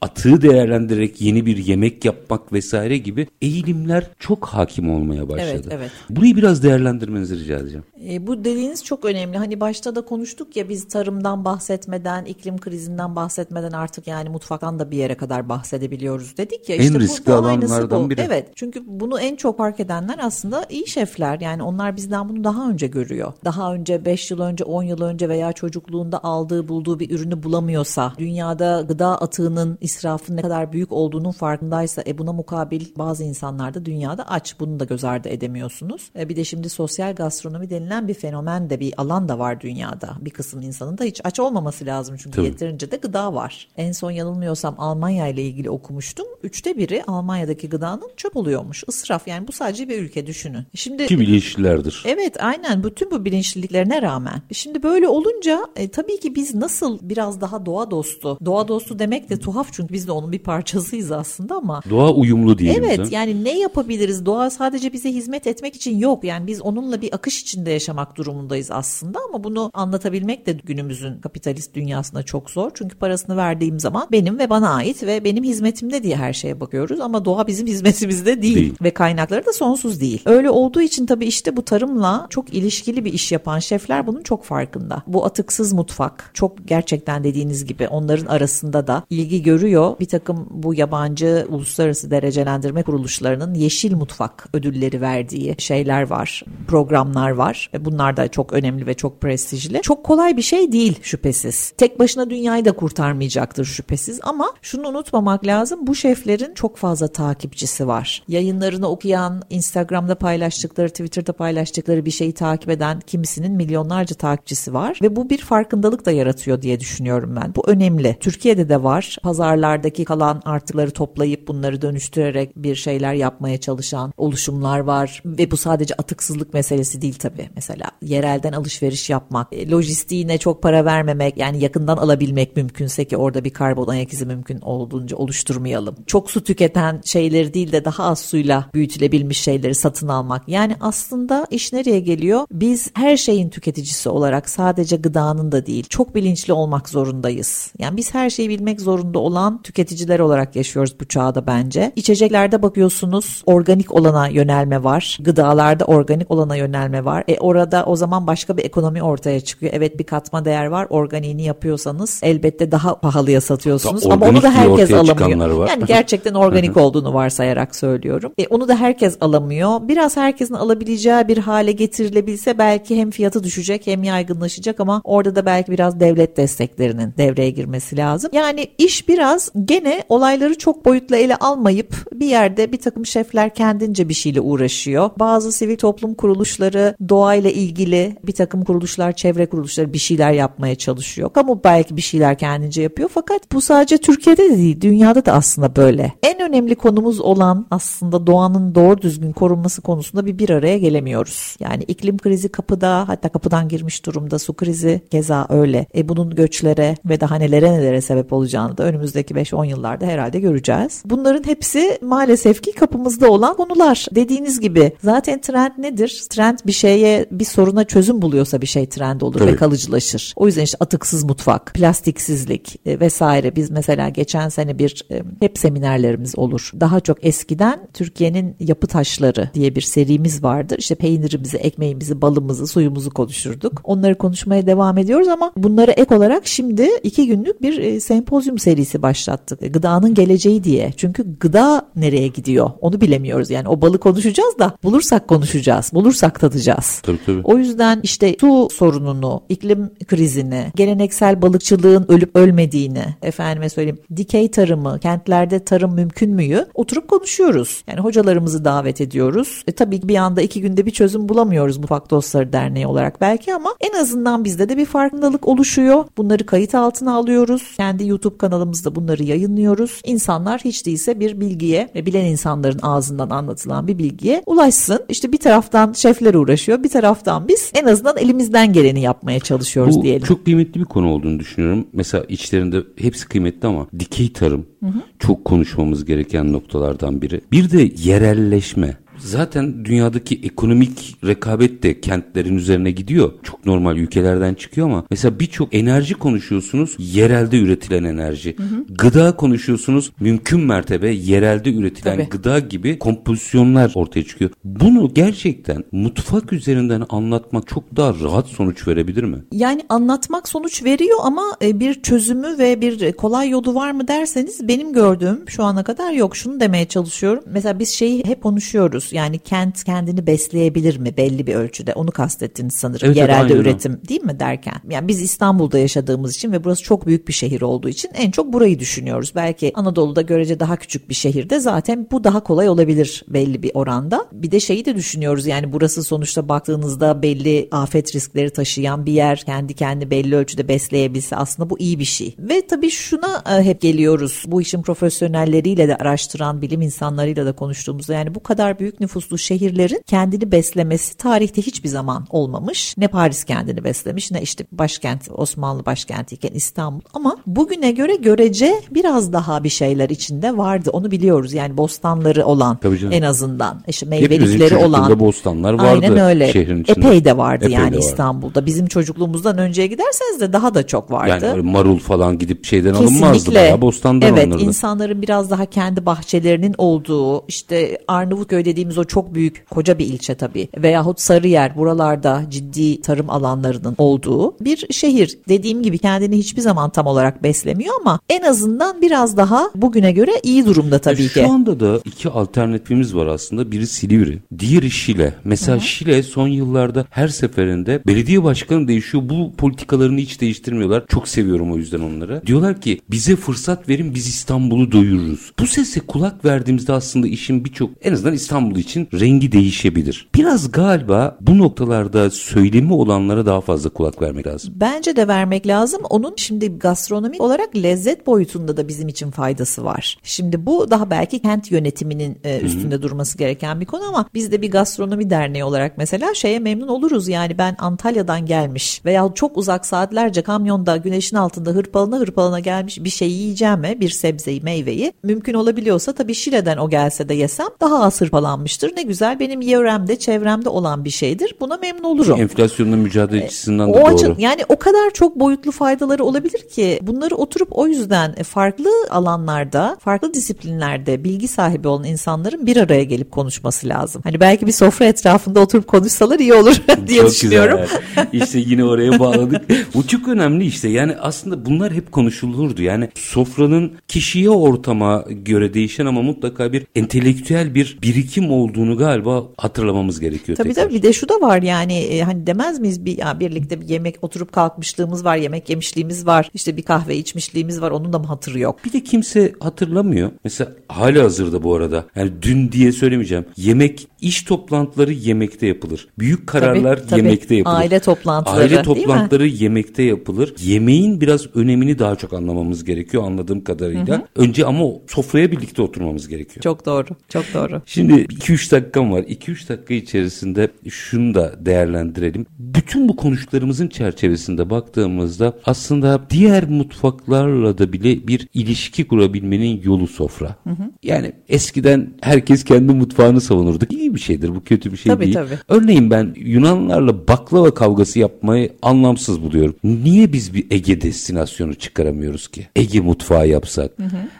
Atığı 0.00 0.42
değerlendirerek 0.42 1.20
yeni 1.20 1.46
bir 1.46 1.56
yemek 1.56 2.04
yapmak 2.04 2.52
vesaire 2.52 2.98
gibi 2.98 3.26
eğilimler 3.42 4.06
çok 4.18 4.46
hakim 4.46 4.90
olmaya 4.90 5.28
başladı. 5.28 5.50
Evet, 5.52 5.66
evet. 5.70 5.90
Burayı 6.10 6.36
biraz 6.36 6.62
değerlendirmenizi 6.62 7.38
rica 7.38 7.58
edeceğim. 7.58 7.84
E, 8.08 8.26
bu 8.26 8.44
dediğiniz 8.44 8.84
çok 8.84 9.04
önemli. 9.04 9.38
Hani 9.38 9.60
başta 9.60 9.94
da 9.94 10.00
konuştuk 10.00 10.56
ya 10.56 10.68
biz 10.68 10.88
tarımdan 10.88 11.44
bahsetmeden, 11.44 12.24
iklim 12.24 12.58
krizinden 12.58 13.16
bahsetmeden 13.16 13.72
artık 13.72 14.06
yani 14.06 14.28
mutfaktan 14.28 14.78
da 14.78 14.90
bir 14.90 14.96
yere 14.96 15.14
kadar 15.14 15.48
bahsedebiliyoruz 15.48 16.36
dedik 16.36 16.68
ya. 16.68 16.76
En 16.76 16.80
İşte 16.80 16.98
riskli 16.98 17.32
alanlardan 17.32 18.04
bu. 18.04 18.10
biri. 18.10 18.20
Evet. 18.20 18.48
Çünkü 18.54 18.82
bunu 18.86 19.20
en 19.20 19.36
çok 19.36 19.58
fark 19.58 19.80
edenler 19.80 20.18
aslında 20.22 20.66
iyi 20.70 20.88
şefler. 20.88 21.40
Yani 21.40 21.62
onlar 21.62 21.96
bizden 21.96 22.28
bunu 22.28 22.44
daha 22.44 22.70
önce 22.70 22.86
görüyor. 22.86 23.32
Daha 23.44 23.74
önce 23.74 24.04
5 24.04 24.30
yıl 24.30 24.40
önce, 24.40 24.64
10 24.64 24.82
yıl 24.82 25.02
önce 25.02 25.28
veya 25.28 25.52
çocukluğunda 25.52 26.24
aldığı, 26.24 26.68
bulduğu 26.68 27.00
bir 27.00 27.10
ürünü 27.10 27.42
bulamıyorsa, 27.42 28.12
dünyada 28.18 28.80
gıda 28.88 29.20
atığının, 29.20 29.71
israfın 29.80 30.36
ne 30.36 30.42
kadar 30.42 30.72
büyük 30.72 30.92
olduğunun 30.92 31.30
farkındaysa, 31.30 32.02
e 32.06 32.18
buna 32.18 32.32
mukabil 32.32 32.86
bazı 32.98 33.24
insanlar 33.24 33.74
da 33.74 33.84
dünyada 33.84 34.28
aç. 34.28 34.60
Bunu 34.60 34.80
da 34.80 34.84
göz 34.84 35.04
ardı 35.04 35.28
edemiyorsunuz. 35.28 36.10
E 36.18 36.28
bir 36.28 36.36
de 36.36 36.44
şimdi 36.44 36.68
sosyal 36.68 37.14
gastronomi 37.14 37.70
denilen 37.70 38.08
bir 38.08 38.14
fenomen 38.14 38.70
de 38.70 38.80
bir 38.80 38.94
alan 38.96 39.28
da 39.28 39.38
var 39.38 39.60
dünyada. 39.60 40.16
Bir 40.20 40.30
kısım 40.30 40.62
insanın 40.62 40.98
da 40.98 41.04
hiç 41.04 41.20
aç 41.24 41.40
olmaması 41.40 41.86
lazım 41.86 42.16
çünkü 42.16 42.36
Tabii. 42.36 42.46
yeterince 42.46 42.90
de 42.90 42.96
gıda 42.96 43.34
var. 43.34 43.68
En 43.76 43.92
son 43.92 44.10
yanılmıyorsam 44.10 44.74
Almanya 44.78 45.28
ile 45.28 45.42
ilgili 45.42 45.70
okumuştum. 45.70 46.26
Üçte 46.42 46.76
biri 46.76 47.04
Almanya'daki 47.06 47.68
gıdanın 47.68 48.10
çöp 48.16 48.36
oluyormuş. 48.36 48.84
Israf 48.88 49.28
yani 49.28 49.48
bu 49.48 49.52
sadece 49.52 49.88
bir 49.88 50.02
ülke 50.02 50.26
düşünün. 50.26 50.66
Şimdi 50.74 51.06
Ki 51.06 51.20
bilinçlilerdir. 51.20 52.02
Evet 52.06 52.42
aynen 52.42 52.84
bütün 52.84 53.10
bu 53.10 53.24
bilinçliliklerine 53.24 54.02
rağmen. 54.02 54.42
Şimdi 54.52 54.82
böyle 54.82 55.08
olunca 55.08 55.66
e, 55.76 55.88
tabii 55.88 56.20
ki 56.20 56.34
biz 56.34 56.54
nasıl 56.54 56.98
biraz 57.02 57.40
daha 57.40 57.66
doğa 57.66 57.90
dostu, 57.90 58.38
doğa 58.44 58.68
dostu 58.68 58.98
demek 58.98 59.30
de 59.30 59.38
tuhaf 59.38 59.61
Çünkü 59.72 59.92
biz 59.92 60.06
de 60.06 60.12
onun 60.12 60.32
bir 60.32 60.38
parçasıyız 60.38 61.12
aslında 61.12 61.54
ama. 61.54 61.82
Doğa 61.90 62.12
uyumlu 62.12 62.58
diyelim. 62.58 62.84
Evet 62.84 62.98
de. 62.98 63.14
yani 63.14 63.44
ne 63.44 63.58
yapabiliriz? 63.58 64.26
Doğa 64.26 64.50
sadece 64.50 64.92
bize 64.92 65.12
hizmet 65.12 65.46
etmek 65.46 65.76
için 65.76 65.98
yok. 65.98 66.24
Yani 66.24 66.46
biz 66.46 66.62
onunla 66.62 67.02
bir 67.02 67.14
akış 67.14 67.42
içinde 67.42 67.70
yaşamak 67.70 68.16
durumundayız 68.16 68.70
aslında 68.70 69.18
ama 69.28 69.44
bunu 69.44 69.70
anlatabilmek 69.74 70.46
de 70.46 70.52
günümüzün 70.52 71.20
kapitalist 71.20 71.74
dünyasında 71.74 72.22
çok 72.22 72.50
zor. 72.50 72.70
Çünkü 72.74 72.96
parasını 72.96 73.36
verdiğim 73.36 73.80
zaman 73.80 74.08
benim 74.12 74.38
ve 74.38 74.50
bana 74.50 74.74
ait 74.74 75.02
ve 75.02 75.24
benim 75.24 75.44
hizmetimde 75.44 76.02
diye 76.02 76.16
her 76.16 76.32
şeye 76.32 76.60
bakıyoruz 76.60 77.00
ama 77.00 77.24
doğa 77.24 77.46
bizim 77.46 77.66
hizmetimizde 77.66 78.42
değil, 78.42 78.54
değil. 78.54 78.74
ve 78.82 78.90
kaynakları 78.90 79.46
da 79.46 79.52
sonsuz 79.52 80.00
değil. 80.00 80.22
Öyle 80.26 80.50
olduğu 80.50 80.80
için 80.80 81.06
tabii 81.06 81.26
işte 81.26 81.56
bu 81.56 81.64
tarımla 81.64 82.26
çok 82.30 82.54
ilişkili 82.54 83.04
bir 83.04 83.12
iş 83.12 83.32
yapan 83.32 83.58
şefler 83.58 84.06
bunun 84.06 84.22
çok 84.22 84.44
farkında. 84.44 85.02
Bu 85.06 85.24
atıksız 85.24 85.72
mutfak 85.72 86.30
çok 86.34 86.68
gerçekten 86.68 87.24
dediğiniz 87.24 87.64
gibi 87.64 87.88
onların 87.88 88.26
arasında 88.26 88.86
da 88.86 89.04
ilgi 89.10 89.42
görüyor. 89.52 89.98
Bir 90.00 90.06
takım 90.06 90.46
bu 90.50 90.74
yabancı 90.74 91.46
uluslararası 91.48 92.10
derecelendirme 92.10 92.82
kuruluşlarının 92.82 93.54
yeşil 93.54 93.94
mutfak 93.94 94.48
ödülleri 94.52 95.00
verdiği 95.00 95.54
şeyler 95.58 96.10
var, 96.10 96.44
programlar 96.68 97.30
var. 97.30 97.70
Bunlar 97.80 98.16
da 98.16 98.28
çok 98.28 98.52
önemli 98.52 98.86
ve 98.86 98.94
çok 98.94 99.20
prestijli. 99.20 99.82
Çok 99.82 100.04
kolay 100.04 100.36
bir 100.36 100.42
şey 100.42 100.72
değil 100.72 100.98
şüphesiz. 101.02 101.70
Tek 101.70 101.98
başına 101.98 102.30
dünyayı 102.30 102.64
da 102.64 102.72
kurtarmayacaktır 102.72 103.64
şüphesiz 103.64 104.20
ama 104.22 104.52
şunu 104.62 104.88
unutmamak 104.88 105.46
lazım. 105.46 105.86
Bu 105.86 105.94
şeflerin 105.94 106.54
çok 106.54 106.76
fazla 106.76 107.08
takipçisi 107.08 107.86
var. 107.86 108.22
Yayınlarını 108.28 108.88
okuyan, 108.88 109.42
Instagram'da 109.50 110.14
paylaştıkları, 110.14 110.88
Twitter'da 110.88 111.32
paylaştıkları 111.32 112.04
bir 112.04 112.10
şeyi 112.10 112.32
takip 112.32 112.70
eden 112.70 113.00
kimisinin 113.00 113.52
milyonlarca 113.52 114.16
takipçisi 114.16 114.74
var 114.74 114.98
ve 115.02 115.16
bu 115.16 115.30
bir 115.30 115.38
farkındalık 115.38 116.06
da 116.06 116.10
yaratıyor 116.10 116.62
diye 116.62 116.80
düşünüyorum 116.80 117.38
ben. 117.42 117.54
Bu 117.54 117.62
önemli. 117.66 118.16
Türkiye'de 118.20 118.68
de 118.68 118.82
var. 118.82 119.16
Pazarlardaki 119.42 120.04
kalan 120.04 120.42
artıları 120.44 120.90
toplayıp 120.90 121.48
bunları 121.48 121.82
dönüştürerek 121.82 122.56
bir 122.56 122.74
şeyler 122.74 123.14
yapmaya 123.14 123.60
çalışan 123.60 124.12
oluşumlar 124.16 124.78
var 124.78 125.22
ve 125.24 125.50
bu 125.50 125.56
sadece 125.56 125.94
atıksızlık 125.94 126.54
meselesi 126.54 127.02
değil 127.02 127.14
tabii. 127.14 127.50
Mesela 127.56 127.86
yerelden 128.02 128.52
alışveriş 128.52 129.10
yapmak, 129.10 129.52
e, 129.52 129.70
lojistiğine 129.70 130.38
çok 130.38 130.62
para 130.62 130.84
vermemek, 130.84 131.36
yani 131.36 131.64
yakından 131.64 131.96
alabilmek 131.96 132.56
mümkünse 132.56 133.04
ki 133.04 133.16
orada 133.16 133.44
bir 133.44 133.50
karbon 133.50 133.86
ayak 133.86 134.12
izi 134.12 134.26
mümkün 134.26 134.60
olduğunca 134.60 135.16
oluşturmayalım. 135.16 135.96
Çok 136.06 136.30
su 136.30 136.44
tüketen 136.44 137.00
şeyleri 137.04 137.54
değil 137.54 137.72
de 137.72 137.84
daha 137.84 138.04
az 138.04 138.18
suyla 138.18 138.68
büyütülebilmiş 138.74 139.40
şeyleri 139.40 139.74
satın 139.74 140.08
almak. 140.08 140.48
Yani 140.48 140.76
aslında 140.80 141.46
iş 141.50 141.72
nereye 141.72 142.00
geliyor? 142.00 142.46
Biz 142.52 142.90
her 142.94 143.16
şeyin 143.16 143.50
tüketicisi 143.50 144.08
olarak 144.08 144.48
sadece 144.50 144.96
gıdanın 144.96 145.52
da 145.52 145.66
değil, 145.66 145.84
çok 145.88 146.14
bilinçli 146.14 146.52
olmak 146.52 146.88
zorundayız. 146.88 147.72
Yani 147.78 147.96
biz 147.96 148.14
her 148.14 148.30
şeyi 148.30 148.48
bilmek 148.48 148.80
zorunda 148.80 149.18
olan 149.32 149.62
tüketiciler 149.62 150.18
olarak 150.18 150.56
yaşıyoruz 150.56 151.00
bu 151.00 151.04
çağda 151.04 151.46
bence. 151.46 151.92
İçeceklerde 151.96 152.62
bakıyorsunuz 152.62 153.42
organik 153.46 153.94
olana 153.94 154.28
yönelme 154.28 154.84
var. 154.84 155.18
Gıdalarda 155.20 155.84
organik 155.84 156.30
olana 156.30 156.56
yönelme 156.56 157.04
var. 157.04 157.24
E 157.28 157.38
orada 157.38 157.84
o 157.86 157.96
zaman 157.96 158.26
başka 158.26 158.56
bir 158.56 158.64
ekonomi 158.64 159.02
ortaya 159.02 159.40
çıkıyor. 159.40 159.72
Evet 159.74 159.98
bir 159.98 160.04
katma 160.04 160.44
değer 160.44 160.66
var. 160.66 160.86
Organiğini 160.90 161.42
yapıyorsanız 161.42 162.20
elbette 162.22 162.72
daha 162.72 163.00
pahalıya 163.00 163.40
satıyorsunuz. 163.40 164.06
Ama 164.06 164.26
onu 164.26 164.42
da 164.42 164.50
herkes 164.50 164.92
alamıyor. 164.92 165.68
Yani 165.68 165.84
gerçekten 165.86 166.34
organik 166.34 166.76
olduğunu 166.76 167.14
varsayarak 167.14 167.76
söylüyorum. 167.76 168.32
E 168.38 168.46
onu 168.46 168.68
da 168.68 168.76
herkes 168.76 169.16
alamıyor. 169.20 169.88
Biraz 169.88 170.16
herkesin 170.16 170.54
alabileceği 170.54 171.28
bir 171.28 171.38
hale 171.38 171.72
getirilebilse 171.72 172.58
belki 172.58 172.96
hem 172.96 173.10
fiyatı 173.10 173.44
düşecek 173.44 173.86
hem 173.86 174.02
yaygınlaşacak 174.02 174.80
ama 174.80 175.00
orada 175.04 175.36
da 175.36 175.46
belki 175.46 175.72
biraz 175.72 176.00
devlet 176.00 176.36
desteklerinin 176.36 177.14
devreye 177.18 177.50
girmesi 177.50 177.96
lazım. 177.96 178.30
Yani 178.34 178.66
iş 178.78 179.08
biraz 179.08 179.21
gene 179.64 180.02
olayları 180.08 180.58
çok 180.58 180.84
boyutla 180.84 181.16
ele 181.16 181.36
almayıp 181.36 182.06
bir 182.12 182.26
yerde 182.26 182.72
bir 182.72 182.80
takım 182.80 183.06
şefler 183.06 183.54
kendince 183.54 184.08
bir 184.08 184.14
şeyle 184.14 184.40
uğraşıyor. 184.40 185.10
Bazı 185.18 185.52
sivil 185.52 185.76
toplum 185.76 186.14
kuruluşları 186.14 186.96
doğayla 187.08 187.50
ilgili 187.50 188.16
bir 188.24 188.32
takım 188.32 188.64
kuruluşlar, 188.64 189.12
çevre 189.12 189.46
kuruluşları 189.46 189.92
bir 189.92 189.98
şeyler 189.98 190.32
yapmaya 190.32 190.74
çalışıyor. 190.74 191.30
Kamu 191.32 191.60
belki 191.64 191.96
bir 191.96 192.02
şeyler 192.02 192.38
kendince 192.38 192.82
yapıyor 192.82 193.10
fakat 193.14 193.52
bu 193.52 193.60
sadece 193.60 193.98
Türkiye'de 193.98 194.50
de 194.50 194.56
değil, 194.56 194.80
dünyada 194.80 195.26
da 195.26 195.32
aslında 195.32 195.76
böyle. 195.76 196.12
En 196.22 196.40
önemli 196.40 196.74
konumuz 196.74 197.20
olan 197.20 197.66
aslında 197.70 198.26
doğanın 198.26 198.74
doğru 198.74 199.02
düzgün 199.02 199.32
korunması 199.32 199.82
konusunda 199.82 200.26
bir 200.26 200.38
bir 200.38 200.50
araya 200.50 200.78
gelemiyoruz. 200.78 201.56
Yani 201.60 201.82
iklim 201.82 202.18
krizi 202.18 202.48
kapıda 202.48 203.08
hatta 203.08 203.28
kapıdan 203.28 203.68
girmiş 203.68 204.06
durumda 204.06 204.38
su 204.38 204.54
krizi 204.54 205.00
keza 205.10 205.46
öyle. 205.48 205.86
E 205.94 206.08
bunun 206.08 206.30
göçlere 206.30 206.96
ve 207.04 207.20
daha 207.20 207.36
nelere 207.36 207.72
nelere 207.72 208.00
sebep 208.00 208.32
olacağını 208.32 208.78
da 208.78 208.84
önümüzdeki 209.12 209.34
5-10 209.34 209.66
yıllarda 209.66 210.06
herhalde 210.06 210.40
göreceğiz. 210.40 211.02
Bunların 211.04 211.44
hepsi 211.44 211.98
maalesef 212.02 212.62
ki 212.62 212.72
kapımızda 212.72 213.30
olan 213.30 213.56
konular. 213.56 214.06
Dediğiniz 214.14 214.60
gibi 214.60 214.92
zaten 215.04 215.40
trend 215.40 215.72
nedir? 215.78 216.22
Trend 216.30 216.58
bir 216.66 216.72
şeye 216.72 217.26
bir 217.30 217.44
soruna 217.44 217.84
çözüm 217.84 218.22
buluyorsa 218.22 218.60
bir 218.60 218.66
şey 218.66 218.86
trend 218.86 219.20
olur 219.20 219.38
Tabii. 219.38 219.52
ve 219.52 219.56
kalıcılaşır. 219.56 220.32
O 220.36 220.46
yüzden 220.46 220.62
işte 220.62 220.76
atıksız 220.80 221.24
mutfak, 221.24 221.74
plastiksizlik 221.74 222.80
e, 222.86 223.00
vesaire 223.00 223.56
biz 223.56 223.70
mesela 223.70 224.08
geçen 224.08 224.48
sene 224.48 224.78
bir 224.78 225.04
e, 225.10 225.22
hep 225.40 225.58
seminerlerimiz 225.58 226.38
olur. 226.38 226.70
Daha 226.80 227.00
çok 227.00 227.24
eskiden 227.24 227.88
Türkiye'nin 227.94 228.56
yapı 228.60 228.86
taşları 228.86 229.50
diye 229.54 229.74
bir 229.74 229.80
serimiz 229.80 230.42
vardır. 230.42 230.78
İşte 230.78 230.94
peynirimizi, 230.94 231.56
ekmeğimizi, 231.56 232.22
balımızı, 232.22 232.66
suyumuzu 232.66 233.10
konuşurduk. 233.10 233.80
Onları 233.84 234.18
konuşmaya 234.18 234.66
devam 234.66 234.98
ediyoruz 234.98 235.28
ama 235.28 235.52
bunlara 235.56 235.92
ek 235.92 236.14
olarak 236.14 236.46
şimdi 236.46 236.88
iki 237.02 237.26
günlük 237.26 237.62
bir 237.62 237.78
e, 237.78 238.00
sempozyum 238.00 238.58
serisi 238.58 239.01
başlattık. 239.02 239.74
Gıdanın 239.74 240.14
geleceği 240.14 240.64
diye. 240.64 240.92
Çünkü 240.96 241.38
gıda 241.40 241.88
nereye 241.96 242.28
gidiyor 242.28 242.70
onu 242.80 243.00
bilemiyoruz. 243.00 243.50
Yani 243.50 243.68
o 243.68 243.82
balı 243.82 243.98
konuşacağız 243.98 244.58
da 244.58 244.76
bulursak 244.82 245.28
konuşacağız. 245.28 245.90
Bulursak 245.94 246.40
tadacağız. 246.40 247.00
Tabii, 247.02 247.18
tabii. 247.26 247.40
O 247.44 247.58
yüzden 247.58 248.00
işte 248.02 248.36
su 248.40 248.68
sorununu, 248.72 249.42
iklim 249.48 249.90
krizini, 250.06 250.72
geleneksel 250.76 251.42
balıkçılığın 251.42 252.06
ölüp 252.08 252.36
ölmediğini, 252.36 253.04
efendime 253.22 253.68
söyleyeyim 253.68 253.98
dikey 254.16 254.50
tarımı, 254.50 254.98
kentlerde 254.98 255.64
tarım 255.64 255.94
mümkün 255.94 256.30
müyü 256.30 256.66
oturup 256.74 257.08
konuşuyoruz. 257.08 257.84
Yani 257.86 258.00
hocalarımızı 258.00 258.64
davet 258.64 259.00
ediyoruz. 259.00 259.62
E, 259.66 259.72
tabii 259.72 260.00
bir 260.02 260.16
anda 260.16 260.42
iki 260.42 260.60
günde 260.60 260.86
bir 260.86 260.90
çözüm 260.90 261.28
bulamıyoruz 261.28 261.78
Mutfak 261.78 262.10
Dostları 262.10 262.52
Derneği 262.52 262.86
olarak 262.86 263.20
belki 263.20 263.54
ama 263.54 263.74
en 263.80 264.00
azından 264.00 264.44
bizde 264.44 264.68
de 264.68 264.76
bir 264.76 264.86
farkındalık 264.86 265.48
oluşuyor. 265.48 266.04
Bunları 266.16 266.46
kayıt 266.46 266.74
altına 266.74 267.14
alıyoruz. 267.14 267.74
Kendi 267.76 268.06
YouTube 268.06 268.38
kanalımızda 268.38 268.81
bunları 268.94 269.22
yayınlıyoruz. 269.22 270.00
İnsanlar 270.04 270.60
hiç 270.64 270.86
değilse 270.86 271.20
bir 271.20 271.40
bilgiye 271.40 271.90
ve 271.94 272.06
bilen 272.06 272.24
insanların 272.24 272.78
ağzından 272.82 273.30
anlatılan 273.30 273.88
bir 273.88 273.98
bilgiye 273.98 274.42
ulaşsın. 274.46 275.00
İşte 275.08 275.32
bir 275.32 275.38
taraftan 275.38 275.92
şefler 275.92 276.34
uğraşıyor, 276.34 276.82
bir 276.82 276.88
taraftan 276.88 277.48
biz 277.48 277.72
en 277.74 277.86
azından 277.86 278.16
elimizden 278.16 278.72
geleni 278.72 279.00
yapmaya 279.00 279.40
çalışıyoruz 279.40 279.96
Bu 279.96 280.02
diyelim. 280.02 280.26
çok 280.26 280.44
kıymetli 280.44 280.80
bir 280.80 280.84
konu 280.84 281.10
olduğunu 281.10 281.38
düşünüyorum. 281.40 281.86
Mesela 281.92 282.24
içlerinde 282.28 282.82
hepsi 282.96 283.28
kıymetli 283.28 283.68
ama 283.68 283.86
dikey 283.98 284.32
tarım 284.32 284.66
hı 284.80 284.86
hı. 284.86 285.02
çok 285.18 285.44
konuşmamız 285.44 286.04
gereken 286.04 286.52
noktalardan 286.52 287.22
biri. 287.22 287.40
Bir 287.52 287.70
de 287.70 287.90
yerelleşme. 287.96 288.96
Zaten 289.24 289.84
dünyadaki 289.84 290.40
ekonomik 290.42 291.16
rekabet 291.24 291.82
de 291.82 292.00
kentlerin 292.00 292.56
üzerine 292.56 292.90
gidiyor. 292.90 293.32
Çok 293.42 293.66
normal 293.66 293.96
ülkelerden 293.96 294.54
çıkıyor 294.54 294.86
ama 294.86 295.04
mesela 295.10 295.40
birçok 295.40 295.74
enerji 295.74 296.14
konuşuyorsunuz 296.14 296.96
yerelde 296.98 297.58
üretilen 297.58 298.04
enerji. 298.04 298.56
Hı 298.58 298.62
hı. 298.62 298.84
Gıda 298.88 299.36
konuşuyorsunuz 299.36 300.12
mümkün 300.20 300.60
mertebe 300.60 301.10
yerelde 301.10 301.74
üretilen 301.74 302.16
Tabii. 302.16 302.28
gıda 302.28 302.58
gibi 302.58 302.98
kompozisyonlar 302.98 303.92
ortaya 303.94 304.24
çıkıyor. 304.24 304.50
Bunu 304.64 305.14
gerçekten 305.14 305.84
mutfak 305.92 306.52
üzerinden 306.52 307.02
anlatmak 307.08 307.66
çok 307.66 307.96
daha 307.96 308.14
rahat 308.22 308.46
sonuç 308.46 308.88
verebilir 308.88 309.24
mi? 309.24 309.38
Yani 309.52 309.82
anlatmak 309.88 310.48
sonuç 310.48 310.84
veriyor 310.84 311.18
ama 311.22 311.42
e, 311.62 311.80
bir 311.80 312.02
çözümü 312.02 312.58
ve 312.58 312.80
bir 312.80 313.12
kolay 313.12 313.48
yolu 313.48 313.74
var 313.74 313.90
mı 313.90 314.08
derseniz 314.08 314.68
benim 314.68 314.92
gördüğüm 314.92 315.48
şu 315.48 315.64
ana 315.64 315.84
kadar 315.84 316.12
yok. 316.12 316.36
Şunu 316.36 316.60
demeye 316.60 316.88
çalışıyorum. 316.88 317.44
Mesela 317.46 317.78
biz 317.78 317.88
şeyi 317.88 318.24
hep 318.24 318.42
konuşuyoruz. 318.42 319.11
Yani 319.12 319.38
kent 319.38 319.84
kendini 319.84 320.26
besleyebilir 320.26 320.98
mi 320.98 321.16
belli 321.16 321.46
bir 321.46 321.54
ölçüde? 321.54 321.92
Onu 321.92 322.10
kastettiniz 322.10 322.74
sanırım. 322.74 323.06
Evet, 323.06 323.16
Yerelde 323.16 323.52
üretim 323.52 324.00
o. 324.04 324.08
değil 324.08 324.22
mi 324.22 324.40
derken? 324.40 324.74
Yani 324.90 325.08
biz 325.08 325.22
İstanbul'da 325.22 325.78
yaşadığımız 325.78 326.36
için 326.36 326.52
ve 326.52 326.64
burası 326.64 326.82
çok 326.82 327.06
büyük 327.06 327.28
bir 327.28 327.32
şehir 327.32 327.62
olduğu 327.62 327.88
için 327.88 328.10
en 328.14 328.30
çok 328.30 328.52
burayı 328.52 328.78
düşünüyoruz. 328.78 329.32
Belki 329.34 329.72
Anadolu'da 329.74 330.22
görece 330.22 330.60
daha 330.60 330.76
küçük 330.76 331.08
bir 331.08 331.14
şehirde 331.14 331.60
zaten 331.60 332.06
bu 332.10 332.24
daha 332.24 332.40
kolay 332.40 332.68
olabilir 332.68 333.24
belli 333.28 333.62
bir 333.62 333.70
oranda. 333.74 334.26
Bir 334.32 334.50
de 334.50 334.60
şeyi 334.60 334.84
de 334.84 334.96
düşünüyoruz 334.96 335.46
yani 335.46 335.72
burası 335.72 336.02
sonuçta 336.02 336.48
baktığınızda 336.48 337.22
belli 337.22 337.68
afet 337.70 338.14
riskleri 338.14 338.50
taşıyan 338.50 339.06
bir 339.06 339.12
yer. 339.12 339.38
Kendi 339.38 339.74
kendi 339.74 340.10
belli 340.10 340.36
ölçüde 340.36 340.68
besleyebilse 340.68 341.36
aslında 341.36 341.70
bu 341.70 341.78
iyi 341.78 341.98
bir 341.98 342.04
şey. 342.04 342.36
Ve 342.38 342.66
tabii 342.66 342.90
şuna 342.90 343.42
e, 343.50 343.62
hep 343.62 343.80
geliyoruz. 343.80 344.44
Bu 344.46 344.62
işin 344.62 344.82
profesyonelleriyle 344.82 345.88
de 345.88 345.96
araştıran 345.96 346.62
bilim 346.62 346.82
insanlarıyla 346.82 347.46
da 347.46 347.52
konuştuğumuzda 347.52 348.14
yani 348.14 348.34
bu 348.34 348.42
kadar 348.42 348.78
büyük 348.78 348.91
büyük 348.92 349.00
nüfuslu 349.00 349.38
şehirlerin 349.38 350.02
kendini 350.06 350.52
beslemesi 350.52 351.16
tarihte 351.16 351.62
hiçbir 351.62 351.88
zaman 351.88 352.26
olmamış. 352.30 352.94
Ne 352.98 353.08
Paris 353.08 353.44
kendini 353.44 353.84
beslemiş 353.84 354.30
ne 354.30 354.42
işte 354.42 354.64
başkent 354.72 355.28
Osmanlı 355.30 355.86
başkentiyken 355.86 356.50
İstanbul 356.54 357.00
ama 357.14 357.36
bugüne 357.46 357.90
göre 357.90 358.14
görece 358.16 358.80
biraz 358.90 359.32
daha 359.32 359.64
bir 359.64 359.68
şeyler 359.68 360.08
içinde 360.10 360.56
vardı. 360.56 360.90
Onu 360.92 361.10
biliyoruz 361.10 361.52
yani 361.52 361.76
bostanları 361.76 362.46
olan 362.46 362.78
en 363.10 363.22
azından 363.22 363.82
işte 363.88 364.06
meyvelikleri 364.06 364.76
olan. 364.76 365.20
bostanlar 365.20 365.72
vardı 365.72 365.88
Aynen 365.88 366.18
öyle. 366.18 366.52
şehrin 366.52 366.82
içinde. 366.82 367.06
Epey 367.06 367.24
de 367.24 367.36
vardı 367.36 367.64
Epey 367.64 367.74
yani 367.74 367.90
de 367.90 367.96
vardı. 367.96 368.06
İstanbul'da. 368.06 368.66
Bizim 368.66 368.86
çocukluğumuzdan 368.86 369.58
önceye 369.58 369.86
giderseniz 369.86 370.40
de 370.40 370.52
daha 370.52 370.74
da 370.74 370.86
çok 370.86 371.10
vardı. 371.10 371.46
Yani 371.46 371.62
marul 371.62 371.98
falan 371.98 372.38
gidip 372.38 372.64
şeyden 372.64 372.94
alınmazdı. 372.94 373.54
Bayağı 373.54 373.80
bostandan 373.80 374.28
evet, 374.28 374.44
alınırdı. 374.44 374.62
insanların 374.62 375.22
biraz 375.22 375.50
daha 375.50 375.66
kendi 375.66 376.06
bahçelerinin 376.06 376.74
olduğu 376.78 377.46
işte 377.46 377.98
Arnavutköy 378.08 378.64
dediğimiz 378.82 378.98
o 378.98 379.04
çok 379.04 379.34
büyük 379.34 379.66
koca 379.70 379.98
bir 379.98 380.06
ilçe 380.06 380.34
tabii 380.34 380.68
veyahut 380.78 381.20
Sarıyer 381.20 381.76
buralarda 381.76 382.42
ciddi 382.50 383.00
tarım 383.00 383.30
alanlarının 383.30 383.94
olduğu 383.98 384.54
bir 384.64 384.86
şehir. 384.90 385.38
Dediğim 385.48 385.82
gibi 385.82 385.98
kendini 385.98 386.38
hiçbir 386.38 386.62
zaman 386.62 386.90
tam 386.90 387.06
olarak 387.06 387.42
beslemiyor 387.42 387.94
ama 388.00 388.20
en 388.28 388.42
azından 388.42 389.02
biraz 389.02 389.36
daha 389.36 389.70
bugüne 389.74 390.12
göre 390.12 390.30
iyi 390.42 390.66
durumda 390.66 390.98
tabii 390.98 391.22
E, 391.22 391.28
ki. 391.28 391.40
Şu 391.40 391.52
anda 391.52 391.80
da 391.80 392.00
iki 392.04 392.28
alternatifimiz 392.28 393.14
var 393.16 393.26
aslında. 393.26 393.72
Biri 393.72 393.86
Silivri, 393.86 394.38
diğeri 394.58 394.90
Şile. 394.90 395.34
Mesela 395.44 395.80
Şile 395.80 396.22
son 396.22 396.48
yıllarda 396.48 397.06
her 397.10 397.28
seferinde 397.28 398.02
belediye 398.06 398.44
başkanı 398.44 398.88
değişiyor. 398.88 399.28
Bu 399.28 399.52
politikalarını 399.56 400.20
hiç 400.20 400.40
değiştirmiyorlar. 400.40 401.04
Çok 401.08 401.28
seviyorum 401.28 401.72
o 401.72 401.76
yüzden 401.76 402.00
onları. 402.00 402.42
Diyorlar 402.46 402.80
ki 402.80 403.00
bize 403.10 403.36
fırsat 403.36 403.88
verin 403.88 404.14
biz 404.14 404.26
İstanbul'u 404.28 404.92
doyururuz. 404.92 405.52
Bu 405.58 405.66
sese 405.66 406.00
kulak 406.00 406.44
verdiğimizde 406.44 406.92
aslında 406.92 407.26
işin 407.26 407.64
birçok 407.64 407.90
en 408.02 408.12
azından 408.12 408.34
İstanbul 408.34 408.71
için 408.78 409.08
rengi 409.20 409.52
değişebilir. 409.52 410.28
Biraz 410.34 410.72
galiba 410.72 411.38
bu 411.40 411.58
noktalarda 411.58 412.30
söylemi 412.30 412.92
olanlara 412.92 413.46
daha 413.46 413.60
fazla 413.60 413.90
kulak 413.90 414.22
vermek 414.22 414.46
lazım. 414.46 414.74
Bence 414.76 415.16
de 415.16 415.28
vermek 415.28 415.66
lazım. 415.66 416.02
Onun 416.10 416.34
şimdi 416.36 416.78
gastronomi 416.78 417.36
olarak 417.38 417.76
lezzet 417.76 418.26
boyutunda 418.26 418.76
da 418.76 418.88
bizim 418.88 419.08
için 419.08 419.30
faydası 419.30 419.84
var. 419.84 420.18
Şimdi 420.22 420.66
bu 420.66 420.90
daha 420.90 421.10
belki 421.10 421.38
kent 421.38 421.70
yönetiminin 421.70 422.38
e, 422.44 422.60
üstünde 422.60 423.02
durması 423.02 423.38
gereken 423.38 423.80
bir 423.80 423.86
konu 423.86 424.02
ama 424.08 424.26
biz 424.34 424.52
de 424.52 424.62
bir 424.62 424.70
gastronomi 424.70 425.30
derneği 425.30 425.64
olarak 425.64 425.98
mesela 425.98 426.34
şeye 426.34 426.58
memnun 426.58 426.88
oluruz. 426.88 427.28
Yani 427.28 427.58
ben 427.58 427.76
Antalya'dan 427.78 428.46
gelmiş 428.46 429.02
veya 429.04 429.28
çok 429.34 429.56
uzak 429.58 429.86
saatlerce 429.86 430.42
kamyonda 430.42 430.96
güneşin 430.96 431.36
altında 431.36 431.70
hırpalana 431.70 432.18
hırpalana 432.18 432.60
gelmiş 432.60 433.04
bir 433.04 433.10
şey 433.10 433.30
yiyeceğime 433.30 434.00
bir 434.00 434.10
sebzeyi 434.10 434.60
meyveyi 434.60 435.12
mümkün 435.22 435.54
olabiliyorsa 435.54 436.12
tabii 436.12 436.34
Şile'den 436.34 436.76
o 436.76 436.90
gelse 436.90 437.28
de 437.28 437.34
yesem 437.34 437.66
daha 437.80 438.04
az 438.04 438.20
hırpalanmıştır. 438.62 438.96
Ne 438.96 439.02
güzel 439.02 439.40
benim 439.40 439.60
yöremde 439.60 440.16
çevremde 440.16 440.68
olan 440.68 441.04
bir 441.04 441.10
şeydir. 441.10 441.54
Buna 441.60 441.76
memnun 441.76 442.04
olurum. 442.04 442.40
Enflasyonla 442.40 442.96
mücadele 442.96 443.44
açısından 443.44 443.94
da 443.94 443.98
O 443.98 444.06
doğru. 444.06 444.14
açı, 444.14 444.34
yani 444.38 444.62
o 444.68 444.76
kadar 444.78 445.10
çok 445.10 445.40
boyutlu 445.40 445.70
faydaları 445.72 446.24
olabilir 446.24 446.68
ki 446.68 446.98
bunları 447.02 447.34
oturup 447.36 447.68
o 447.70 447.86
yüzden 447.86 448.34
farklı 448.42 448.90
alanlarda, 449.10 449.96
farklı 450.00 450.34
disiplinlerde 450.34 451.24
bilgi 451.24 451.48
sahibi 451.48 451.88
olan 451.88 452.04
insanların 452.04 452.66
bir 452.66 452.76
araya 452.76 453.04
gelip 453.04 453.30
konuşması 453.30 453.88
lazım. 453.88 454.22
Hani 454.24 454.40
belki 454.40 454.66
bir 454.66 454.72
sofra 454.72 455.04
etrafında 455.04 455.60
oturup 455.60 455.86
konuşsalar 455.86 456.38
iyi 456.38 456.54
olur 456.54 456.76
diye 457.06 457.20
Çok 457.20 457.30
düşünüyorum. 457.30 457.80
güzel. 457.80 458.42
İşte 458.44 458.58
yine 458.58 458.84
oraya 458.84 459.18
bağladık. 459.18 459.62
Bu 459.94 460.06
çok 460.06 460.28
önemli 460.28 460.64
işte. 460.64 460.88
Yani 460.88 461.16
aslında 461.20 461.66
bunlar 461.66 461.92
hep 461.92 462.12
konuşulurdu. 462.12 462.82
Yani 462.82 463.08
sofranın 463.14 463.92
kişiye 464.08 464.50
ortama 464.50 465.24
göre 465.30 465.74
değişen 465.74 466.06
ama 466.06 466.22
mutlaka 466.22 466.72
bir 466.72 466.86
entelektüel 466.94 467.74
bir 467.74 467.98
birikim 468.02 468.50
olduğunu 468.52 468.96
galiba 468.96 469.44
hatırlamamız 469.56 470.20
gerekiyor. 470.20 470.56
Tabii 470.56 470.68
tekrar. 470.68 470.84
tabii 470.84 470.94
bir 470.94 471.02
de 471.02 471.12
şu 471.12 471.28
da 471.28 471.34
var 471.40 471.62
yani 471.62 471.98
e, 471.98 472.22
hani 472.22 472.46
demez 472.46 472.80
miyiz 472.80 473.04
bir 473.04 473.18
ya 473.18 473.40
birlikte 473.40 473.80
bir 473.80 473.88
yemek 473.88 474.16
oturup 474.22 474.52
kalkmışlığımız 474.52 475.24
var, 475.24 475.36
yemek 475.36 475.70
yemişliğimiz 475.70 476.26
var, 476.26 476.50
işte 476.54 476.76
bir 476.76 476.82
kahve 476.82 477.16
içmişliğimiz 477.16 477.80
var 477.80 477.90
onun 477.90 478.12
da 478.12 478.18
mı 478.18 478.26
hatırı 478.26 478.58
yok? 478.58 478.84
Bir 478.84 478.92
de 478.92 479.02
kimse 479.02 479.52
hatırlamıyor. 479.60 480.30
Mesela 480.44 480.72
hali 480.88 481.20
hazırda 481.20 481.62
bu 481.62 481.74
arada. 481.74 482.04
Yani 482.16 482.30
dün 482.42 482.72
diye 482.72 482.92
söylemeyeceğim. 482.92 483.44
Yemek, 483.56 484.08
iş 484.20 484.42
toplantıları 484.42 485.12
yemekte 485.12 485.66
yapılır. 485.66 486.08
Büyük 486.18 486.46
kararlar 486.46 486.96
Tabii, 486.96 487.08
tabii. 487.08 487.20
yemekte 487.20 487.54
yapılır. 487.54 487.76
Aile 487.76 488.00
toplantıları, 488.00 488.60
Aile 488.60 488.82
toplantıları 488.82 489.46
yemekte 489.46 490.02
yapılır. 490.02 490.54
Yemeğin 490.62 491.20
biraz 491.20 491.56
önemini 491.56 491.98
daha 491.98 492.16
çok 492.16 492.32
anlamamız 492.32 492.84
gerekiyor 492.84 493.22
anladığım 493.22 493.64
kadarıyla. 493.64 494.26
Önce 494.36 494.66
ama 494.66 494.84
sofraya 495.08 495.50
birlikte 495.50 495.82
oturmamız 495.82 496.28
gerekiyor. 496.28 496.62
Çok 496.62 496.86
doğru, 496.86 497.08
çok 497.28 497.44
doğru. 497.54 497.82
Şimdi 497.86 498.26
2-3 498.42 498.70
dakikam 498.70 499.12
var. 499.12 499.22
2-3 499.22 499.68
dakika 499.68 499.94
içerisinde 499.94 500.70
şunu 500.88 501.34
da 501.34 501.54
değerlendirelim. 501.66 502.46
Bütün 502.58 503.08
bu 503.08 503.16
konuştuklarımızın 503.16 503.88
çerçevesinde 503.88 504.70
baktığımızda 504.70 505.58
aslında 505.64 506.20
diğer 506.30 506.68
mutfaklarla 506.68 507.78
da 507.78 507.92
bile 507.92 508.26
bir 508.26 508.48
ilişki 508.54 509.04
kurabilmenin 509.06 509.82
yolu 509.84 510.06
sofra. 510.06 510.56
Yani 511.02 511.32
eskiden 511.48 512.08
herkes 512.20 512.64
kendi 512.64 512.92
mutfağını 512.92 513.40
savunurdu. 513.40 513.84
İyi 513.90 514.14
bir 514.14 514.20
şeydir 514.20 514.54
bu 514.54 514.64
kötü 514.64 514.92
bir 514.92 514.96
şey 514.96 515.12
Tabii, 515.12 515.24
değil. 515.24 515.34
tabii. 515.34 515.58
Örneğin 515.68 516.10
ben 516.10 516.34
Yunanlarla 516.36 517.28
baklava 517.28 517.74
kavgası 517.74 518.18
yapmayı 518.18 518.72
anlamsız 518.82 519.42
buluyorum. 519.42 519.74
Niye 519.84 520.32
biz 520.32 520.54
bir 520.54 520.66
Ege 520.70 521.00
destinasyonu 521.00 521.74
çıkaramıyoruz 521.74 522.48
ki? 522.48 522.66
Ege 522.76 523.00
mutfağı 523.00 523.48
yapsak, 523.48 523.90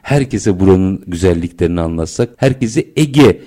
herkese 0.02 0.60
buranın 0.60 1.02
güzelliklerini 1.06 1.80
anlatsak, 1.80 2.30
herkese 2.36 2.86
Ege 2.96 3.40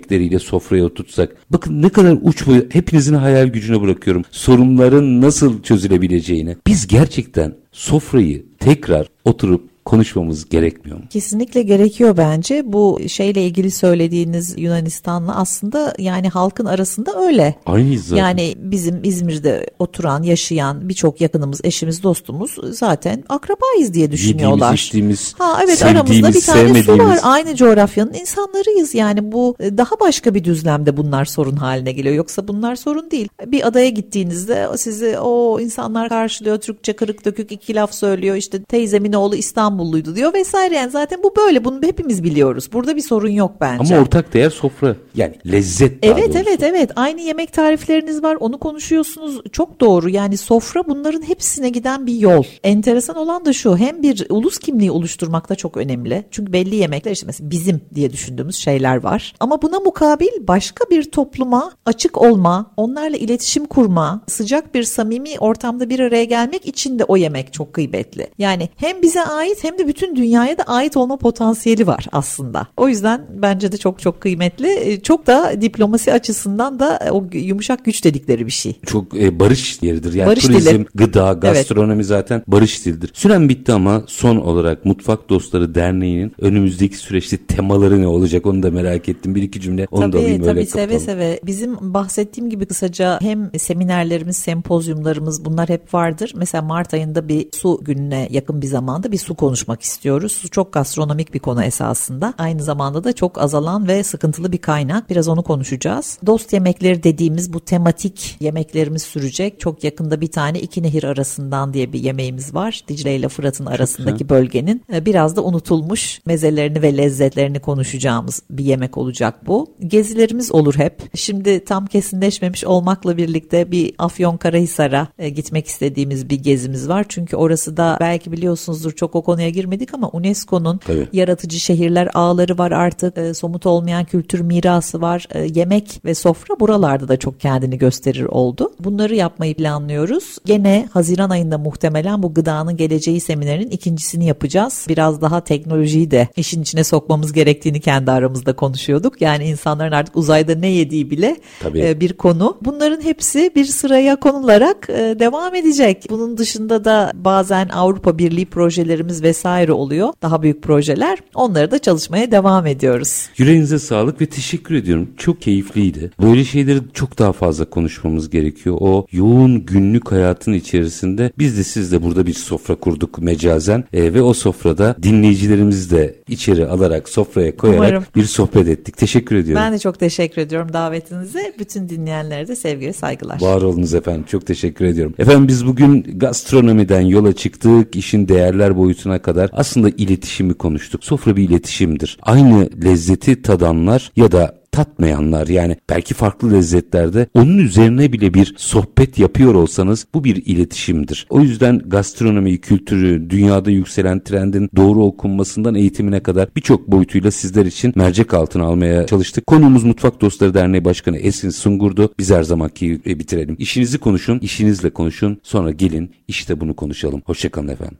yemekleriyle 0.00 0.38
sofraya 0.38 0.84
oturtsak. 0.84 1.36
Bakın 1.50 1.82
ne 1.82 1.88
kadar 1.88 2.18
uç 2.22 2.46
boyu 2.46 2.66
hepinizin 2.72 3.14
hayal 3.14 3.46
gücüne 3.46 3.80
bırakıyorum. 3.80 4.22
Sorunların 4.30 5.20
nasıl 5.20 5.62
çözülebileceğini. 5.62 6.56
Biz 6.66 6.86
gerçekten 6.86 7.54
sofrayı 7.72 8.46
tekrar 8.58 9.06
oturup 9.24 9.69
konuşmamız 9.84 10.48
gerekmiyor 10.48 10.98
mu? 10.98 11.04
Kesinlikle 11.10 11.62
gerekiyor 11.62 12.16
bence. 12.16 12.62
Bu 12.66 13.00
şeyle 13.08 13.46
ilgili 13.46 13.70
söylediğiniz 13.70 14.54
Yunanistan'la 14.58 15.36
aslında 15.36 15.94
yani 15.98 16.28
halkın 16.28 16.64
arasında 16.64 17.20
öyle. 17.26 17.54
Aynıyız 17.66 18.06
zaten. 18.06 18.22
Yani 18.22 18.54
bizim 18.56 19.00
İzmir'de 19.04 19.66
oturan, 19.78 20.22
yaşayan 20.22 20.88
birçok 20.88 21.20
yakınımız, 21.20 21.60
eşimiz, 21.64 22.02
dostumuz 22.02 22.56
zaten 22.70 23.24
akrabayız 23.28 23.94
diye 23.94 24.12
düşünüyorlar. 24.12 24.56
Yediğimiz, 24.56 24.80
içtiğimiz, 24.80 25.34
Ha 25.38 25.60
evet 25.64 25.84
aramızda 25.84 26.28
bir 26.28 26.40
tane 26.40 26.82
su 26.82 26.98
var. 26.98 27.18
Aynı 27.22 27.56
coğrafyanın 27.56 28.14
insanlarıyız. 28.14 28.94
Yani 28.94 29.32
bu 29.32 29.56
e, 29.60 29.78
daha 29.78 30.00
başka 30.00 30.34
bir 30.34 30.44
düzlemde 30.44 30.96
bunlar 30.96 31.24
sorun 31.24 31.56
haline 31.56 31.92
geliyor. 31.92 32.14
Yoksa 32.14 32.48
bunlar 32.48 32.76
sorun 32.76 33.10
değil. 33.10 33.28
Bir 33.46 33.66
adaya 33.66 33.88
gittiğinizde 33.88 34.68
sizi 34.76 35.18
o 35.18 35.60
insanlar 35.60 36.08
karşılıyor. 36.08 36.58
Türkçe 36.58 36.92
kırık 36.92 37.24
dökük 37.24 37.52
iki 37.52 37.74
laf 37.74 37.94
söylüyor. 37.94 38.36
İşte 38.36 38.62
teyzemin 38.62 39.12
oğlu 39.12 39.36
İstanbulluydu 39.74 40.16
diyor 40.16 40.34
vesaire. 40.34 40.74
Yani 40.74 40.90
zaten 40.90 41.22
bu 41.22 41.34
böyle. 41.36 41.64
Bunu 41.64 41.82
hepimiz 41.82 42.24
biliyoruz. 42.24 42.68
Burada 42.72 42.96
bir 42.96 43.00
sorun 43.00 43.28
yok 43.28 43.52
bence. 43.60 43.94
Ama 43.94 44.02
ortak 44.04 44.34
değer 44.34 44.50
sofra. 44.50 44.96
Yani 45.14 45.34
lezzet 45.52 46.02
daha 46.02 46.12
Evet 46.12 46.34
doğrusu. 46.34 46.38
evet 46.48 46.62
evet 46.62 46.90
aynı 46.96 47.20
yemek 47.20 47.52
tarifleriniz 47.52 48.22
var 48.22 48.36
onu 48.40 48.58
konuşuyorsunuz 48.58 49.40
çok 49.52 49.80
doğru 49.80 50.08
yani 50.10 50.36
sofra 50.36 50.86
bunların 50.88 51.22
hepsine 51.22 51.68
giden 51.68 52.06
bir 52.06 52.14
yol. 52.14 52.44
Enteresan 52.64 53.16
olan 53.16 53.44
da 53.44 53.52
şu 53.52 53.76
hem 53.76 54.02
bir 54.02 54.26
ulus 54.28 54.58
kimliği 54.58 54.90
oluşturmakta 54.90 55.54
çok 55.54 55.76
önemli 55.76 56.24
çünkü 56.30 56.52
belli 56.52 56.76
yemekler 56.76 57.12
işte 57.12 57.26
mesela 57.26 57.50
bizim 57.50 57.80
diye 57.94 58.12
düşündüğümüz 58.12 58.56
şeyler 58.56 58.96
var 58.96 59.34
ama 59.40 59.62
buna 59.62 59.80
mukabil 59.80 60.28
başka 60.48 60.84
bir 60.90 61.10
topluma 61.10 61.72
açık 61.86 62.18
olma 62.22 62.70
onlarla 62.76 63.16
iletişim 63.16 63.64
kurma 63.64 64.22
sıcak 64.28 64.74
bir 64.74 64.82
samimi 64.82 65.38
ortamda 65.38 65.90
bir 65.90 66.00
araya 66.00 66.24
gelmek 66.24 66.66
için 66.66 66.98
de 66.98 67.04
o 67.04 67.16
yemek 67.16 67.52
çok 67.52 67.72
kıymetli. 67.72 68.26
Yani 68.38 68.68
hem 68.76 69.02
bize 69.02 69.22
ait 69.24 69.59
hem 69.64 69.78
de 69.78 69.88
bütün 69.88 70.16
dünyaya 70.16 70.58
da 70.58 70.62
ait 70.62 70.96
olma 70.96 71.16
potansiyeli 71.16 71.86
var 71.86 72.06
aslında. 72.12 72.66
O 72.76 72.88
yüzden 72.88 73.26
bence 73.42 73.72
de 73.72 73.76
çok 73.76 74.00
çok 74.00 74.20
kıymetli. 74.20 74.68
E, 74.80 75.00
Çok 75.00 75.26
da 75.26 75.60
diplomasi 75.60 76.12
açısından 76.12 76.78
da 76.78 76.96
e, 77.06 77.10
o 77.10 77.24
yumuşak 77.32 77.84
güç 77.84 78.04
dedikleri 78.04 78.46
bir 78.46 78.50
şey. 78.52 78.76
Çok 78.86 79.20
e, 79.20 79.40
barış 79.40 79.82
yeridir. 79.82 80.12
Yani 80.12 80.28
Barış 80.28 80.44
turizm, 80.44 80.70
dili. 80.70 80.86
gıda, 80.94 81.32
gastronomi 81.32 82.04
zaten 82.04 82.42
barış 82.46 82.86
dilidir. 82.86 83.10
Süren 83.14 83.48
bitti 83.48 83.72
ama 83.72 84.02
son 84.06 84.36
olarak 84.36 84.84
Mutfak 84.84 85.28
Dostları 85.28 85.74
Derneği'nin 85.74 86.32
önümüzdeki 86.40 86.96
süreçte 86.96 87.36
temaları 87.36 88.00
ne 88.02 88.06
olacak 88.06 88.46
onu 88.46 88.62
da 88.62 88.70
merak 88.70 89.08
ettim. 89.08 89.34
Bir 89.34 89.42
iki 89.42 89.60
cümle 89.60 89.86
onu 89.90 90.02
da 90.02 90.10
tabii 90.10 90.18
alayım 90.22 90.42
tabii 90.42 90.50
öyle 90.58 90.66
seve 90.66 90.82
kapatalım. 90.86 91.04
seve. 91.20 91.40
Bizim 91.46 91.94
bahsettiğim 91.94 92.50
gibi 92.50 92.66
kısaca 92.66 93.18
hem 93.20 93.50
seminerlerimiz, 93.58 94.36
sempozyumlarımız 94.36 95.44
bunlar 95.44 95.68
hep 95.68 95.94
vardır. 95.94 96.32
Mesela 96.36 96.62
Mart 96.62 96.94
ayında 96.94 97.28
bir 97.28 97.46
su 97.52 97.80
gününe 97.82 98.28
yakın 98.30 98.62
bir 98.62 98.66
zamanda 98.66 99.12
bir 99.12 99.18
su 99.18 99.34
konuşmak 99.50 99.82
istiyoruz. 99.82 100.42
Çok 100.50 100.72
gastronomik 100.72 101.34
bir 101.34 101.38
konu 101.38 101.64
esasında. 101.64 102.34
Aynı 102.38 102.62
zamanda 102.62 103.04
da 103.04 103.12
çok 103.12 103.38
azalan 103.38 103.88
ve 103.88 104.04
sıkıntılı 104.04 104.52
bir 104.52 104.58
kaynak. 104.58 105.10
Biraz 105.10 105.28
onu 105.28 105.42
konuşacağız. 105.42 106.18
Dost 106.26 106.52
yemekleri 106.52 107.02
dediğimiz 107.02 107.52
bu 107.52 107.60
tematik 107.60 108.36
yemeklerimiz 108.40 109.02
sürecek. 109.02 109.60
Çok 109.60 109.84
yakında 109.84 110.20
bir 110.20 110.30
tane 110.30 110.60
iki 110.60 110.82
nehir 110.82 111.04
arasından 111.04 111.74
diye 111.74 111.92
bir 111.92 112.00
yemeğimiz 112.00 112.54
var. 112.54 112.80
Dicle 112.88 113.16
ile 113.16 113.28
Fırat'ın 113.28 113.66
arasındaki 113.66 114.28
bölgenin 114.28 114.82
e, 114.92 115.06
biraz 115.06 115.36
da 115.36 115.44
unutulmuş 115.44 116.20
mezelerini 116.26 116.82
ve 116.82 116.96
lezzetlerini 116.96 117.60
konuşacağımız 117.60 118.42
bir 118.50 118.64
yemek 118.64 118.98
olacak 118.98 119.46
bu. 119.46 119.74
Gezilerimiz 119.86 120.52
olur 120.52 120.74
hep. 120.74 121.16
Şimdi 121.16 121.64
tam 121.64 121.86
kesinleşmemiş 121.86 122.64
olmakla 122.64 123.16
birlikte 123.16 123.70
bir 123.70 123.94
Afyonkarahisar'a 123.98 125.08
e, 125.18 125.28
gitmek 125.28 125.66
istediğimiz 125.66 126.30
bir 126.30 126.38
gezimiz 126.42 126.88
var. 126.88 127.06
Çünkü 127.08 127.36
orası 127.36 127.76
da 127.76 127.96
belki 128.00 128.32
biliyorsunuzdur 128.32 128.92
çok 128.92 129.14
o 129.14 129.22
konuya 129.40 129.50
girmedik 129.50 129.94
ama 129.94 130.08
UNESCO'nun 130.12 130.80
yaratıcı 131.12 131.58
şehirler 131.60 132.08
ağları 132.14 132.58
var 132.58 132.70
artık. 132.70 133.18
E, 133.18 133.34
somut 133.34 133.66
olmayan 133.66 134.04
kültür 134.04 134.40
mirası 134.40 135.00
var. 135.00 135.26
E, 135.30 135.48
yemek 135.54 136.00
ve 136.04 136.14
sofra 136.14 136.60
buralarda 136.60 137.08
da 137.08 137.16
çok 137.16 137.40
kendini 137.40 137.78
gösterir 137.78 138.24
oldu. 138.24 138.72
Bunları 138.80 139.14
yapmayı 139.14 139.54
planlıyoruz. 139.54 140.38
Gene 140.44 140.88
Haziran 140.92 141.30
ayında 141.30 141.58
muhtemelen 141.58 142.22
bu 142.22 142.34
gıdanın 142.34 142.76
geleceği 142.76 143.20
seminerinin 143.20 143.70
ikincisini 143.70 144.26
yapacağız. 144.26 144.86
Biraz 144.88 145.20
daha 145.20 145.40
teknolojiyi 145.44 146.10
de 146.10 146.28
işin 146.36 146.62
içine 146.62 146.84
sokmamız 146.84 147.32
gerektiğini 147.32 147.80
kendi 147.80 148.10
aramızda 148.10 148.56
konuşuyorduk. 148.56 149.22
Yani 149.22 149.44
insanların 149.44 149.92
artık 149.92 150.16
uzayda 150.16 150.54
ne 150.54 150.68
yediği 150.68 151.10
bile 151.10 151.36
Tabii. 151.60 151.80
e, 151.80 152.00
bir 152.00 152.12
konu. 152.12 152.56
Bunların 152.62 153.00
hepsi 153.00 153.50
bir 153.56 153.64
sıraya 153.64 154.16
konularak 154.16 154.90
e, 154.90 155.16
devam 155.18 155.54
edecek. 155.54 156.06
Bunun 156.10 156.38
dışında 156.38 156.84
da 156.84 157.12
bazen 157.14 157.68
Avrupa 157.68 158.18
Birliği 158.18 158.46
projelerimiz 158.46 159.22
vesaire 159.34 159.72
oluyor. 159.72 160.08
Daha 160.22 160.42
büyük 160.42 160.62
projeler. 160.62 161.18
Onları 161.34 161.70
da 161.70 161.78
çalışmaya 161.78 162.30
devam 162.30 162.66
ediyoruz. 162.66 163.28
Yüreğinize 163.38 163.78
sağlık 163.78 164.20
ve 164.20 164.26
teşekkür 164.26 164.74
ediyorum. 164.74 165.08
Çok 165.16 165.42
keyifliydi. 165.42 166.10
Böyle 166.22 166.44
şeyleri 166.44 166.78
çok 166.94 167.18
daha 167.18 167.32
fazla 167.32 167.64
konuşmamız 167.64 168.30
gerekiyor. 168.30 168.76
O 168.80 169.06
yoğun 169.12 169.66
günlük 169.66 170.12
hayatın 170.12 170.52
içerisinde 170.52 171.32
biz 171.38 171.58
de 171.58 171.64
siz 171.64 171.92
de 171.92 172.02
burada 172.02 172.26
bir 172.26 172.32
sofra 172.32 172.74
kurduk 172.74 173.18
mecazen 173.18 173.84
E, 173.92 174.14
ve 174.14 174.22
o 174.22 174.32
sofrada 174.34 174.96
dinleyicilerimizi 175.02 175.90
de 175.90 176.14
içeri 176.28 176.66
alarak 176.66 177.08
sofraya 177.08 177.56
koyarak 177.56 177.80
Umarım. 177.80 178.04
bir 178.16 178.24
sohbet 178.24 178.68
ettik. 178.68 178.96
Teşekkür 178.96 179.36
ediyorum. 179.36 179.62
Ben 179.66 179.72
de 179.72 179.78
çok 179.78 179.98
teşekkür 180.00 180.42
ediyorum 180.42 180.72
davetinize. 180.72 181.52
Bütün 181.58 181.88
dinleyenlere 181.88 182.48
de 182.48 182.56
sevgi 182.56 182.92
saygılar. 182.92 183.40
Var 183.40 183.62
olunuz 183.62 183.94
efendim. 183.94 184.24
Çok 184.28 184.46
teşekkür 184.46 184.84
ediyorum. 184.84 185.14
Efendim 185.18 185.48
biz 185.48 185.66
bugün 185.66 186.18
gastronomiden 186.18 187.00
yola 187.00 187.32
çıktık. 187.32 187.96
işin 187.96 188.28
değerler 188.28 188.76
boyutuna 188.76 189.19
kadar 189.22 189.50
aslında 189.52 189.90
iletişimi 189.90 190.54
konuştuk. 190.54 191.04
Sofra 191.04 191.36
bir 191.36 191.48
iletişimdir. 191.48 192.18
Aynı 192.22 192.68
lezzeti 192.84 193.42
tadanlar 193.42 194.12
ya 194.16 194.32
da 194.32 194.60
tatmayanlar 194.72 195.46
yani 195.46 195.76
belki 195.90 196.14
farklı 196.14 196.52
lezzetlerde 196.52 197.26
onun 197.34 197.58
üzerine 197.58 198.12
bile 198.12 198.34
bir 198.34 198.54
sohbet 198.56 199.18
yapıyor 199.18 199.54
olsanız 199.54 200.06
bu 200.14 200.24
bir 200.24 200.42
iletişimdir. 200.46 201.26
O 201.30 201.40
yüzden 201.40 201.78
gastronomi 201.78 202.60
kültürü, 202.60 203.30
dünyada 203.30 203.70
yükselen 203.70 204.24
trendin 204.24 204.70
doğru 204.76 205.04
okunmasından 205.04 205.74
eğitimine 205.74 206.20
kadar 206.20 206.48
birçok 206.56 206.88
boyutuyla 206.88 207.30
sizler 207.30 207.66
için 207.66 207.92
mercek 207.96 208.34
altına 208.34 208.64
almaya 208.64 209.06
çalıştık. 209.06 209.46
Konuğumuz 209.46 209.84
Mutfak 209.84 210.20
Dostları 210.20 210.54
Derneği 210.54 210.84
Başkanı 210.84 211.16
Esin 211.18 211.50
Sungur'du. 211.50 212.14
Biz 212.18 212.30
her 212.30 212.42
zamanki 212.42 213.00
bitirelim. 213.06 213.56
İşinizi 213.58 213.98
konuşun, 213.98 214.38
işinizle 214.38 214.90
konuşun. 214.90 215.38
Sonra 215.42 215.70
gelin 215.70 216.10
işte 216.28 216.60
bunu 216.60 216.76
konuşalım. 216.76 217.22
Hoşçakalın 217.26 217.68
efendim. 217.68 217.98